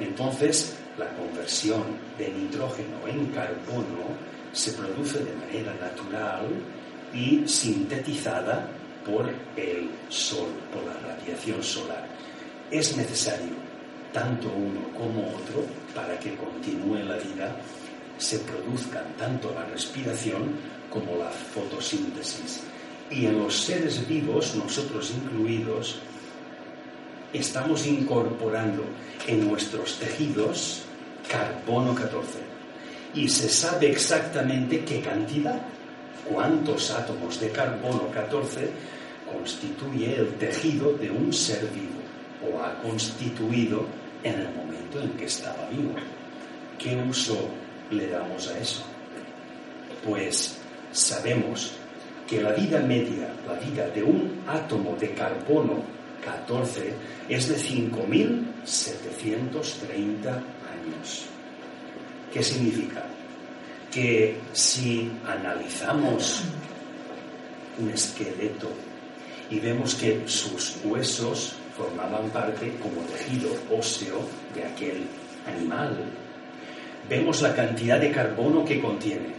Entonces 0.00 0.76
la 0.98 1.08
conversión 1.16 1.82
de 2.18 2.28
nitrógeno 2.28 3.06
en 3.06 3.26
carbono 3.26 4.16
se 4.52 4.72
produce 4.72 5.24
de 5.24 5.34
manera 5.34 5.74
natural 5.74 6.46
y 7.14 7.46
sintetizada 7.46 8.68
por 9.04 9.28
el 9.56 9.90
sol, 10.08 10.48
por 10.72 10.84
la 10.84 10.94
radiación 11.14 11.62
solar. 11.62 12.06
Es 12.70 12.96
necesario 12.96 13.54
tanto 14.12 14.48
uno 14.48 14.80
como 14.96 15.28
otro 15.28 15.64
para 15.94 16.18
que 16.18 16.36
continúe 16.36 16.98
la 17.04 17.16
vida, 17.16 17.56
se 18.18 18.38
produzcan 18.40 19.16
tanto 19.18 19.52
la 19.54 19.64
respiración 19.64 20.56
como 20.90 21.16
la 21.16 21.30
fotosíntesis. 21.30 22.62
Y 23.10 23.26
en 23.26 23.38
los 23.38 23.56
seres 23.56 24.06
vivos, 24.06 24.54
nosotros 24.54 25.10
incluidos, 25.10 26.00
estamos 27.32 27.86
incorporando 27.86 28.84
en 29.26 29.48
nuestros 29.48 29.98
tejidos 29.98 30.82
carbono 31.28 31.94
14. 31.94 32.38
Y 33.14 33.28
se 33.28 33.48
sabe 33.48 33.90
exactamente 33.90 34.84
qué 34.84 35.00
cantidad, 35.00 35.60
cuántos 36.28 36.90
átomos 36.90 37.40
de 37.40 37.50
carbono 37.50 38.08
14 38.10 38.70
constituye 39.32 40.16
el 40.16 40.34
tejido 40.34 40.92
de 40.94 41.10
un 41.10 41.32
ser 41.32 41.66
vivo 41.68 42.00
o 42.44 42.62
ha 42.62 42.74
constituido 42.82 43.84
en 44.22 44.34
el 44.34 44.54
momento 44.54 45.00
en 45.00 45.10
que 45.10 45.26
estaba 45.26 45.68
vivo. 45.70 45.94
¿Qué 46.78 46.96
uso 46.96 47.48
le 47.90 48.08
damos 48.08 48.48
a 48.48 48.58
eso? 48.58 48.82
Pues 50.04 50.58
sabemos 50.92 51.72
que 52.26 52.42
la 52.42 52.52
vida 52.52 52.80
media, 52.80 53.28
la 53.46 53.54
vida 53.54 53.88
de 53.88 54.02
un 54.02 54.42
átomo 54.46 54.96
de 54.96 55.12
carbono 55.14 55.82
14 56.24 56.94
es 57.28 57.48
de 57.48 57.56
5.730 57.56 60.28
años. 60.28 61.26
¿Qué 62.32 62.40
significa? 62.42 63.04
Que 63.90 64.40
si 64.52 65.10
analizamos 65.26 66.44
un 67.78 67.90
esqueleto 67.90 68.70
y 69.50 69.60
vemos 69.60 69.94
que 69.94 70.22
sus 70.26 70.78
huesos 70.84 71.54
formaban 71.76 72.30
parte 72.30 72.74
como 72.80 73.02
tejido 73.02 73.50
óseo 73.70 74.26
de 74.54 74.64
aquel 74.64 75.06
animal, 75.46 75.96
vemos 77.08 77.42
la 77.42 77.54
cantidad 77.54 78.00
de 78.00 78.12
carbono 78.12 78.64
que 78.64 78.80
contiene. 78.80 79.34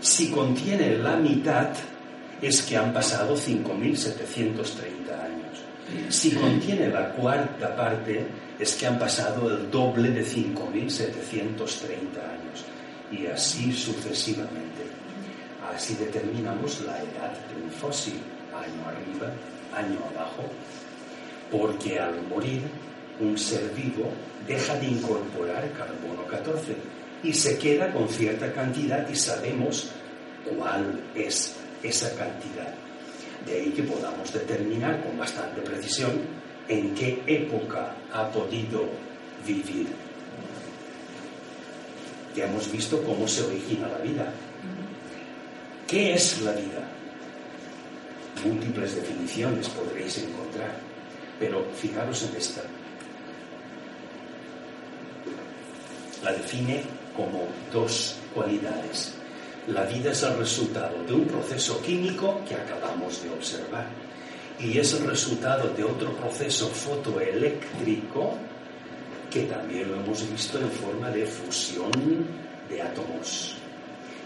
Si 0.00 0.30
contiene 0.30 0.98
la 0.98 1.16
mitad, 1.16 1.68
es 2.42 2.62
que 2.62 2.76
han 2.76 2.92
pasado 2.92 3.36
5.730 3.36 3.72
años. 3.72 5.03
Si 6.08 6.32
contiene 6.32 6.88
la 6.88 7.10
cuarta 7.10 7.74
parte, 7.76 8.26
es 8.58 8.74
que 8.74 8.86
han 8.86 8.98
pasado 8.98 9.50
el 9.50 9.70
doble 9.70 10.10
de 10.10 10.24
5.730 10.24 11.78
años. 12.18 12.64
Y 13.10 13.26
así 13.26 13.72
sucesivamente. 13.72 14.84
Así 15.74 15.94
determinamos 15.94 16.80
la 16.82 16.98
edad 16.98 17.32
de 17.48 17.62
un 17.62 17.70
fósil, 17.70 18.14
año 18.52 18.88
arriba, 18.88 19.32
año 19.74 19.98
abajo, 20.14 20.44
porque 21.50 21.98
al 21.98 22.22
morir 22.28 22.62
un 23.20 23.38
ser 23.38 23.70
vivo 23.74 24.12
deja 24.46 24.74
de 24.76 24.86
incorporar 24.86 25.70
carbono 25.72 26.26
14 26.26 26.74
y 27.22 27.32
se 27.32 27.58
queda 27.58 27.92
con 27.92 28.08
cierta 28.08 28.52
cantidad 28.52 29.08
y 29.08 29.16
sabemos 29.16 29.90
cuál 30.44 31.00
es 31.14 31.56
esa 31.82 32.10
cantidad. 32.16 32.74
De 33.46 33.52
ahí 33.52 33.70
que 33.70 33.82
podamos 33.82 34.32
determinar 34.32 35.02
con 35.02 35.18
bastante 35.18 35.60
precisión 35.60 36.12
en 36.68 36.94
qué 36.94 37.22
época 37.26 37.94
ha 38.12 38.30
podido 38.30 38.88
vivir. 39.46 39.88
Ya 42.34 42.46
hemos 42.46 42.70
visto 42.72 43.02
cómo 43.02 43.28
se 43.28 43.44
origina 43.44 43.88
la 43.88 43.98
vida. 43.98 44.32
¿Qué 45.86 46.14
es 46.14 46.40
la 46.40 46.52
vida? 46.52 46.88
Múltiples 48.44 48.96
definiciones 48.96 49.68
podréis 49.68 50.18
encontrar, 50.18 50.76
pero 51.38 51.64
fijaros 51.74 52.22
en 52.24 52.36
esta. 52.36 52.62
La 56.22 56.32
define 56.32 56.82
como 57.14 57.46
dos 57.72 58.16
cualidades. 58.34 59.14
La 59.68 59.84
vida 59.84 60.12
es 60.12 60.22
el 60.22 60.36
resultado 60.36 61.02
de 61.04 61.14
un 61.14 61.24
proceso 61.24 61.80
químico 61.80 62.42
que 62.46 62.54
acabamos 62.54 63.22
de 63.22 63.30
observar 63.30 63.86
y 64.60 64.78
es 64.78 64.92
el 64.92 65.06
resultado 65.06 65.70
de 65.70 65.82
otro 65.82 66.12
proceso 66.12 66.68
fotoeléctrico 66.68 68.36
que 69.30 69.44
también 69.44 69.90
lo 69.90 69.96
hemos 69.96 70.30
visto 70.30 70.58
en 70.58 70.70
forma 70.70 71.08
de 71.08 71.24
fusión 71.24 71.90
de 72.68 72.82
átomos 72.82 73.56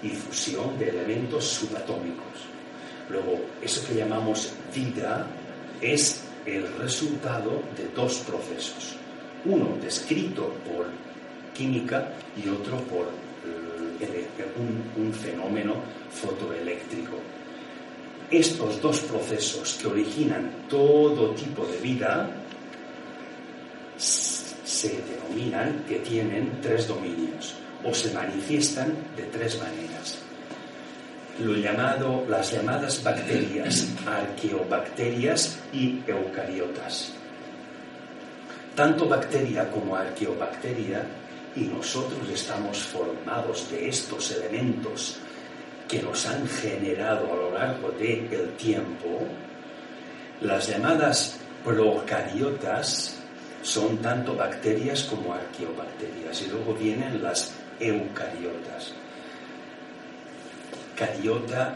y 0.02 0.08
fusión 0.08 0.76
de 0.76 0.88
elementos 0.88 1.44
subatómicos. 1.44 2.26
Luego, 3.08 3.38
eso 3.62 3.86
que 3.86 3.94
llamamos 3.94 4.50
vida 4.74 5.24
es 5.80 6.20
el 6.46 6.66
resultado 6.78 7.62
de 7.76 7.88
dos 7.94 8.18
procesos. 8.26 8.96
Uno 9.44 9.76
descrito 9.80 10.52
por 10.66 10.86
química 11.54 12.08
y 12.36 12.48
otro 12.48 12.78
por 12.78 13.27
un, 14.96 15.12
fenómeno 15.12 15.74
fotoeléctrico. 16.10 17.16
Estos 18.30 18.80
dos 18.80 19.00
procesos 19.00 19.74
que 19.80 19.86
originan 19.86 20.50
todo 20.68 21.30
tipo 21.30 21.64
de 21.64 21.78
vida 21.78 22.30
se 23.96 24.88
denominan 24.88 25.84
que 25.88 25.98
tienen 26.00 26.60
tres 26.60 26.86
dominios 26.86 27.54
o 27.84 27.94
se 27.94 28.12
manifiestan 28.12 28.94
de 29.16 29.22
tres 29.24 29.58
maneras. 29.58 30.18
Lo 31.40 31.54
llamado, 31.54 32.26
las 32.28 32.52
llamadas 32.52 33.02
bacterias, 33.02 33.86
arqueobacterias 34.04 35.58
y 35.72 36.00
eucariotas. 36.06 37.12
Tanto 38.74 39.08
bacteria 39.08 39.70
como 39.70 39.96
arqueobacteria 39.96 41.06
y 41.56 41.64
nosotros 41.64 42.28
estamos 42.32 42.78
formados 42.78 43.70
de 43.70 43.88
estos 43.88 44.30
elementos 44.32 45.18
que 45.88 46.02
nos 46.02 46.26
han 46.26 46.46
generado 46.46 47.32
a 47.32 47.36
lo 47.36 47.50
largo 47.52 47.90
del 47.92 48.54
tiempo, 48.56 49.26
las 50.42 50.68
llamadas 50.68 51.38
procariotas 51.64 53.16
son 53.62 53.98
tanto 53.98 54.36
bacterias 54.36 55.04
como 55.04 55.34
arqueobacterias 55.34 56.42
y 56.42 56.46
luego 56.46 56.74
vienen 56.74 57.22
las 57.22 57.52
eucariotas. 57.80 58.92
Cariota, 60.94 61.74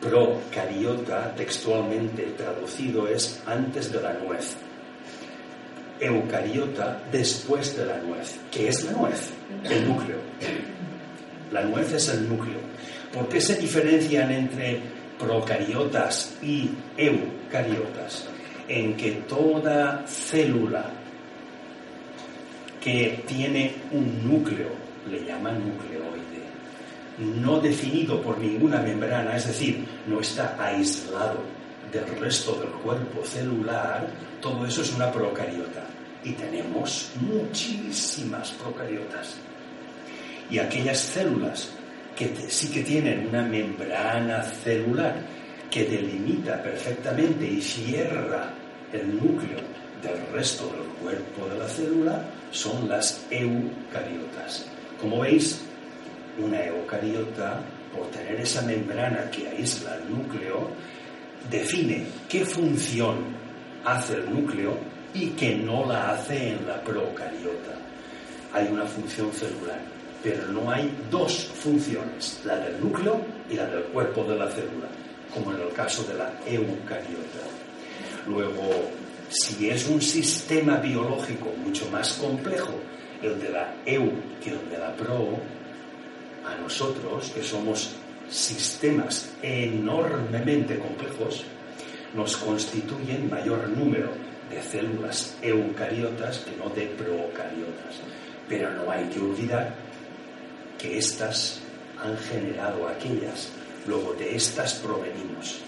procariota, 0.00 1.34
textualmente 1.34 2.22
traducido 2.36 3.06
es 3.08 3.42
antes 3.46 3.92
de 3.92 4.00
la 4.00 4.12
nuez 4.14 4.56
eucariota 6.00 7.02
después 7.10 7.76
de 7.76 7.86
la 7.86 7.98
nuez. 7.98 8.38
¿Qué 8.50 8.68
es 8.68 8.84
la 8.84 8.92
nuez? 8.92 9.30
El 9.64 9.88
núcleo. 9.88 10.18
La 11.52 11.62
nuez 11.62 11.92
es 11.92 12.08
el 12.08 12.28
núcleo. 12.28 12.58
¿Por 13.12 13.28
qué 13.28 13.40
se 13.40 13.56
diferencian 13.56 14.30
entre 14.30 14.80
procariotas 15.18 16.36
y 16.42 16.70
eucariotas? 16.96 18.28
En 18.66 18.96
que 18.96 19.12
toda 19.28 20.04
célula 20.06 20.90
que 22.82 23.24
tiene 23.26 23.74
un 23.92 24.28
núcleo, 24.28 24.68
le 25.10 25.24
llaman 25.24 25.58
nucleoide, 25.58 26.44
no 27.18 27.60
definido 27.60 28.20
por 28.20 28.38
ninguna 28.38 28.80
membrana, 28.80 29.36
es 29.36 29.46
decir, 29.46 29.86
no 30.06 30.20
está 30.20 30.56
aislado 30.58 31.63
del 31.94 32.18
resto 32.18 32.54
del 32.60 32.70
cuerpo 32.70 33.24
celular, 33.24 34.08
todo 34.40 34.66
eso 34.66 34.82
es 34.82 34.92
una 34.92 35.12
procariota. 35.12 35.86
Y 36.24 36.32
tenemos 36.32 37.12
muchísimas 37.20 38.50
procariotas. 38.52 39.36
Y 40.50 40.58
aquellas 40.58 40.98
células 40.98 41.70
que 42.16 42.34
sí 42.48 42.70
que 42.70 42.82
tienen 42.82 43.28
una 43.28 43.42
membrana 43.42 44.42
celular 44.42 45.14
que 45.70 45.84
delimita 45.84 46.62
perfectamente 46.62 47.46
y 47.46 47.60
cierra 47.60 48.50
el 48.92 49.16
núcleo 49.16 49.58
del 50.02 50.26
resto 50.32 50.66
del 50.66 50.86
cuerpo 51.02 51.48
de 51.48 51.58
la 51.58 51.68
célula 51.68 52.24
son 52.50 52.88
las 52.88 53.26
eucariotas. 53.30 54.66
Como 55.00 55.20
veis, 55.20 55.60
una 56.38 56.64
eucariota, 56.64 57.60
por 57.94 58.08
tener 58.10 58.40
esa 58.40 58.62
membrana 58.62 59.30
que 59.30 59.48
aísla 59.48 59.96
el 59.96 60.10
núcleo, 60.10 60.70
define 61.50 62.06
qué 62.28 62.44
función 62.44 63.16
hace 63.84 64.14
el 64.14 64.32
núcleo 64.32 64.76
y 65.12 65.28
que 65.30 65.54
no 65.56 65.86
la 65.86 66.10
hace 66.12 66.50
en 66.50 66.66
la 66.66 66.82
procariota. 66.82 67.78
Hay 68.52 68.68
una 68.68 68.84
función 68.84 69.32
celular, 69.32 69.80
pero 70.22 70.46
no 70.48 70.70
hay 70.70 70.92
dos 71.10 71.50
funciones, 71.54 72.40
la 72.44 72.56
del 72.56 72.80
núcleo 72.80 73.20
y 73.50 73.54
la 73.54 73.66
del 73.66 73.84
cuerpo 73.84 74.24
de 74.24 74.36
la 74.36 74.50
célula, 74.50 74.88
como 75.32 75.52
en 75.52 75.60
el 75.60 75.72
caso 75.72 76.02
de 76.04 76.14
la 76.14 76.32
eucariota. 76.46 77.44
Luego, 78.26 78.90
si 79.28 79.68
es 79.68 79.88
un 79.88 80.00
sistema 80.00 80.76
biológico 80.76 81.52
mucho 81.64 81.88
más 81.90 82.14
complejo, 82.14 82.74
el 83.22 83.40
de 83.40 83.48
la 83.50 83.74
eu 83.86 84.12
que 84.42 84.50
el 84.50 84.68
de 84.70 84.78
la 84.78 84.94
pro, 84.94 85.38
a 86.44 86.54
nosotros, 86.60 87.30
que 87.30 87.42
somos 87.42 87.96
sistemas 88.30 89.30
enormemente 89.42 90.78
complejos 90.78 91.44
nos 92.14 92.36
constituyen 92.36 93.28
mayor 93.28 93.68
número 93.68 94.10
de 94.50 94.62
células 94.62 95.36
eucariotas 95.42 96.38
que 96.38 96.56
no 96.56 96.68
de 96.70 96.86
procariotas. 96.86 98.00
Pero 98.48 98.70
no 98.70 98.90
hay 98.90 99.04
que 99.06 99.20
olvidar 99.20 99.74
que 100.78 100.98
éstas 100.98 101.60
han 102.02 102.16
generado 102.18 102.86
aquellas, 102.88 103.50
luego 103.86 104.14
de 104.14 104.36
éstas 104.36 104.74
provenimos. 104.74 105.60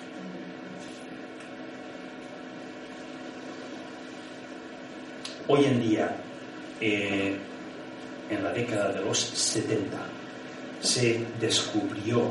Hoy 5.49 5.65
en 5.65 5.81
día, 5.81 6.17
eh, 6.81 7.37
en 8.29 8.45
la 8.45 8.53
década 8.53 8.93
de 8.93 9.01
los 9.01 9.19
70, 9.19 9.97
se 10.81 11.25
descubrió 11.41 12.31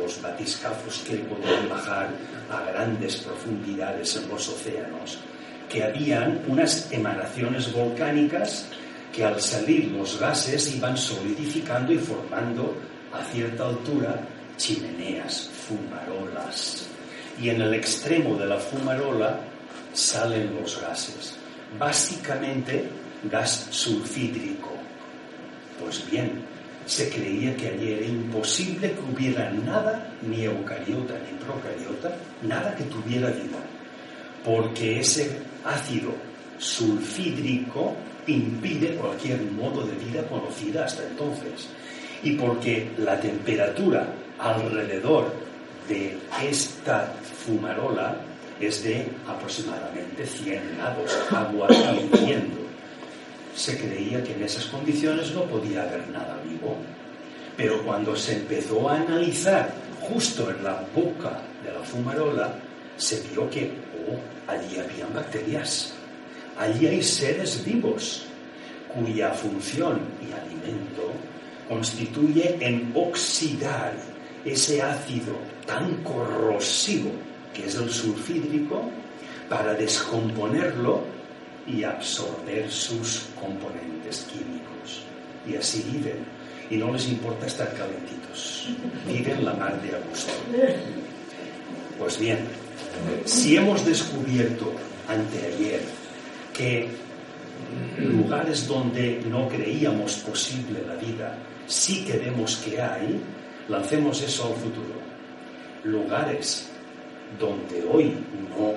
los 0.00 0.20
batiscafos 0.20 0.98
que 1.06 1.16
podían 1.16 1.68
bajar 1.68 2.10
a 2.50 2.62
grandes 2.70 3.16
profundidades 3.16 4.16
en 4.16 4.28
los 4.28 4.48
océanos, 4.48 5.18
que 5.68 5.82
habían 5.82 6.42
unas 6.46 6.90
emanaciones 6.92 7.72
volcánicas 7.72 8.66
que 9.12 9.24
al 9.24 9.40
salir 9.40 9.92
los 9.92 10.18
gases 10.18 10.74
iban 10.74 10.96
solidificando 10.96 11.92
y 11.92 11.98
formando 11.98 12.74
a 13.12 13.22
cierta 13.32 13.68
altura 13.68 14.20
chimeneas, 14.56 15.50
fumarolas. 15.66 16.86
Y 17.40 17.48
en 17.48 17.62
el 17.62 17.74
extremo 17.74 18.36
de 18.36 18.46
la 18.46 18.58
fumarola 18.58 19.40
salen 19.92 20.54
los 20.60 20.80
gases. 20.80 21.36
Básicamente 21.78 22.88
gas 23.24 23.68
sulfídrico. 23.70 24.72
Pues 25.80 26.08
bien, 26.10 26.44
se 26.86 27.08
creía 27.08 27.56
que 27.56 27.68
allí 27.68 27.92
era 27.92 28.06
imposible 28.06 28.92
que 28.92 29.12
hubiera 29.12 29.50
nada, 29.50 30.12
ni 30.22 30.44
eucariota 30.44 31.14
ni 31.18 31.38
procariota, 31.38 32.16
nada 32.42 32.74
que 32.74 32.84
tuviera 32.84 33.28
vida, 33.28 33.58
porque 34.44 35.00
ese 35.00 35.38
ácido 35.64 36.14
sulfídrico 36.58 37.96
impide 38.26 38.94
cualquier 38.96 39.42
modo 39.42 39.86
de 39.86 39.94
vida 40.04 40.26
conocida 40.26 40.84
hasta 40.84 41.04
entonces, 41.04 41.68
y 42.22 42.32
porque 42.32 42.90
la 42.98 43.20
temperatura 43.20 44.06
alrededor 44.38 45.32
de 45.88 46.16
esta 46.42 47.12
fumarola 47.44 48.16
es 48.60 48.82
de 48.84 49.06
aproximadamente 49.26 50.26
100 50.26 50.76
grados, 50.76 51.10
agua 51.30 51.68
hirviendo. 51.70 52.63
Se 53.54 53.78
creía 53.78 54.22
que 54.22 54.32
en 54.32 54.42
esas 54.42 54.66
condiciones 54.66 55.32
no 55.32 55.44
podía 55.44 55.82
haber 55.82 56.08
nada 56.08 56.40
vivo, 56.48 56.76
pero 57.56 57.82
cuando 57.84 58.16
se 58.16 58.36
empezó 58.36 58.88
a 58.88 59.00
analizar 59.00 59.72
justo 60.00 60.50
en 60.50 60.64
la 60.64 60.84
boca 60.94 61.40
de 61.64 61.72
la 61.72 61.80
fumarola, 61.80 62.58
se 62.96 63.22
vio 63.28 63.48
que 63.48 63.72
oh, 64.08 64.50
allí 64.50 64.78
habían 64.78 65.12
bacterias, 65.14 65.94
allí 66.58 66.86
hay 66.86 67.02
seres 67.02 67.64
vivos 67.64 68.26
cuya 68.94 69.30
función 69.30 70.00
y 70.20 70.32
alimento 70.32 71.12
constituye 71.68 72.56
en 72.60 72.92
oxidar 72.94 73.94
ese 74.44 74.82
ácido 74.82 75.34
tan 75.66 76.02
corrosivo 76.04 77.10
que 77.54 77.66
es 77.66 77.76
el 77.76 77.88
sulfídrico, 77.88 78.90
para 79.48 79.74
descomponerlo 79.74 81.02
y 81.66 81.84
absorber 81.84 82.70
sus 82.70 83.26
componentes 83.40 84.26
químicos. 84.30 85.02
Y 85.46 85.56
así 85.56 85.84
viven. 85.90 86.24
Y 86.70 86.76
no 86.76 86.92
les 86.92 87.08
importa 87.08 87.46
estar 87.46 87.72
calentitos. 87.74 88.68
Viven 89.06 89.44
la 89.44 89.52
mar 89.54 89.80
de 89.82 89.90
gusto. 90.08 90.32
Pues 91.98 92.18
bien, 92.18 92.38
si 93.24 93.56
hemos 93.56 93.84
descubierto 93.84 94.72
anteayer 95.08 95.82
que 96.52 96.88
lugares 97.98 98.66
donde 98.66 99.22
no 99.28 99.48
creíamos 99.48 100.14
posible 100.16 100.82
la 100.86 100.94
vida, 100.96 101.36
sí 101.66 102.04
que 102.04 102.18
vemos 102.18 102.56
que 102.56 102.80
hay, 102.80 103.20
lancemos 103.68 104.22
eso 104.22 104.46
al 104.46 104.54
futuro. 104.54 104.94
Lugares 105.84 106.68
donde 107.38 107.84
hoy 107.84 108.14
no 108.50 108.74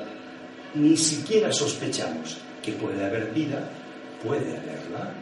ni 0.76 0.98
siquiera 0.98 1.52
sospechamos 1.52 2.38
que 2.68 2.74
puede 2.74 3.06
haber 3.06 3.32
vida, 3.32 3.60
puede 4.22 4.58
haberla. 4.58 5.14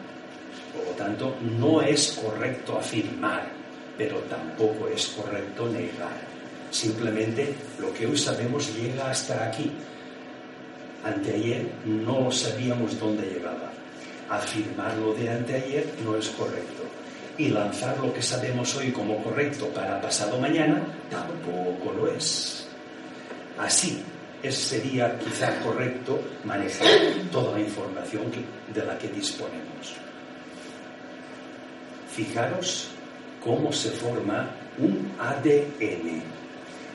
Por 0.74 0.84
lo 0.88 0.92
tanto, 0.98 1.36
no 1.60 1.80
es 1.80 2.20
correcto 2.20 2.80
afirmar, 2.80 3.44
pero 3.96 4.18
tampoco 4.22 4.88
es 4.88 5.06
correcto 5.10 5.70
negar. 5.70 6.18
Simplemente 6.72 7.54
lo 7.78 7.94
que 7.94 8.08
hoy 8.08 8.18
sabemos 8.18 8.76
llega 8.76 9.12
hasta 9.12 9.46
aquí. 9.46 9.72
Anteayer 11.04 11.68
no 11.86 12.32
sabíamos 12.32 13.00
dónde 13.00 13.28
llegaba. 13.28 13.72
Afirmar 14.28 14.98
lo 14.98 15.14
de 15.14 15.30
anteayer 15.30 15.86
no 16.04 16.18
es 16.18 16.30
correcto. 16.30 16.84
Y 17.38 17.50
lanzar 17.50 18.00
lo 18.00 18.12
que 18.12 18.24
sabemos 18.24 18.76
hoy 18.76 18.92
como 18.92 19.24
correcto 19.24 19.68
para 19.68 20.02
pasado 20.02 20.40
mañana 20.40 20.82
tampoco 21.12 21.94
lo 21.94 22.12
es. 22.12 22.68
Así 23.60 24.04
sería 24.52 25.18
quizá 25.18 25.60
correcto 25.62 26.20
manejar 26.44 26.90
toda 27.32 27.54
la 27.54 27.62
información 27.62 28.32
de 28.74 28.86
la 28.86 28.98
que 28.98 29.08
disponemos. 29.08 29.96
Fijaros 32.14 32.90
cómo 33.44 33.72
se 33.72 33.92
forma 33.92 34.50
un 34.78 35.12
ADN, 35.20 36.22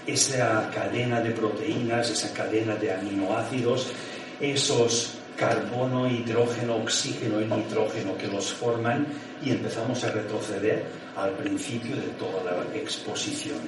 esa 0.07 0.71
cadena 0.71 1.21
de 1.21 1.31
proteínas, 1.31 2.11
esa 2.11 2.33
cadena 2.33 2.75
de 2.77 2.93
aminoácidos, 2.93 3.93
esos 4.41 5.21
carbono, 5.37 6.07
hidrógeno, 6.07 6.77
oxígeno 6.77 7.41
y 7.41 7.47
nitrógeno 7.47 8.17
que 8.19 8.29
los 8.29 8.53
forman 8.53 9.07
y 9.43 9.51
empezamos 9.51 10.05
a 10.05 10.11
retroceder 10.11 10.85
al 11.17 11.31
principio 11.31 11.97
de 11.97 12.09
toda 12.19 12.45
la 12.45 12.77
exposición. 12.77 13.59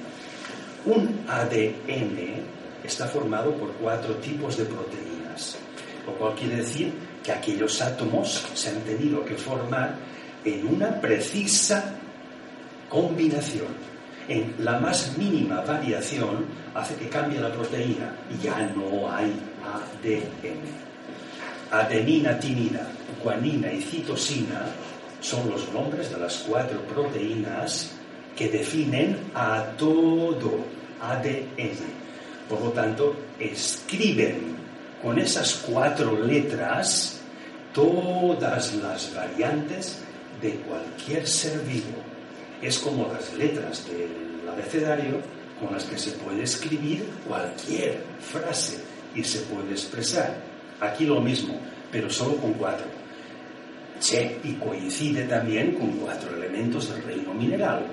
Un 0.85 1.25
ADN 1.27 2.62
está 2.83 3.07
formado 3.07 3.53
por 3.53 3.71
cuatro 3.73 4.15
tipos 4.15 4.57
de 4.57 4.65
proteínas, 4.65 5.57
lo 6.05 6.13
cual 6.13 6.35
quiere 6.35 6.57
decir 6.57 6.93
que 7.23 7.31
aquellos 7.31 7.81
átomos 7.81 8.45
se 8.53 8.69
han 8.69 8.81
tenido 8.81 9.23
que 9.23 9.35
formar 9.35 9.95
en 10.43 10.67
una 10.67 10.99
precisa 10.99 11.95
combinación. 12.89 13.93
En 14.27 14.55
la 14.59 14.79
más 14.79 15.17
mínima 15.17 15.61
variación 15.61 16.45
hace 16.73 16.95
que 16.95 17.09
cambie 17.09 17.39
la 17.39 17.51
proteína 17.51 18.15
y 18.29 18.43
ya 18.43 18.71
no 18.75 19.11
hay 19.11 19.33
ADN. 19.63 20.93
Adenina, 21.71 22.39
timina, 22.39 22.81
guanina 23.21 23.71
y 23.71 23.81
citosina 23.81 24.65
son 25.19 25.49
los 25.49 25.71
nombres 25.73 26.11
de 26.11 26.17
las 26.17 26.37
cuatro 26.47 26.81
proteínas 26.81 27.91
que 28.35 28.49
definen 28.49 29.17
a 29.33 29.63
todo 29.77 30.59
ADN. 31.01 32.02
Por 32.49 32.61
lo 32.61 32.71
tanto, 32.71 33.15
escriben 33.39 34.55
con 35.01 35.19
esas 35.19 35.55
cuatro 35.67 36.19
letras 36.19 37.19
todas 37.73 38.73
las 38.75 39.13
variantes 39.13 39.99
de 40.41 40.51
cualquier 40.55 41.27
ser 41.27 41.59
vivo. 41.61 41.97
Es 42.61 42.79
como 42.79 43.11
las 43.11 43.33
letras 43.33 43.85
del 43.87 44.47
abecedario 44.49 45.19
con 45.59 45.73
las 45.73 45.85
que 45.85 45.97
se 45.97 46.11
puede 46.11 46.43
escribir 46.43 47.05
cualquier 47.27 48.03
frase 48.19 48.79
y 49.15 49.23
se 49.23 49.39
puede 49.41 49.71
expresar. 49.71 50.35
Aquí 50.79 51.05
lo 51.05 51.19
mismo, 51.21 51.59
pero 51.91 52.09
solo 52.09 52.37
con 52.37 52.53
cuatro. 52.53 52.85
Che, 53.99 54.37
y 54.43 54.53
coincide 54.53 55.23
también 55.23 55.75
con 55.75 55.91
cuatro 55.91 56.35
elementos 56.35 56.89
del 56.89 57.03
reino 57.03 57.33
mineral 57.33 57.85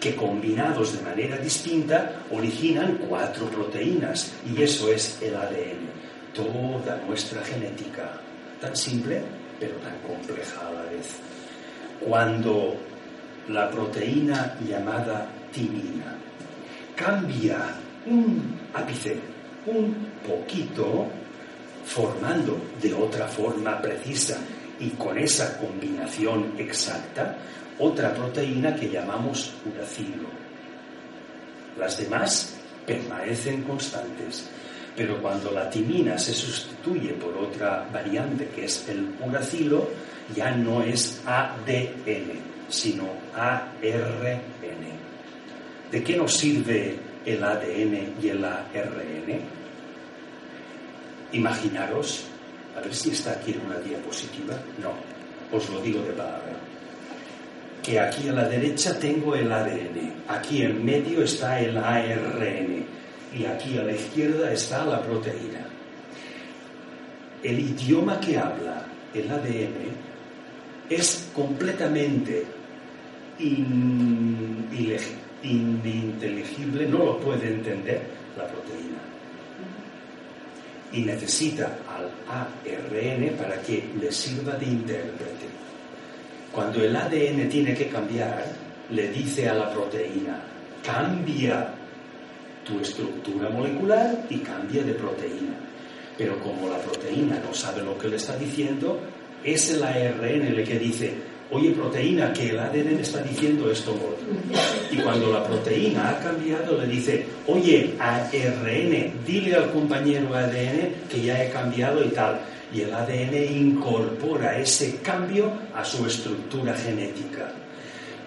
que 0.00 0.14
combinados 0.14 0.96
de 0.96 1.02
manera 1.02 1.36
distinta 1.38 2.22
originan 2.30 2.98
cuatro 3.08 3.46
proteínas 3.46 4.32
y 4.46 4.62
eso 4.62 4.92
es 4.92 5.18
el 5.22 5.34
ADN. 5.34 5.88
Toda 6.34 6.96
nuestra 7.06 7.42
genética, 7.42 8.20
tan 8.60 8.76
simple 8.76 9.22
pero 9.58 9.74
tan 9.76 9.98
compleja 10.06 10.68
a 10.68 10.72
la 10.72 10.82
vez. 10.82 11.16
Cuando 12.00 12.76
la 13.48 13.70
proteína 13.70 14.56
llamada 14.64 15.26
timina 15.52 16.16
cambia 16.94 17.58
un 18.06 18.56
ápice, 18.72 19.18
un 19.66 19.94
poquito, 20.26 21.08
formando 21.84 22.58
de 22.80 22.94
otra 22.94 23.26
forma 23.26 23.80
precisa 23.80 24.38
y 24.80 24.90
con 24.90 25.18
esa 25.18 25.58
combinación 25.58 26.54
exacta, 26.58 27.36
otra 27.78 28.14
proteína 28.14 28.74
que 28.74 28.90
llamamos 28.90 29.54
uracilo. 29.64 30.28
Las 31.78 31.98
demás 31.98 32.56
permanecen 32.86 33.62
constantes, 33.62 34.48
pero 34.96 35.20
cuando 35.22 35.50
la 35.52 35.70
timina 35.70 36.18
se 36.18 36.32
sustituye 36.32 37.12
por 37.14 37.36
otra 37.36 37.88
variante 37.92 38.48
que 38.48 38.64
es 38.64 38.88
el 38.88 39.14
uracilo, 39.24 39.88
ya 40.34 40.50
no 40.50 40.82
es 40.82 41.22
ADN, 41.24 42.40
sino 42.68 43.04
ARN. 43.34 44.40
¿De 45.90 46.02
qué 46.02 46.16
nos 46.16 46.36
sirve 46.36 46.98
el 47.24 47.42
ADN 47.42 48.14
y 48.20 48.28
el 48.28 48.44
ARN? 48.44 49.40
Imaginaros, 51.32 52.24
a 52.78 52.80
ver 52.80 52.94
si 52.94 53.10
está 53.10 53.32
aquí 53.32 53.52
en 53.52 53.66
una 53.66 53.78
diapositiva, 53.80 54.54
no, 54.80 54.92
os 55.56 55.68
lo 55.70 55.80
digo 55.80 56.00
de 56.02 56.12
palabra. 56.12 56.56
Que 57.82 57.98
aquí 57.98 58.28
a 58.28 58.32
la 58.32 58.48
derecha 58.48 58.98
tengo 58.98 59.34
el 59.34 59.50
ADN, 59.50 60.12
aquí 60.28 60.62
en 60.62 60.84
medio 60.84 61.22
está 61.22 61.58
el 61.60 61.76
ARN 61.76 62.84
y 63.34 63.44
aquí 63.44 63.78
a 63.78 63.82
la 63.82 63.92
izquierda 63.92 64.52
está 64.52 64.84
la 64.84 65.02
proteína. 65.02 65.66
El 67.42 67.58
idioma 67.58 68.20
que 68.20 68.38
habla 68.38 68.84
el 69.14 69.30
ADN 69.30 69.88
es 70.90 71.30
completamente 71.34 72.44
ininteligible, 75.42 76.86
no 76.88 76.98
lo 76.98 77.18
puede 77.18 77.48
entender 77.48 78.02
la 78.36 78.46
proteína. 78.46 78.98
Y 80.92 81.02
necesita 81.02 81.78
al 81.98 82.10
ARN 82.28 83.36
para 83.36 83.60
que 83.62 83.84
le 84.00 84.12
sirva 84.12 84.54
de 84.54 84.66
intérprete. 84.66 85.46
Cuando 86.52 86.82
el 86.82 86.94
ADN 86.94 87.48
tiene 87.48 87.74
que 87.74 87.88
cambiar, 87.88 88.46
le 88.90 89.08
dice 89.10 89.48
a 89.48 89.54
la 89.54 89.72
proteína, 89.72 90.40
cambia 90.84 91.74
tu 92.64 92.80
estructura 92.80 93.48
molecular 93.50 94.26
y 94.30 94.38
cambia 94.38 94.82
de 94.82 94.94
proteína. 94.94 95.54
Pero 96.16 96.38
como 96.40 96.68
la 96.68 96.78
proteína 96.78 97.40
no 97.46 97.54
sabe 97.54 97.82
lo 97.82 97.96
que 97.98 98.08
le 98.08 98.16
está 98.16 98.36
diciendo, 98.36 99.00
es 99.44 99.70
el 99.70 99.82
ARN 99.82 100.42
el 100.42 100.64
que 100.66 100.78
dice, 100.78 101.14
oye 101.50 101.70
proteína, 101.70 102.32
que 102.32 102.50
el 102.50 102.58
ADN 102.58 103.00
está 103.00 103.22
diciendo 103.22 103.70
esto. 103.70 103.94
Y 104.90 104.96
cuando 104.96 105.32
la 105.32 105.46
proteína 105.46 106.10
ha 106.10 106.18
cambiado, 106.20 106.78
le 106.78 106.86
dice, 106.86 107.26
oye, 107.46 107.94
ARN, 107.98 109.24
dile 109.26 109.54
al 109.54 109.70
compañero 109.72 110.34
ADN 110.34 111.08
que 111.08 111.22
ya 111.22 111.42
he 111.42 111.50
cambiado 111.50 112.04
y 112.04 112.08
tal. 112.08 112.40
Y 112.72 112.82
el 112.82 112.92
ADN 112.92 113.34
incorpora 113.50 114.58
ese 114.58 114.96
cambio 114.96 115.50
a 115.74 115.84
su 115.84 116.06
estructura 116.06 116.74
genética. 116.74 117.50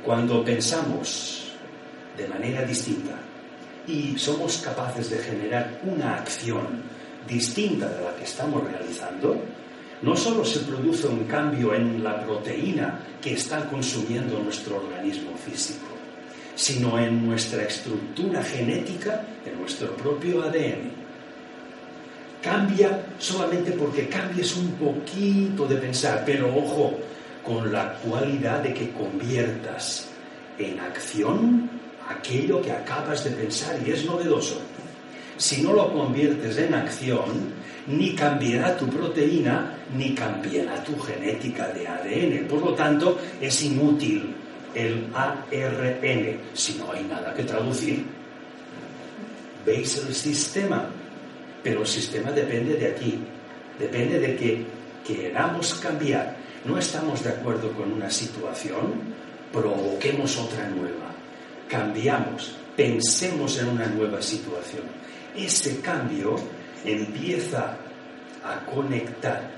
Cuando 0.04 0.44
pensamos 0.44 1.54
de 2.18 2.28
manera 2.28 2.64
distinta 2.64 3.14
y 3.88 4.18
somos 4.18 4.58
capaces 4.58 5.10
de 5.12 5.18
generar 5.20 5.80
una 5.84 6.16
acción 6.16 6.82
distinta 7.28 7.88
de 7.88 8.04
la 8.04 8.16
que 8.16 8.24
estamos 8.24 8.64
realizando, 8.64 9.40
no 10.02 10.16
solo 10.16 10.44
se 10.44 10.60
produce 10.62 11.08
un 11.08 11.26
cambio 11.26 11.74
en 11.76 12.04
la 12.04 12.24
proteína 12.26 13.00
que 13.22 13.34
está 13.34 13.68
consumiendo 13.70 14.40
nuestro 14.40 14.78
organismo 14.78 15.32
físico, 15.38 15.88
sino 16.56 16.98
en 17.00 17.28
nuestra 17.28 17.64
estructura 17.64 18.44
genética, 18.44 19.24
en 19.46 19.60
nuestro 19.60 19.96
propio 19.96 20.44
ADN. 20.44 21.02
Cambia 22.42 23.06
solamente 23.20 23.72
porque 23.74 24.08
cambies 24.08 24.56
un 24.56 24.72
poquito 24.72 25.68
de 25.68 25.76
pensar, 25.76 26.24
pero 26.26 26.56
ojo, 26.56 26.98
con 27.44 27.72
la 27.72 27.94
cualidad 28.00 28.62
de 28.64 28.74
que 28.74 28.92
conviertas 28.92 30.08
en 30.58 30.80
acción 30.80 31.70
aquello 32.10 32.62
que 32.62 32.72
acabas 32.72 33.24
de 33.24 33.32
pensar 33.32 33.80
y 33.86 33.92
es 33.92 34.06
novedoso. 34.06 34.60
Si 35.42 35.64
no 35.64 35.74
lo 35.74 35.92
conviertes 35.92 36.56
en 36.60 36.76
acción, 36.76 37.50
ni 37.88 38.14
cambiará 38.14 38.78
tu 38.78 38.86
proteína, 38.86 39.76
ni 39.98 40.14
cambiará 40.14 40.84
tu 40.84 40.96
genética 41.00 41.68
de 41.70 41.88
ADN. 41.88 42.48
Por 42.48 42.62
lo 42.62 42.76
tanto, 42.76 43.18
es 43.42 43.64
inútil 43.64 44.36
el 44.76 45.08
ARN 45.16 46.38
si 46.54 46.76
no 46.76 46.92
hay 46.92 47.06
nada 47.06 47.34
que 47.34 47.42
traducir. 47.44 48.06
¿Veis 49.66 49.98
el 49.98 50.14
sistema? 50.14 50.86
Pero 51.64 51.82
el 51.82 51.88
sistema 51.88 52.30
depende 52.32 52.76
de 52.76 52.90
aquí, 52.90 53.18
depende 53.80 54.20
de 54.20 54.36
que 54.36 54.64
queramos 55.04 55.74
cambiar. 55.74 56.36
No 56.66 56.78
estamos 56.78 57.24
de 57.24 57.32
acuerdo 57.32 57.72
con 57.72 57.92
una 57.92 58.12
situación, 58.12 58.94
provoquemos 59.52 60.38
otra 60.38 60.70
nueva. 60.70 61.16
Cambiamos, 61.68 62.58
pensemos 62.78 63.58
en 63.58 63.70
una 63.70 63.88
nueva 63.88 64.22
situación. 64.22 65.02
Ese 65.36 65.80
cambio 65.82 66.36
empieza 66.84 67.78
a 68.44 68.66
conectar 68.66 69.50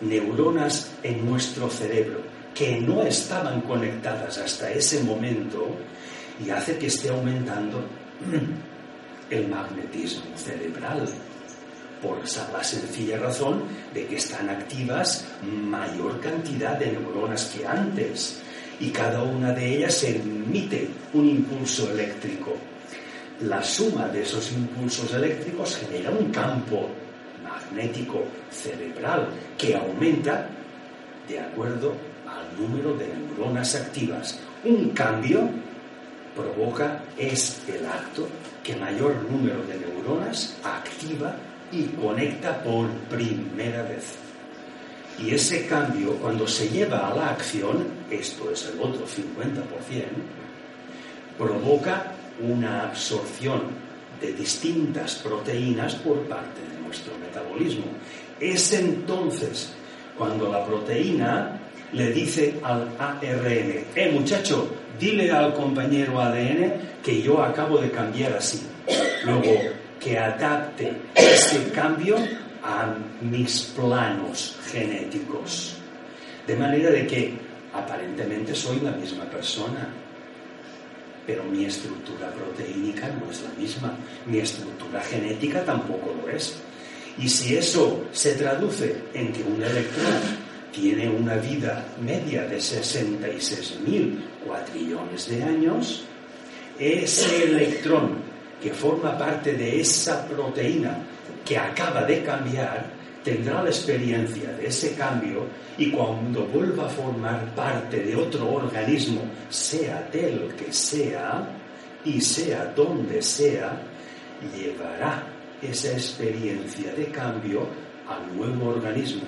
neuronas 0.00 0.92
en 1.02 1.24
nuestro 1.28 1.68
cerebro 1.68 2.20
que 2.54 2.80
no 2.80 3.02
estaban 3.02 3.60
conectadas 3.62 4.38
hasta 4.38 4.70
ese 4.70 5.02
momento 5.02 5.68
y 6.44 6.50
hace 6.50 6.78
que 6.78 6.86
esté 6.86 7.10
aumentando 7.10 7.84
el 9.30 9.48
magnetismo 9.48 10.36
cerebral. 10.36 11.06
Por 12.02 12.18
la 12.52 12.62
sencilla 12.62 13.18
razón 13.18 13.64
de 13.92 14.06
que 14.06 14.16
están 14.16 14.48
activas 14.50 15.26
mayor 15.42 16.20
cantidad 16.20 16.78
de 16.78 16.92
neuronas 16.92 17.46
que 17.46 17.66
antes 17.66 18.40
y 18.78 18.90
cada 18.90 19.22
una 19.22 19.52
de 19.52 19.76
ellas 19.76 20.04
emite 20.04 20.88
un 21.14 21.26
impulso 21.26 21.90
eléctrico 21.90 22.54
la 23.40 23.62
suma 23.62 24.08
de 24.08 24.22
esos 24.22 24.52
impulsos 24.52 25.12
eléctricos 25.12 25.76
genera 25.76 26.10
un 26.10 26.30
campo 26.30 26.88
magnético 27.42 28.24
cerebral 28.50 29.28
que 29.58 29.74
aumenta 29.74 30.48
de 31.28 31.40
acuerdo 31.40 31.94
al 32.26 32.60
número 32.60 32.94
de 32.96 33.08
neuronas 33.08 33.74
activas. 33.74 34.38
Un 34.64 34.90
cambio 34.90 35.48
provoca 36.34 37.02
es 37.16 37.62
el 37.68 37.84
acto 37.86 38.28
que 38.62 38.76
mayor 38.76 39.14
número 39.30 39.62
de 39.64 39.78
neuronas 39.78 40.56
activa 40.62 41.36
y 41.72 41.84
conecta 41.84 42.62
por 42.62 42.88
primera 43.08 43.82
vez. 43.82 44.16
Y 45.18 45.34
ese 45.34 45.66
cambio, 45.66 46.12
cuando 46.16 46.46
se 46.46 46.68
lleva 46.68 47.08
a 47.08 47.14
la 47.14 47.30
acción, 47.30 47.86
esto 48.10 48.50
es 48.50 48.66
el 48.66 48.78
otro 48.78 49.06
50%, 49.06 50.04
provoca 51.38 52.12
una 52.40 52.84
absorción 52.84 53.62
de 54.20 54.32
distintas 54.32 55.16
proteínas 55.16 55.94
por 55.96 56.20
parte 56.22 56.60
de 56.60 56.80
nuestro 56.84 57.12
metabolismo. 57.18 57.84
Es 58.40 58.72
entonces 58.72 59.72
cuando 60.16 60.50
la 60.50 60.64
proteína 60.64 61.60
le 61.92 62.12
dice 62.12 62.58
al 62.62 62.88
ARN, 62.98 63.84
eh 63.94 64.10
muchacho, 64.12 64.68
dile 64.98 65.30
al 65.30 65.54
compañero 65.54 66.20
ADN 66.20 66.72
que 67.02 67.22
yo 67.22 67.42
acabo 67.42 67.78
de 67.78 67.90
cambiar 67.90 68.32
así. 68.34 68.66
Luego, 69.24 69.54
que 70.00 70.18
adapte 70.18 70.92
ese 71.14 71.70
cambio 71.70 72.16
a 72.62 72.94
mis 73.20 73.72
planos 73.76 74.58
genéticos. 74.70 75.76
De 76.46 76.56
manera 76.56 76.90
de 76.90 77.06
que 77.06 77.34
aparentemente 77.72 78.54
soy 78.54 78.80
la 78.80 78.92
misma 78.92 79.24
persona, 79.24 79.88
pero 81.26 81.44
mi 81.44 81.64
estructura 81.64 82.30
proteínica 82.30 83.08
no 83.08 83.30
es 83.30 83.42
la 83.42 83.50
misma, 83.60 83.98
mi 84.26 84.38
estructura 84.38 85.00
genética 85.00 85.64
tampoco 85.64 86.14
lo 86.22 86.30
es. 86.30 86.56
Y 87.18 87.28
si 87.28 87.56
eso 87.56 88.04
se 88.12 88.34
traduce 88.34 88.96
en 89.14 89.32
que 89.32 89.42
un 89.42 89.62
electrón 89.62 90.46
tiene 90.72 91.08
una 91.08 91.36
vida 91.36 91.86
media 92.00 92.46
de 92.46 92.58
66.000 92.58 94.18
cuatrillones 94.46 95.28
de 95.28 95.42
años, 95.42 96.04
ese 96.78 97.44
electrón 97.44 98.18
que 98.62 98.72
forma 98.72 99.16
parte 99.16 99.54
de 99.54 99.80
esa 99.80 100.26
proteína 100.26 100.98
que 101.44 101.56
acaba 101.56 102.02
de 102.04 102.22
cambiar 102.22 102.95
tendrá 103.26 103.60
la 103.60 103.70
experiencia 103.70 104.52
de 104.52 104.68
ese 104.68 104.94
cambio 104.94 105.48
y 105.76 105.90
cuando 105.90 106.46
vuelva 106.46 106.86
a 106.86 106.88
formar 106.88 107.52
parte 107.56 107.98
de 107.98 108.14
otro 108.14 108.48
organismo, 108.52 109.22
sea 109.50 110.08
del 110.12 110.54
que 110.54 110.72
sea 110.72 111.44
y 112.04 112.20
sea 112.20 112.66
donde 112.66 113.20
sea, 113.20 113.82
llevará 114.56 115.26
esa 115.60 115.90
experiencia 115.90 116.94
de 116.94 117.06
cambio 117.06 117.66
al 118.08 118.36
nuevo 118.36 118.68
organismo. 118.68 119.24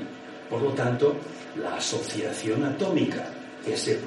Por 0.48 0.62
lo 0.62 0.70
tanto, 0.74 1.16
la 1.56 1.74
asociación 1.74 2.64
atómica 2.66 3.26
que 3.66 3.76
se 3.76 3.98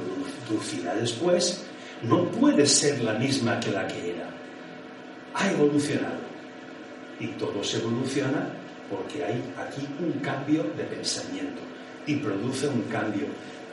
producirá 0.47 0.95
después 0.95 1.65
no 2.03 2.31
puede 2.31 2.65
ser 2.65 3.03
la 3.03 3.15
misma 3.15 3.59
que 3.59 3.71
la 3.71 3.85
que 3.87 4.11
era. 4.11 4.29
Ha 5.33 5.51
evolucionado. 5.51 6.31
Y 7.19 7.27
todo 7.33 7.61
se 7.61 7.77
evoluciona 7.77 8.60
porque 8.91 9.23
hay 9.23 9.41
aquí 9.57 9.87
un 9.99 10.19
cambio 10.19 10.63
de 10.75 10.83
pensamiento 10.83 11.61
y 12.05 12.17
produce 12.17 12.67
un 12.67 12.81
cambio. 12.83 13.25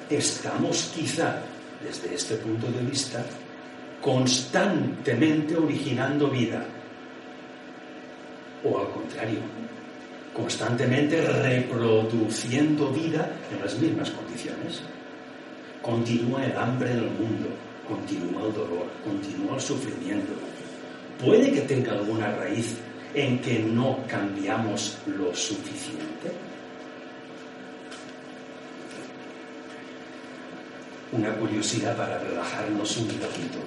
Estamos 0.09 0.93
quizá, 0.95 1.43
desde 1.83 2.15
este 2.15 2.37
punto 2.37 2.69
de 2.71 2.81
vista, 2.89 3.25
constantemente 4.01 5.57
originando 5.57 6.29
vida. 6.29 6.65
O 8.63 8.79
al 8.79 8.91
contrario, 8.91 9.41
constantemente 10.33 11.21
reproduciendo 11.21 12.91
vida 12.91 13.29
en 13.53 13.61
las 13.61 13.77
mismas 13.77 14.11
condiciones. 14.11 14.83
Continúa 15.83 16.45
el 16.45 16.57
hambre 16.57 16.93
en 16.93 16.99
el 16.99 17.11
mundo, 17.11 17.49
continúa 17.89 18.47
el 18.47 18.53
dolor, 18.53 18.87
continúa 19.05 19.57
el 19.57 19.61
sufrimiento. 19.61 20.33
Puede 21.25 21.51
que 21.51 21.63
tenga 21.63 21.93
alguna 21.93 22.31
raíz 22.37 22.77
en 23.15 23.39
que 23.41 23.59
no 23.59 23.99
cambiamos 24.07 24.99
lo 25.07 25.35
suficiente. 25.35 26.33
Una 31.13 31.33
curiosidad 31.35 31.97
para 31.97 32.19
relajarnos 32.19 32.97
un 32.99 33.09
poquito. 33.09 33.59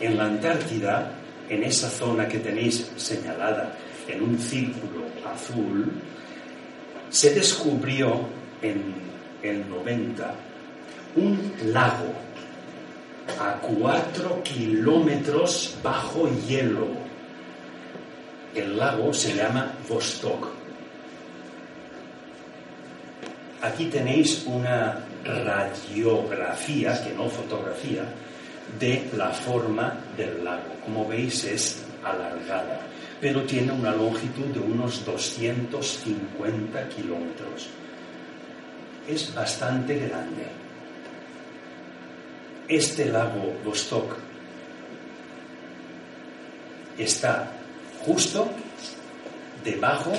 En 0.00 0.16
la 0.16 0.26
Antártida, 0.26 1.12
en 1.48 1.64
esa 1.64 1.88
zona 1.88 2.28
que 2.28 2.38
tenéis 2.38 2.90
señalada 2.96 3.72
en 4.06 4.22
un 4.22 4.38
círculo 4.38 5.06
azul, 5.26 5.90
se 7.08 7.34
descubrió 7.34 8.28
en 8.60 8.94
el 9.42 9.68
90 9.68 10.34
un 11.16 11.52
lago 11.72 12.12
a 13.40 13.54
cuatro 13.54 14.42
kilómetros 14.42 15.76
bajo 15.82 16.28
hielo 16.46 17.05
el 18.56 18.76
lago 18.76 19.12
se 19.12 19.34
llama 19.34 19.72
Vostok. 19.88 20.48
Aquí 23.62 23.86
tenéis 23.86 24.44
una 24.46 24.98
radiografía, 25.24 27.02
que 27.02 27.12
no 27.14 27.28
fotografía, 27.28 28.04
de 28.78 29.10
la 29.16 29.30
forma 29.30 29.94
del 30.16 30.44
lago. 30.44 30.74
Como 30.84 31.06
veis 31.06 31.44
es 31.44 31.84
alargada, 32.02 32.80
pero 33.20 33.42
tiene 33.42 33.72
una 33.72 33.92
longitud 33.92 34.46
de 34.46 34.60
unos 34.60 35.04
250 35.04 36.88
kilómetros. 36.88 37.68
Es 39.08 39.34
bastante 39.34 39.96
grande. 39.98 40.46
este 42.68 43.06
lago 43.06 43.54
Vostok 43.64 44.16
está 46.98 47.55
justo 48.06 48.48
debajo 49.64 50.12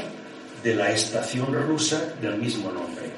de 0.61 0.75
la 0.75 0.91
estación 0.91 1.53
rusa 1.53 2.13
del 2.21 2.37
mismo 2.37 2.69
nombre, 2.71 3.09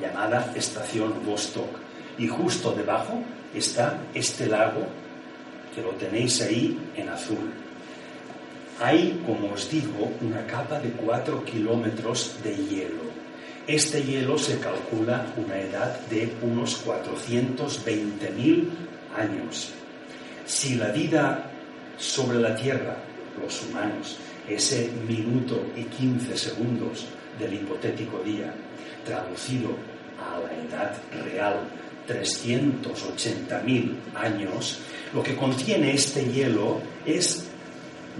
llamada 0.00 0.52
Estación 0.56 1.24
Vostok. 1.24 1.78
Y 2.18 2.26
justo 2.26 2.72
debajo 2.72 3.22
está 3.54 3.98
este 4.12 4.46
lago 4.46 4.86
que 5.74 5.82
lo 5.82 5.90
tenéis 5.90 6.42
ahí 6.42 6.76
en 6.96 7.08
azul. 7.10 7.52
Hay, 8.80 9.22
como 9.24 9.52
os 9.52 9.70
digo, 9.70 10.10
una 10.20 10.44
capa 10.46 10.80
de 10.80 10.90
4 10.90 11.44
kilómetros 11.44 12.36
de 12.42 12.56
hielo. 12.56 13.06
Este 13.66 14.02
hielo 14.02 14.36
se 14.38 14.58
calcula 14.58 15.26
una 15.36 15.58
edad 15.58 16.00
de 16.10 16.32
unos 16.42 16.84
420.000 16.84 18.68
años. 19.16 19.72
Si 20.44 20.74
la 20.74 20.88
vida 20.88 21.50
sobre 21.98 22.38
la 22.38 22.54
Tierra, 22.54 22.96
los 23.40 23.62
humanos, 23.64 24.16
ese 24.48 24.90
minuto 25.06 25.64
y 25.76 25.82
15 25.84 26.36
segundos 26.36 27.06
del 27.38 27.54
hipotético 27.54 28.18
día, 28.20 28.54
traducido 29.04 29.70
a 30.18 30.38
la 30.40 30.52
edad 30.52 30.96
real, 31.24 31.68
380.000 32.08 33.94
años, 34.14 34.78
lo 35.12 35.22
que 35.22 35.36
contiene 35.36 35.94
este 35.94 36.24
hielo 36.24 36.80
es 37.04 37.48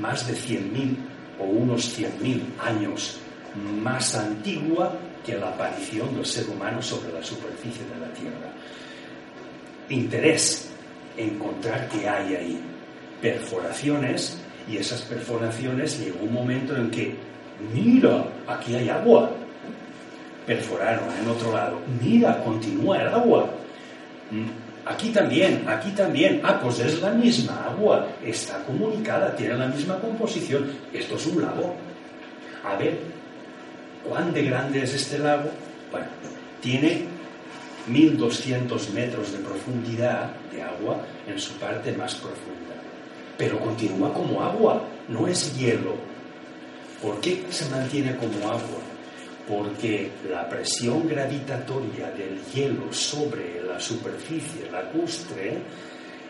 más 0.01 0.26
de 0.26 0.34
100.000 0.34 0.97
o 1.38 1.44
unos 1.44 1.98
100.000 1.98 2.43
años 2.60 3.18
más 3.82 4.14
antigua 4.14 4.98
que 5.24 5.36
la 5.36 5.48
aparición 5.48 6.14
del 6.14 6.26
ser 6.26 6.48
humano 6.48 6.82
sobre 6.82 7.12
la 7.12 7.22
superficie 7.22 7.84
de 7.84 8.01
la 8.01 8.12
Tierra. 8.12 8.52
Interés 9.88 10.68
encontrar 11.16 11.88
qué 11.88 12.09
hay 12.09 12.34
ahí. 12.34 12.60
Perforaciones 13.20 14.38
y 14.68 14.76
esas 14.76 15.02
perforaciones 15.02 16.01
llegó 16.01 16.24
un 16.24 16.32
momento 16.32 16.76
en 16.76 16.90
que, 16.90 17.14
mira, 17.72 18.24
aquí 18.47 18.74
hay 18.74 18.88
agua. 18.88 19.30
Perforaron 20.47 21.09
en 21.20 21.28
otro 21.28 21.52
lado, 21.52 21.80
mira, 22.02 22.43
continúa 22.43 23.02
el 23.02 23.09
agua. 23.09 23.51
Mm, 24.30 24.47
aquí 24.86 25.10
también, 25.10 25.64
aquí 25.68 25.90
también. 25.90 26.40
Ah, 26.44 26.59
pues 26.60 26.80
es 26.80 27.01
la 27.01 27.10
misma 27.12 27.66
agua, 27.66 28.06
está 28.24 28.62
comunicada, 28.64 29.34
tiene 29.34 29.56
la 29.56 29.66
misma 29.68 29.98
composición. 29.98 30.70
Esto 30.93 31.16
es 31.16 31.26
un 31.26 31.43
lago. 31.43 31.74
A 32.64 32.76
ver, 32.76 32.98
¿cuán 34.09 34.32
de 34.32 34.44
grande 34.44 34.82
es 34.82 34.94
este 34.94 35.18
lago? 35.18 35.51
Bueno, 35.90 36.06
tiene 36.60 37.05
1200 37.86 38.90
metros 38.90 39.32
de 39.32 39.38
profundidad 39.38 40.30
de 40.52 40.62
agua 40.62 40.98
en 41.28 41.38
su 41.38 41.55
parte 41.55 41.93
más 41.93 42.14
profunda 42.16 42.65
pero 43.36 43.60
continúa 43.60 44.12
como 44.12 44.42
agua, 44.42 44.82
no 45.08 45.26
es 45.26 45.56
hielo. 45.56 45.94
¿Por 47.02 47.20
qué 47.20 47.44
se 47.50 47.68
mantiene 47.70 48.14
como 48.16 48.48
agua? 48.48 48.80
Porque 49.46 50.10
la 50.28 50.48
presión 50.48 51.06
gravitatoria 51.06 52.10
del 52.10 52.40
hielo 52.52 52.92
sobre 52.92 53.62
la 53.62 53.78
superficie 53.78 54.68
lacustre 54.70 55.58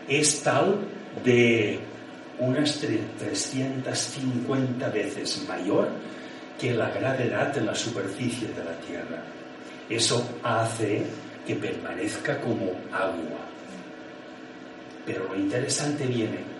es 0.07 0.43
tal 0.43 0.81
de 1.23 1.79
unas 2.39 2.79
350 2.79 4.89
veces 4.89 5.43
mayor 5.47 5.89
que 6.59 6.73
la 6.73 6.89
gravedad 6.89 7.57
en 7.57 7.65
la 7.65 7.75
superficie 7.75 8.49
de 8.49 8.63
la 8.63 8.77
Tierra. 8.79 9.23
Eso 9.89 10.29
hace 10.43 11.03
que 11.45 11.55
permanezca 11.55 12.39
como 12.41 12.71
agua. 12.91 13.39
Pero 15.05 15.29
lo 15.29 15.35
interesante 15.35 16.05
viene 16.05 16.56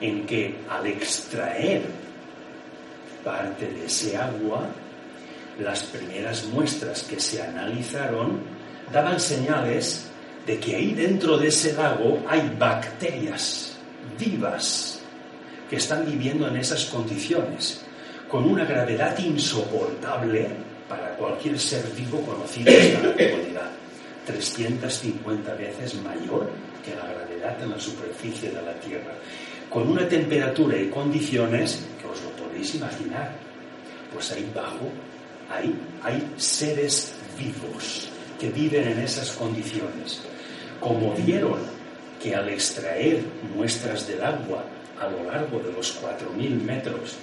en 0.00 0.26
que 0.26 0.56
al 0.68 0.86
extraer 0.86 1.82
parte 3.24 3.66
de 3.66 3.86
ese 3.86 4.16
agua, 4.16 4.68
las 5.58 5.82
primeras 5.84 6.44
muestras 6.46 7.02
que 7.02 7.20
se 7.20 7.42
analizaron 7.42 8.40
daban 8.92 9.18
señales 9.18 10.06
de 10.46 10.58
que 10.58 10.76
ahí 10.76 10.94
dentro 10.94 11.36
de 11.36 11.48
ese 11.48 11.74
lago 11.74 12.22
hay 12.28 12.54
bacterias 12.58 13.76
vivas 14.18 15.00
que 15.68 15.76
están 15.76 16.06
viviendo 16.06 16.48
en 16.48 16.56
esas 16.56 16.86
condiciones, 16.86 17.84
con 18.28 18.44
una 18.44 18.64
gravedad 18.64 19.18
insoportable 19.18 20.48
para 20.88 21.14
cualquier 21.16 21.58
ser 21.58 21.84
vivo 21.94 22.22
conocido 22.22 22.72
en 22.72 22.92
la 23.02 23.10
actualidad, 23.10 23.70
350 24.26 25.54
veces 25.54 25.94
mayor 26.02 26.50
que 26.84 26.94
la 26.94 27.06
gravedad 27.06 27.62
en 27.62 27.70
la 27.70 27.80
superficie 27.80 28.50
de 28.50 28.62
la 28.62 28.72
Tierra 28.80 29.12
con 29.70 29.88
una 29.88 30.08
temperatura 30.08 30.78
y 30.78 30.88
condiciones 30.88 31.84
que 32.00 32.06
os 32.06 32.22
lo 32.22 32.30
podéis 32.30 32.74
imaginar. 32.74 33.32
Pues 34.12 34.32
ahí 34.32 34.50
bajo 34.54 34.90
hay, 35.50 35.74
hay 36.02 36.34
seres 36.36 37.14
vivos 37.38 38.08
que 38.38 38.50
viven 38.50 38.88
en 38.88 39.00
esas 39.00 39.30
condiciones. 39.32 40.22
Como 40.80 41.14
vieron 41.14 41.58
que 42.22 42.34
al 42.34 42.48
extraer 42.48 43.22
muestras 43.54 44.06
del 44.06 44.22
agua 44.22 44.64
a 45.00 45.08
lo 45.08 45.30
largo 45.30 45.60
de 45.60 45.72
los 45.72 46.00
4.000 46.02 46.62
metros, 46.62 47.16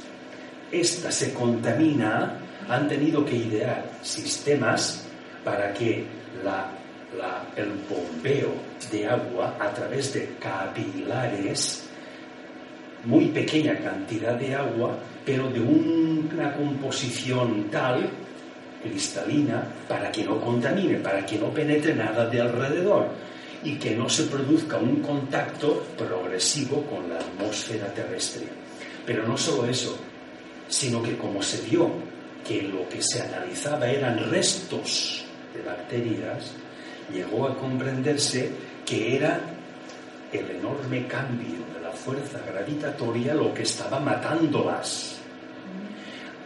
esta 0.71 1.11
se 1.11 1.33
contamina, 1.33 2.37
han 2.67 2.87
tenido 2.87 3.25
que 3.25 3.35
idear 3.35 3.91
sistemas 4.01 5.05
para 5.43 5.73
que 5.73 6.05
el 7.55 7.71
bombeo 7.89 8.53
de 8.91 9.07
agua 9.07 9.55
a 9.59 9.71
través 9.71 10.13
de 10.13 10.35
capilares 10.39 11.87
muy 13.05 13.25
pequeña 13.27 13.77
cantidad 13.77 14.33
de 14.33 14.55
agua, 14.55 14.97
pero 15.25 15.49
de 15.49 15.59
una 15.59 16.53
composición 16.53 17.69
tal, 17.71 18.09
cristalina, 18.83 19.63
para 19.87 20.11
que 20.11 20.23
no 20.23 20.39
contamine, 20.39 20.97
para 20.97 21.25
que 21.25 21.37
no 21.37 21.49
penetre 21.49 21.95
nada 21.95 22.27
de 22.27 22.41
alrededor 22.41 23.09
y 23.63 23.75
que 23.75 23.95
no 23.95 24.09
se 24.09 24.23
produzca 24.23 24.77
un 24.77 25.01
contacto 25.01 25.83
progresivo 25.97 26.83
con 26.83 27.09
la 27.09 27.17
atmósfera 27.17 27.87
terrestre. 27.93 28.45
Pero 29.05 29.27
no 29.27 29.37
solo 29.37 29.67
eso, 29.67 29.97
sino 30.67 31.01
que 31.01 31.17
como 31.17 31.41
se 31.41 31.61
vio 31.67 31.89
que 32.47 32.61
lo 32.63 32.87
que 32.89 33.01
se 33.01 33.21
analizaba 33.21 33.87
eran 33.87 34.29
restos 34.29 35.25
de 35.53 35.63
bacterias, 35.63 36.51
llegó 37.11 37.47
a 37.47 37.57
comprenderse 37.57 38.51
que 38.85 39.15
era 39.15 39.39
el 40.31 40.51
enorme 40.51 41.07
cambio 41.07 41.74
fuerza 42.05 42.39
gravitatoria 42.45 43.33
lo 43.33 43.51
que 43.51 43.63
estaba 43.63 43.99
matándolas. 43.99 45.17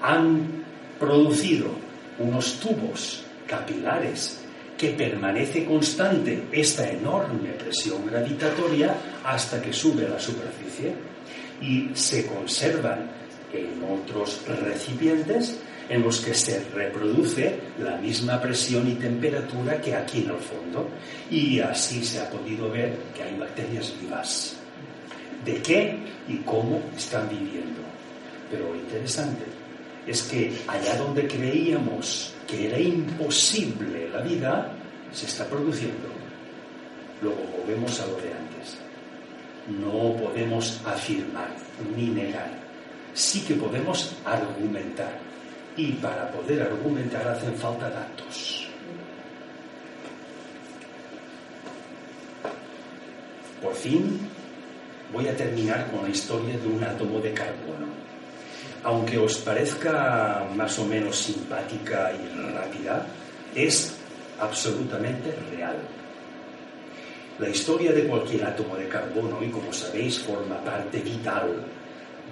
Han 0.01 0.63
producido 0.97 1.71
unos 2.17 2.59
tubos 2.61 3.23
capilares 3.45 4.39
que 4.77 4.91
permanece 4.91 5.65
constante 5.65 6.47
esta 6.53 6.89
enorme 6.89 7.49
presión 7.49 8.05
gravitatoria 8.05 8.95
hasta 9.25 9.61
que 9.61 9.73
sube 9.73 10.05
a 10.05 10.09
la 10.11 10.19
superficie 10.19 10.93
y 11.61 11.89
se 11.93 12.25
conservan 12.25 13.11
en 13.51 13.83
otros 13.83 14.41
recipientes 14.47 15.59
en 15.89 16.03
los 16.03 16.21
que 16.21 16.33
se 16.33 16.63
reproduce 16.73 17.59
la 17.79 17.97
misma 17.97 18.39
presión 18.39 18.87
y 18.87 18.93
temperatura 18.93 19.81
que 19.81 19.95
aquí 19.95 20.19
en 20.21 20.29
el 20.29 20.37
fondo 20.37 20.87
y 21.29 21.59
así 21.59 22.05
se 22.05 22.21
ha 22.21 22.29
podido 22.29 22.69
ver 22.69 22.95
que 23.13 23.23
hay 23.23 23.35
bacterias 23.37 23.93
vivas 23.99 24.55
de 25.45 25.61
qué 25.61 25.97
y 26.27 26.37
cómo 26.37 26.81
están 26.95 27.29
viviendo. 27.29 27.81
Pero 28.49 28.69
lo 28.69 28.75
interesante 28.75 29.45
es 30.07 30.23
que 30.23 30.53
allá 30.67 30.95
donde 30.97 31.27
creíamos 31.27 32.33
que 32.47 32.67
era 32.67 32.79
imposible 32.79 34.09
la 34.09 34.21
vida, 34.21 34.71
se 35.11 35.27
está 35.27 35.45
produciendo. 35.47 36.07
Luego 37.21 37.43
volvemos 37.57 37.99
a 37.99 38.07
lo 38.07 38.15
de 38.15 38.33
antes. 38.33 38.77
No 39.67 40.15
podemos 40.15 40.81
afirmar 40.85 41.49
ni 41.95 42.07
negar. 42.07 42.51
Sí 43.13 43.41
que 43.41 43.55
podemos 43.55 44.15
argumentar. 44.25 45.19
Y 45.77 45.93
para 45.93 46.31
poder 46.31 46.63
argumentar 46.63 47.27
hacen 47.27 47.53
falta 47.55 47.89
datos. 47.89 48.67
Por 53.61 53.75
fin 53.75 54.28
voy 55.13 55.27
a 55.27 55.35
terminar 55.35 55.89
con 55.91 56.03
la 56.03 56.09
historia 56.09 56.57
de 56.57 56.67
un 56.67 56.83
átomo 56.83 57.19
de 57.19 57.33
carbono. 57.33 57.87
Aunque 58.83 59.17
os 59.17 59.37
parezca 59.39 60.45
más 60.55 60.79
o 60.79 60.85
menos 60.85 61.17
simpática 61.17 62.11
y 62.13 62.53
rápida, 62.53 63.05
es 63.53 63.95
absolutamente 64.39 65.35
real. 65.51 65.75
La 67.39 67.49
historia 67.49 67.91
de 67.91 68.03
cualquier 68.03 68.45
átomo 68.45 68.75
de 68.75 68.87
carbono, 68.87 69.41
y 69.43 69.49
como 69.49 69.71
sabéis, 69.73 70.19
forma 70.19 70.57
parte 70.63 70.99
vital 70.99 71.63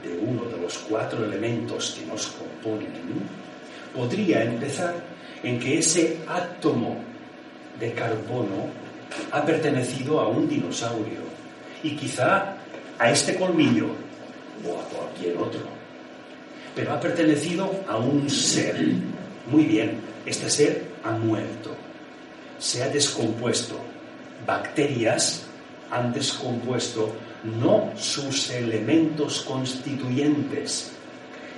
de 0.04 0.18
uno 0.18 0.46
de 0.46 0.58
los 0.58 0.78
cuatro 0.80 1.24
elementos 1.24 1.98
que 1.98 2.06
nos 2.06 2.28
componen, 2.28 2.92
podría 3.96 4.44
empezar 4.44 4.96
en 5.44 5.60
que 5.60 5.80
ese 5.80 6.20
átomo 6.28 6.98
de 7.80 7.94
carbono 7.94 8.70
ha 9.32 9.46
pertenecido 9.46 10.20
a 10.20 10.28
un 10.28 10.48
dinosaurio 10.48 11.22
y 11.84 11.96
quizá 11.96 12.57
a 13.00 13.12
este 13.12 13.36
colmillo 13.36 13.88
o 14.66 14.80
a 14.80 14.84
cualquier 14.86 15.38
otro. 15.38 15.62
Pero 16.76 16.94
ha 16.94 17.00
pertenecido 17.00 17.72
a 17.88 17.98
un 17.98 18.30
ser. 18.30 18.78
Muy 19.48 19.64
bien, 19.64 20.00
este 20.26 20.50
ser 20.50 20.84
ha 21.04 21.12
muerto, 21.12 21.72
se 22.60 22.84
ha 22.84 22.90
descompuesto. 22.90 23.80
Bacterias 24.46 25.44
han 25.90 26.12
descompuesto 26.12 27.14
no 27.44 27.92
sus 27.98 28.50
elementos 28.50 29.42
constituyentes, 29.42 30.92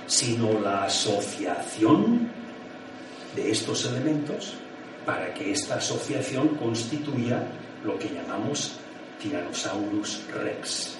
sino 0.06 0.60
la 0.60 0.84
asociación 0.84 2.30
de 3.34 3.50
estos 3.50 3.86
elementos 3.86 4.54
para 5.04 5.32
que 5.34 5.52
esta 5.52 5.76
asociación 5.76 6.48
constituya 6.56 7.42
lo 7.84 7.98
que 7.98 8.08
llamamos 8.08 8.72
Tyrannosaurus 9.20 10.22
rex. 10.32 10.99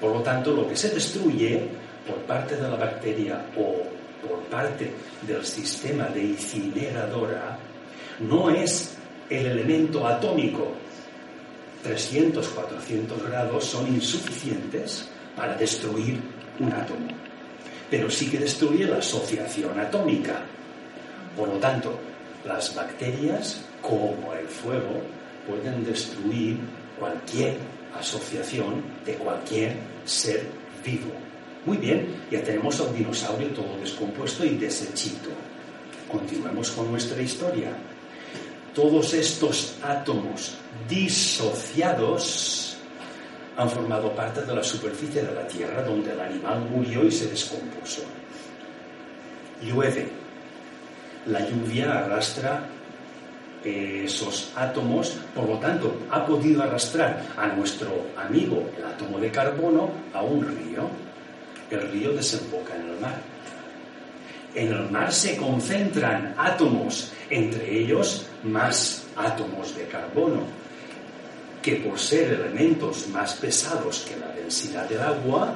Por 0.00 0.12
lo 0.12 0.22
tanto, 0.22 0.52
lo 0.52 0.66
que 0.66 0.76
se 0.76 0.90
destruye 0.90 1.68
por 2.06 2.16
parte 2.22 2.56
de 2.56 2.62
la 2.62 2.76
bacteria 2.76 3.44
o 3.56 3.82
por 4.26 4.40
parte 4.44 4.90
del 5.26 5.44
sistema 5.44 6.06
de 6.06 6.24
incineradora 6.24 7.58
no 8.20 8.50
es 8.50 8.96
el 9.28 9.46
elemento 9.46 10.06
atómico. 10.06 10.72
300, 11.82 12.46
400 12.48 13.28
grados 13.28 13.64
son 13.64 13.86
insuficientes 13.88 15.08
para 15.34 15.54
destruir 15.54 16.20
un 16.58 16.72
átomo, 16.72 17.08
pero 17.90 18.10
sí 18.10 18.28
que 18.28 18.38
destruye 18.38 18.84
la 18.84 18.98
asociación 18.98 19.78
atómica. 19.80 20.42
Por 21.34 21.48
lo 21.48 21.54
tanto, 21.54 21.98
las 22.44 22.74
bacterias, 22.74 23.62
como 23.80 24.34
el 24.34 24.46
fuego, 24.46 25.00
pueden 25.46 25.84
destruir 25.84 26.58
cualquier 26.98 27.56
asociación 27.98 28.82
de 29.06 29.14
cualquier 29.14 29.76
ser 30.04 30.46
vivo. 30.84 31.12
Muy 31.66 31.76
bien, 31.76 32.24
ya 32.30 32.42
tenemos 32.42 32.80
al 32.80 32.94
dinosaurio 32.94 33.48
todo 33.48 33.76
descompuesto 33.78 34.44
y 34.44 34.56
desechito. 34.56 35.30
Continuemos 36.10 36.70
con 36.70 36.90
nuestra 36.90 37.20
historia. 37.20 37.72
Todos 38.74 39.12
estos 39.14 39.76
átomos 39.82 40.56
disociados 40.88 42.76
han 43.56 43.68
formado 43.68 44.14
parte 44.14 44.42
de 44.42 44.54
la 44.54 44.62
superficie 44.62 45.22
de 45.22 45.34
la 45.34 45.46
Tierra 45.46 45.82
donde 45.82 46.12
el 46.12 46.20
animal 46.20 46.60
murió 46.70 47.04
y 47.04 47.10
se 47.10 47.28
descompuso. 47.28 48.02
Llueve. 49.62 50.08
La 51.26 51.46
lluvia 51.46 51.98
arrastra 51.98 52.66
esos 53.64 54.52
átomos, 54.56 55.16
por 55.34 55.48
lo 55.48 55.58
tanto, 55.58 55.94
ha 56.10 56.24
podido 56.24 56.62
arrastrar 56.62 57.26
a 57.36 57.46
nuestro 57.48 58.06
amigo, 58.16 58.70
el 58.76 58.84
átomo 58.84 59.18
de 59.18 59.30
carbono, 59.30 59.90
a 60.14 60.22
un 60.22 60.42
río. 60.46 60.88
El 61.70 61.90
río 61.92 62.12
desemboca 62.12 62.74
en 62.74 62.88
el 62.88 63.00
mar. 63.00 63.20
En 64.54 64.72
el 64.72 64.90
mar 64.90 65.12
se 65.12 65.36
concentran 65.36 66.34
átomos, 66.36 67.12
entre 67.28 67.78
ellos 67.78 68.26
más 68.42 69.04
átomos 69.16 69.76
de 69.76 69.86
carbono, 69.86 70.42
que 71.62 71.76
por 71.76 71.98
ser 71.98 72.32
elementos 72.32 73.06
más 73.08 73.34
pesados 73.34 74.06
que 74.08 74.16
la 74.16 74.32
densidad 74.32 74.88
del 74.88 75.02
agua, 75.02 75.54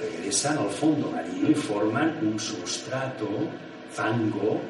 regresan 0.00 0.58
al 0.58 0.70
fondo 0.70 1.10
marino 1.10 1.50
y 1.50 1.54
forman 1.54 2.18
un 2.22 2.38
sustrato, 2.38 3.28
fango, 3.92 4.60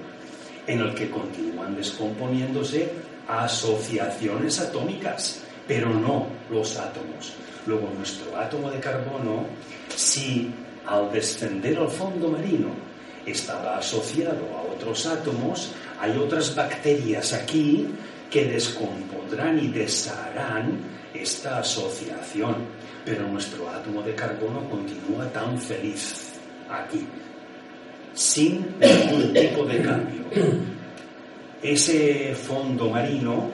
en 0.67 0.81
el 0.81 0.95
que 0.95 1.11
continúan 1.11 1.77
descomponiéndose 1.77 2.91
asociaciones 3.29 4.61
atómicas, 4.61 5.43
pero 5.67 5.91
no 5.91 6.27
los 6.51 6.77
átomos. 6.77 7.35
Luego 7.67 7.91
nuestro 7.97 8.37
átomo 8.37 8.71
de 8.71 8.81
carbono, 8.81 9.47
si 9.95 10.53
al 10.87 11.13
descender 11.13 11.79
al 11.79 11.89
fondo 11.89 12.29
marino 12.29 12.69
estaba 13.27 13.77
asociado 13.77 14.47
a 14.57 14.63
otros 14.75 15.07
átomos, 15.07 15.73
hay 16.01 16.17
otras 16.17 16.55
bacterias 16.55 17.33
aquí 17.33 17.89
que 18.31 18.47
descompondrán 18.47 19.59
y 19.59 19.69
desharán 19.69 20.79
esta 21.15 21.59
asociación. 21.59 22.57
Pero 23.05 23.27
nuestro 23.29 23.69
átomo 23.69 24.03
de 24.03 24.15
carbono 24.15 24.69
continúa 24.69 25.31
tan 25.33 25.59
feliz 25.59 26.35
aquí, 26.71 27.07
sin 28.15 28.75
ningún 28.79 29.33
tipo 29.33 29.65
de 29.65 29.83
cambio. 29.83 30.23
Ese 31.63 32.35
fondo 32.35 32.89
marino, 32.91 33.51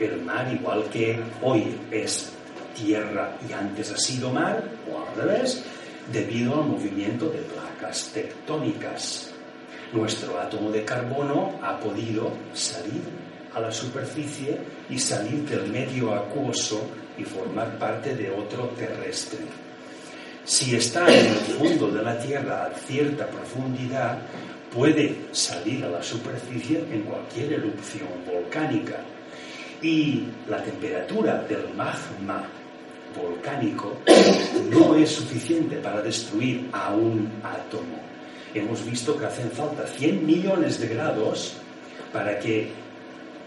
el 0.00 0.20
mar 0.22 0.52
igual 0.52 0.84
que 0.92 1.18
hoy 1.42 1.76
es 1.90 2.32
tierra 2.74 3.36
y 3.48 3.52
antes 3.52 3.92
ha 3.92 3.96
sido 3.96 4.30
mar, 4.30 4.62
o 4.90 5.06
al 5.06 5.16
revés, 5.16 5.64
debido 6.12 6.60
al 6.60 6.68
movimiento 6.68 7.28
de 7.28 7.38
placas 7.38 8.10
tectónicas. 8.12 9.32
Nuestro 9.92 10.38
átomo 10.38 10.70
de 10.70 10.84
carbono 10.84 11.58
ha 11.62 11.78
podido 11.78 12.32
salir 12.52 13.02
a 13.54 13.60
la 13.60 13.72
superficie 13.72 14.58
y 14.90 14.98
salir 14.98 15.48
del 15.48 15.68
medio 15.70 16.14
acuoso 16.14 16.86
y 17.16 17.24
formar 17.24 17.78
parte 17.78 18.14
de 18.14 18.30
otro 18.30 18.64
terrestre. 18.76 19.38
Si 20.46 20.76
está 20.76 21.04
en 21.12 21.26
el 21.26 21.34
fondo 21.58 21.88
de 21.88 22.04
la 22.04 22.16
Tierra 22.20 22.66
a 22.66 22.78
cierta 22.78 23.26
profundidad, 23.26 24.16
puede 24.72 25.26
salir 25.32 25.84
a 25.84 25.88
la 25.88 26.00
superficie 26.00 26.84
en 26.88 27.02
cualquier 27.02 27.54
erupción 27.54 28.06
volcánica. 28.24 28.94
Y 29.82 30.22
la 30.48 30.62
temperatura 30.62 31.42
del 31.48 31.74
magma 31.74 32.46
volcánico 33.20 33.98
no 34.70 34.94
es 34.94 35.10
suficiente 35.10 35.78
para 35.78 36.00
destruir 36.00 36.68
a 36.72 36.94
un 36.94 37.28
átomo. 37.42 37.98
Hemos 38.54 38.84
visto 38.84 39.18
que 39.18 39.26
hacen 39.26 39.50
falta 39.50 39.84
100 39.84 40.24
millones 40.24 40.78
de 40.78 40.86
grados 40.86 41.54
para 42.12 42.38
que 42.38 42.70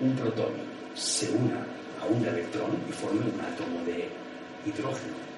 un 0.01 0.13
protón 0.17 0.51
se 0.95 1.31
una 1.31 1.65
a 2.01 2.07
un 2.07 2.25
electrón 2.25 2.71
y 2.89 2.91
forme 2.91 3.21
un 3.21 3.39
átomo 3.39 3.85
de 3.85 4.09
hidrógeno. 4.65 5.28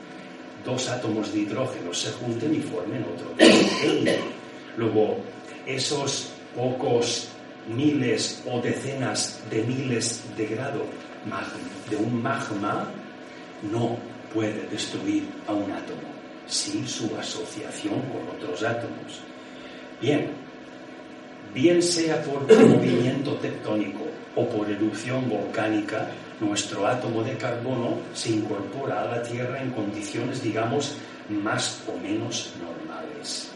Dos 0.66 0.90
átomos 0.90 1.34
de 1.34 1.40
hidrógeno 1.40 1.94
se 1.94 2.12
junten 2.12 2.54
y 2.54 2.60
formen 2.60 3.04
otro. 3.04 3.34
Luego, 4.78 5.18
esos 5.66 6.32
pocos 6.56 7.30
miles 7.68 8.44
o 8.50 8.60
decenas 8.60 9.40
de 9.50 9.64
miles 9.64 10.24
de 10.38 10.46
grado 10.48 10.86
de 11.90 11.96
un 11.96 12.22
magma 12.22 12.90
no 13.72 13.98
puede 14.34 14.68
destruir 14.68 15.24
a 15.48 15.54
un 15.54 15.72
átomo 15.72 16.12
sin 16.48 16.88
su 16.88 17.16
asociación 17.16 18.02
con 18.12 18.36
otros 18.36 18.64
átomos. 18.64 19.22
Bien, 20.02 20.32
bien 21.54 21.82
sea 21.82 22.22
por 22.24 22.42
movimiento 22.42 23.36
tectónico 23.36 24.02
o 24.36 24.48
por 24.48 24.70
erupción 24.70 25.30
volcánica, 25.30 26.10
nuestro 26.42 26.88
átomo 26.88 27.24
de 27.24 27.38
carbono 27.38 28.00
se 28.14 28.32
incorpora 28.32 29.02
a 29.02 29.06
la 29.06 29.24
Tierra 29.24 29.62
en 29.62 29.72
condiciones, 29.72 30.42
digamos, 30.42 30.96
más 31.30 31.84
o 31.88 31.98
menos 31.98 32.52
normales. 32.60 33.50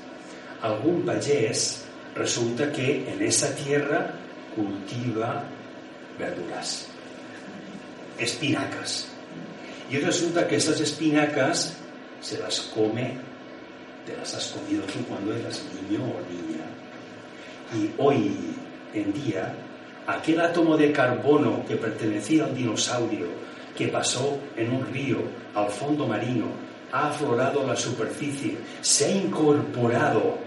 Algún 0.62 1.03
payés 1.03 1.84
resulta 2.16 2.72
que 2.72 3.12
en 3.12 3.22
esa 3.22 3.53
tierra 3.56 4.14
cultiva 4.56 5.44
verduras, 6.18 6.88
espinacas. 8.18 9.07
Y 9.90 9.98
resulta 9.98 10.48
que 10.48 10.56
esas 10.56 10.80
espinacas 10.80 11.76
se 12.22 12.40
las 12.40 12.60
come, 12.74 13.18
te 14.06 14.16
las 14.16 14.34
has 14.34 14.48
comido 14.48 14.84
tú 14.86 14.99
cuando 15.07 15.36
eras 15.36 15.62
niño 15.90 16.03
o 16.03 16.22
niña. 16.32 16.66
Y 17.74 17.91
hoy 17.98 18.56
en 18.94 19.14
día, 19.14 19.53
aquel 20.07 20.41
átomo 20.41 20.77
de 20.77 20.91
carbono 20.91 21.65
que 21.68 21.76
pertenecía 21.76 22.45
al 22.45 22.56
dinosaurio, 22.56 23.27
que 23.76 23.88
pasó 23.88 24.38
en 24.56 24.72
un 24.72 24.86
río 24.94 25.18
al 25.53 25.69
fondo 25.69 26.07
marino, 26.07 26.48
ha 26.91 27.10
aflorado 27.10 27.61
a 27.61 27.68
la 27.68 27.76
superficie, 27.76 28.57
se 28.82 29.06
ha 29.06 29.11
incorporado 29.11 30.38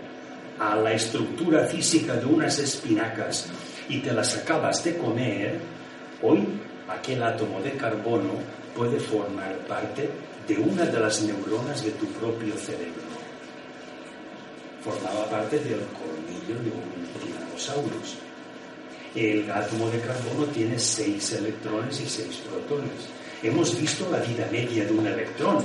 a 0.58 0.76
la 0.76 0.92
estructura 0.92 1.64
física 1.66 2.14
de 2.14 2.26
unas 2.26 2.58
espinacas 2.58 3.48
y 3.88 3.98
te 3.98 4.12
las 4.12 4.36
acabas 4.36 4.82
de 4.84 4.96
comer, 4.96 5.60
hoy 6.22 6.46
aquel 6.88 7.22
átomo 7.22 7.60
de 7.60 7.72
carbono 7.72 8.32
puede 8.74 8.98
formar 8.98 9.56
parte 9.68 10.08
de 10.46 10.56
una 10.56 10.84
de 10.84 11.00
las 11.00 11.22
neuronas 11.22 11.84
de 11.84 11.90
tu 11.92 12.06
propio 12.06 12.54
cerebro. 12.56 13.02
Formaba 14.82 15.26
parte 15.26 15.58
del 15.58 15.80
colmillo 15.98 16.62
de 16.62 16.70
un 16.70 17.08
tiranosaurus. 17.20 18.27
El 19.18 19.50
átomo 19.50 19.90
de 19.90 19.98
carbono 20.00 20.46
tiene 20.54 20.78
seis 20.78 21.32
electrones 21.32 22.00
y 22.00 22.06
seis 22.08 22.36
protones. 22.48 22.92
Hemos 23.42 23.76
visto 23.80 24.08
la 24.12 24.18
vida 24.18 24.48
media 24.52 24.84
de 24.84 24.92
un 24.92 25.04
electrón. 25.08 25.64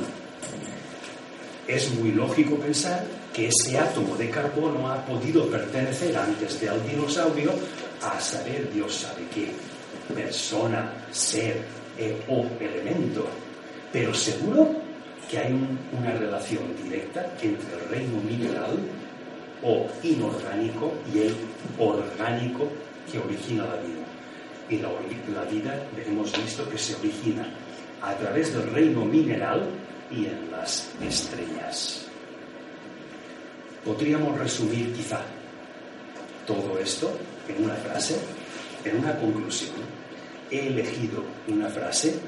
Es 1.68 1.94
muy 1.94 2.14
lógico 2.14 2.56
pensar 2.56 3.06
que 3.32 3.50
ese 3.50 3.78
átomo 3.78 4.16
de 4.16 4.32
carbono 4.32 4.92
ha 4.92 5.06
podido 5.06 5.48
pertenecer 5.52 6.18
antes 6.18 6.60
del 6.60 6.82
dinosaurio 6.90 7.52
a 8.02 8.20
saber 8.20 8.74
Dios 8.74 8.92
sabe 8.96 9.22
qué. 9.32 9.52
persona, 10.16 10.92
ser 11.12 11.62
eh, 12.00 12.24
o 12.28 12.48
elemento, 12.60 13.28
pero 13.92 14.16
seguro 14.16 14.68
que 15.30 15.38
hay 15.38 15.54
una 15.92 16.12
relación 16.12 16.76
directa 16.84 17.32
entre 17.40 17.76
el 17.76 17.90
reino 17.90 18.20
mineral 18.22 18.80
o 19.62 19.88
inorgánico 20.02 20.92
y 21.14 21.20
el 21.20 21.36
orgánico 21.78 22.68
que 23.12 23.20
origina 23.20 23.66
la 23.66 23.76
vida. 23.76 24.06
Y 24.70 24.78
la, 24.78 24.90
la 25.34 25.50
vida 25.50 25.88
hemos 26.06 26.32
visto 26.38 26.68
que 26.70 26.78
se 26.78 26.96
origina 26.96 27.46
a 28.02 28.14
través 28.16 28.54
del 28.54 28.70
reino 28.72 29.06
mineral 29.06 29.68
y 30.12 30.26
en 30.26 30.52
las 30.52 30.90
estrellas. 31.02 32.06
Podríamos 33.84 34.38
resumir 34.38 34.94
quizá 34.94 35.22
todo 36.46 36.78
esto 36.80 37.18
en 37.48 37.66
una 37.66 37.76
frase, 37.76 38.18
en 38.86 38.98
una 38.98 39.18
conclusión. 39.18 39.76
He 40.52 40.68
elegido 40.68 41.24
una 41.48 41.68
frase 41.68 42.20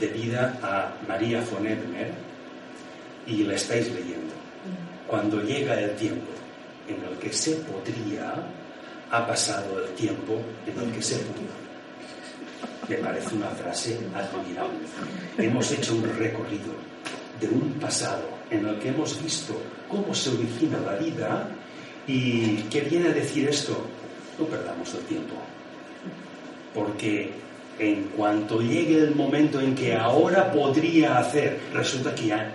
debida 0.00 0.58
a 0.62 0.92
María 1.06 1.42
von 1.50 1.66
Edmer 1.66 2.10
y 3.26 3.44
la 3.44 3.54
estáis 3.54 3.92
leyendo. 3.92 4.34
Cuando 5.06 5.40
llega 5.42 5.80
el 5.80 5.94
tiempo 5.96 6.31
en 6.94 7.04
el 7.04 7.18
que 7.18 7.32
se 7.32 7.56
podría, 7.56 8.34
ha 9.10 9.26
pasado 9.26 9.84
el 9.84 9.94
tiempo 9.94 10.40
en 10.66 10.78
el 10.78 10.92
que 10.92 11.02
se 11.02 11.16
pudo. 11.16 11.62
Me 12.88 12.96
parece 12.96 13.34
una 13.34 13.48
frase 13.48 13.98
admirable. 14.14 14.78
Hemos 15.38 15.70
hecho 15.72 15.94
un 15.94 16.04
recorrido 16.18 16.72
de 17.40 17.48
un 17.48 17.72
pasado 17.74 18.28
en 18.50 18.66
el 18.66 18.78
que 18.78 18.88
hemos 18.88 19.22
visto 19.22 19.60
cómo 19.88 20.14
se 20.14 20.30
origina 20.30 20.78
la 20.80 20.96
vida 20.96 21.48
y 22.06 22.56
qué 22.70 22.80
viene 22.82 23.08
a 23.08 23.12
decir 23.12 23.48
esto. 23.48 23.86
No 24.38 24.46
perdamos 24.46 24.94
el 24.94 25.00
tiempo. 25.02 25.34
Porque 26.74 27.32
en 27.78 28.04
cuanto 28.16 28.60
llegue 28.60 28.98
el 28.98 29.14
momento 29.14 29.60
en 29.60 29.74
que 29.74 29.94
ahora 29.94 30.52
podría 30.52 31.18
hacer, 31.18 31.58
resulta 31.72 32.14
que 32.14 32.26
ya 32.26 32.52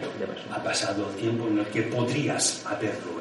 ha 0.52 0.64
pasado 0.64 1.10
el 1.10 1.16
tiempo 1.16 1.48
en 1.48 1.60
el 1.60 1.66
que 1.68 1.84
podrías 1.84 2.66
haberlo 2.66 3.12
hecho. 3.12 3.16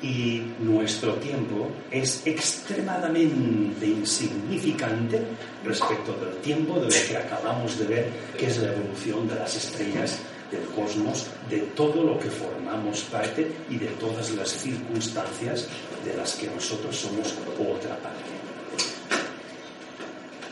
Y 0.00 0.42
nuestro 0.60 1.14
tiempo 1.14 1.70
es 1.90 2.22
extremadamente 2.24 3.86
insignificante 3.86 5.22
respecto 5.64 6.12
del 6.12 6.36
tiempo 6.36 6.78
de 6.78 6.86
lo 6.86 7.08
que 7.08 7.16
acabamos 7.16 7.78
de 7.78 7.86
ver, 7.86 8.08
que 8.38 8.46
es 8.46 8.58
la 8.58 8.72
evolución 8.72 9.26
de 9.26 9.34
las 9.34 9.56
estrellas 9.56 10.20
del 10.52 10.62
cosmos, 10.68 11.26
de 11.50 11.58
todo 11.74 12.02
lo 12.04 12.18
que 12.18 12.30
formamos 12.30 13.00
parte 13.02 13.50
y 13.68 13.76
de 13.76 13.88
todas 13.98 14.30
las 14.30 14.50
circunstancias 14.50 15.66
de 16.04 16.16
las 16.16 16.36
que 16.36 16.46
nosotros 16.46 16.96
somos 16.96 17.34
otra 17.58 17.96
parte. 17.98 18.38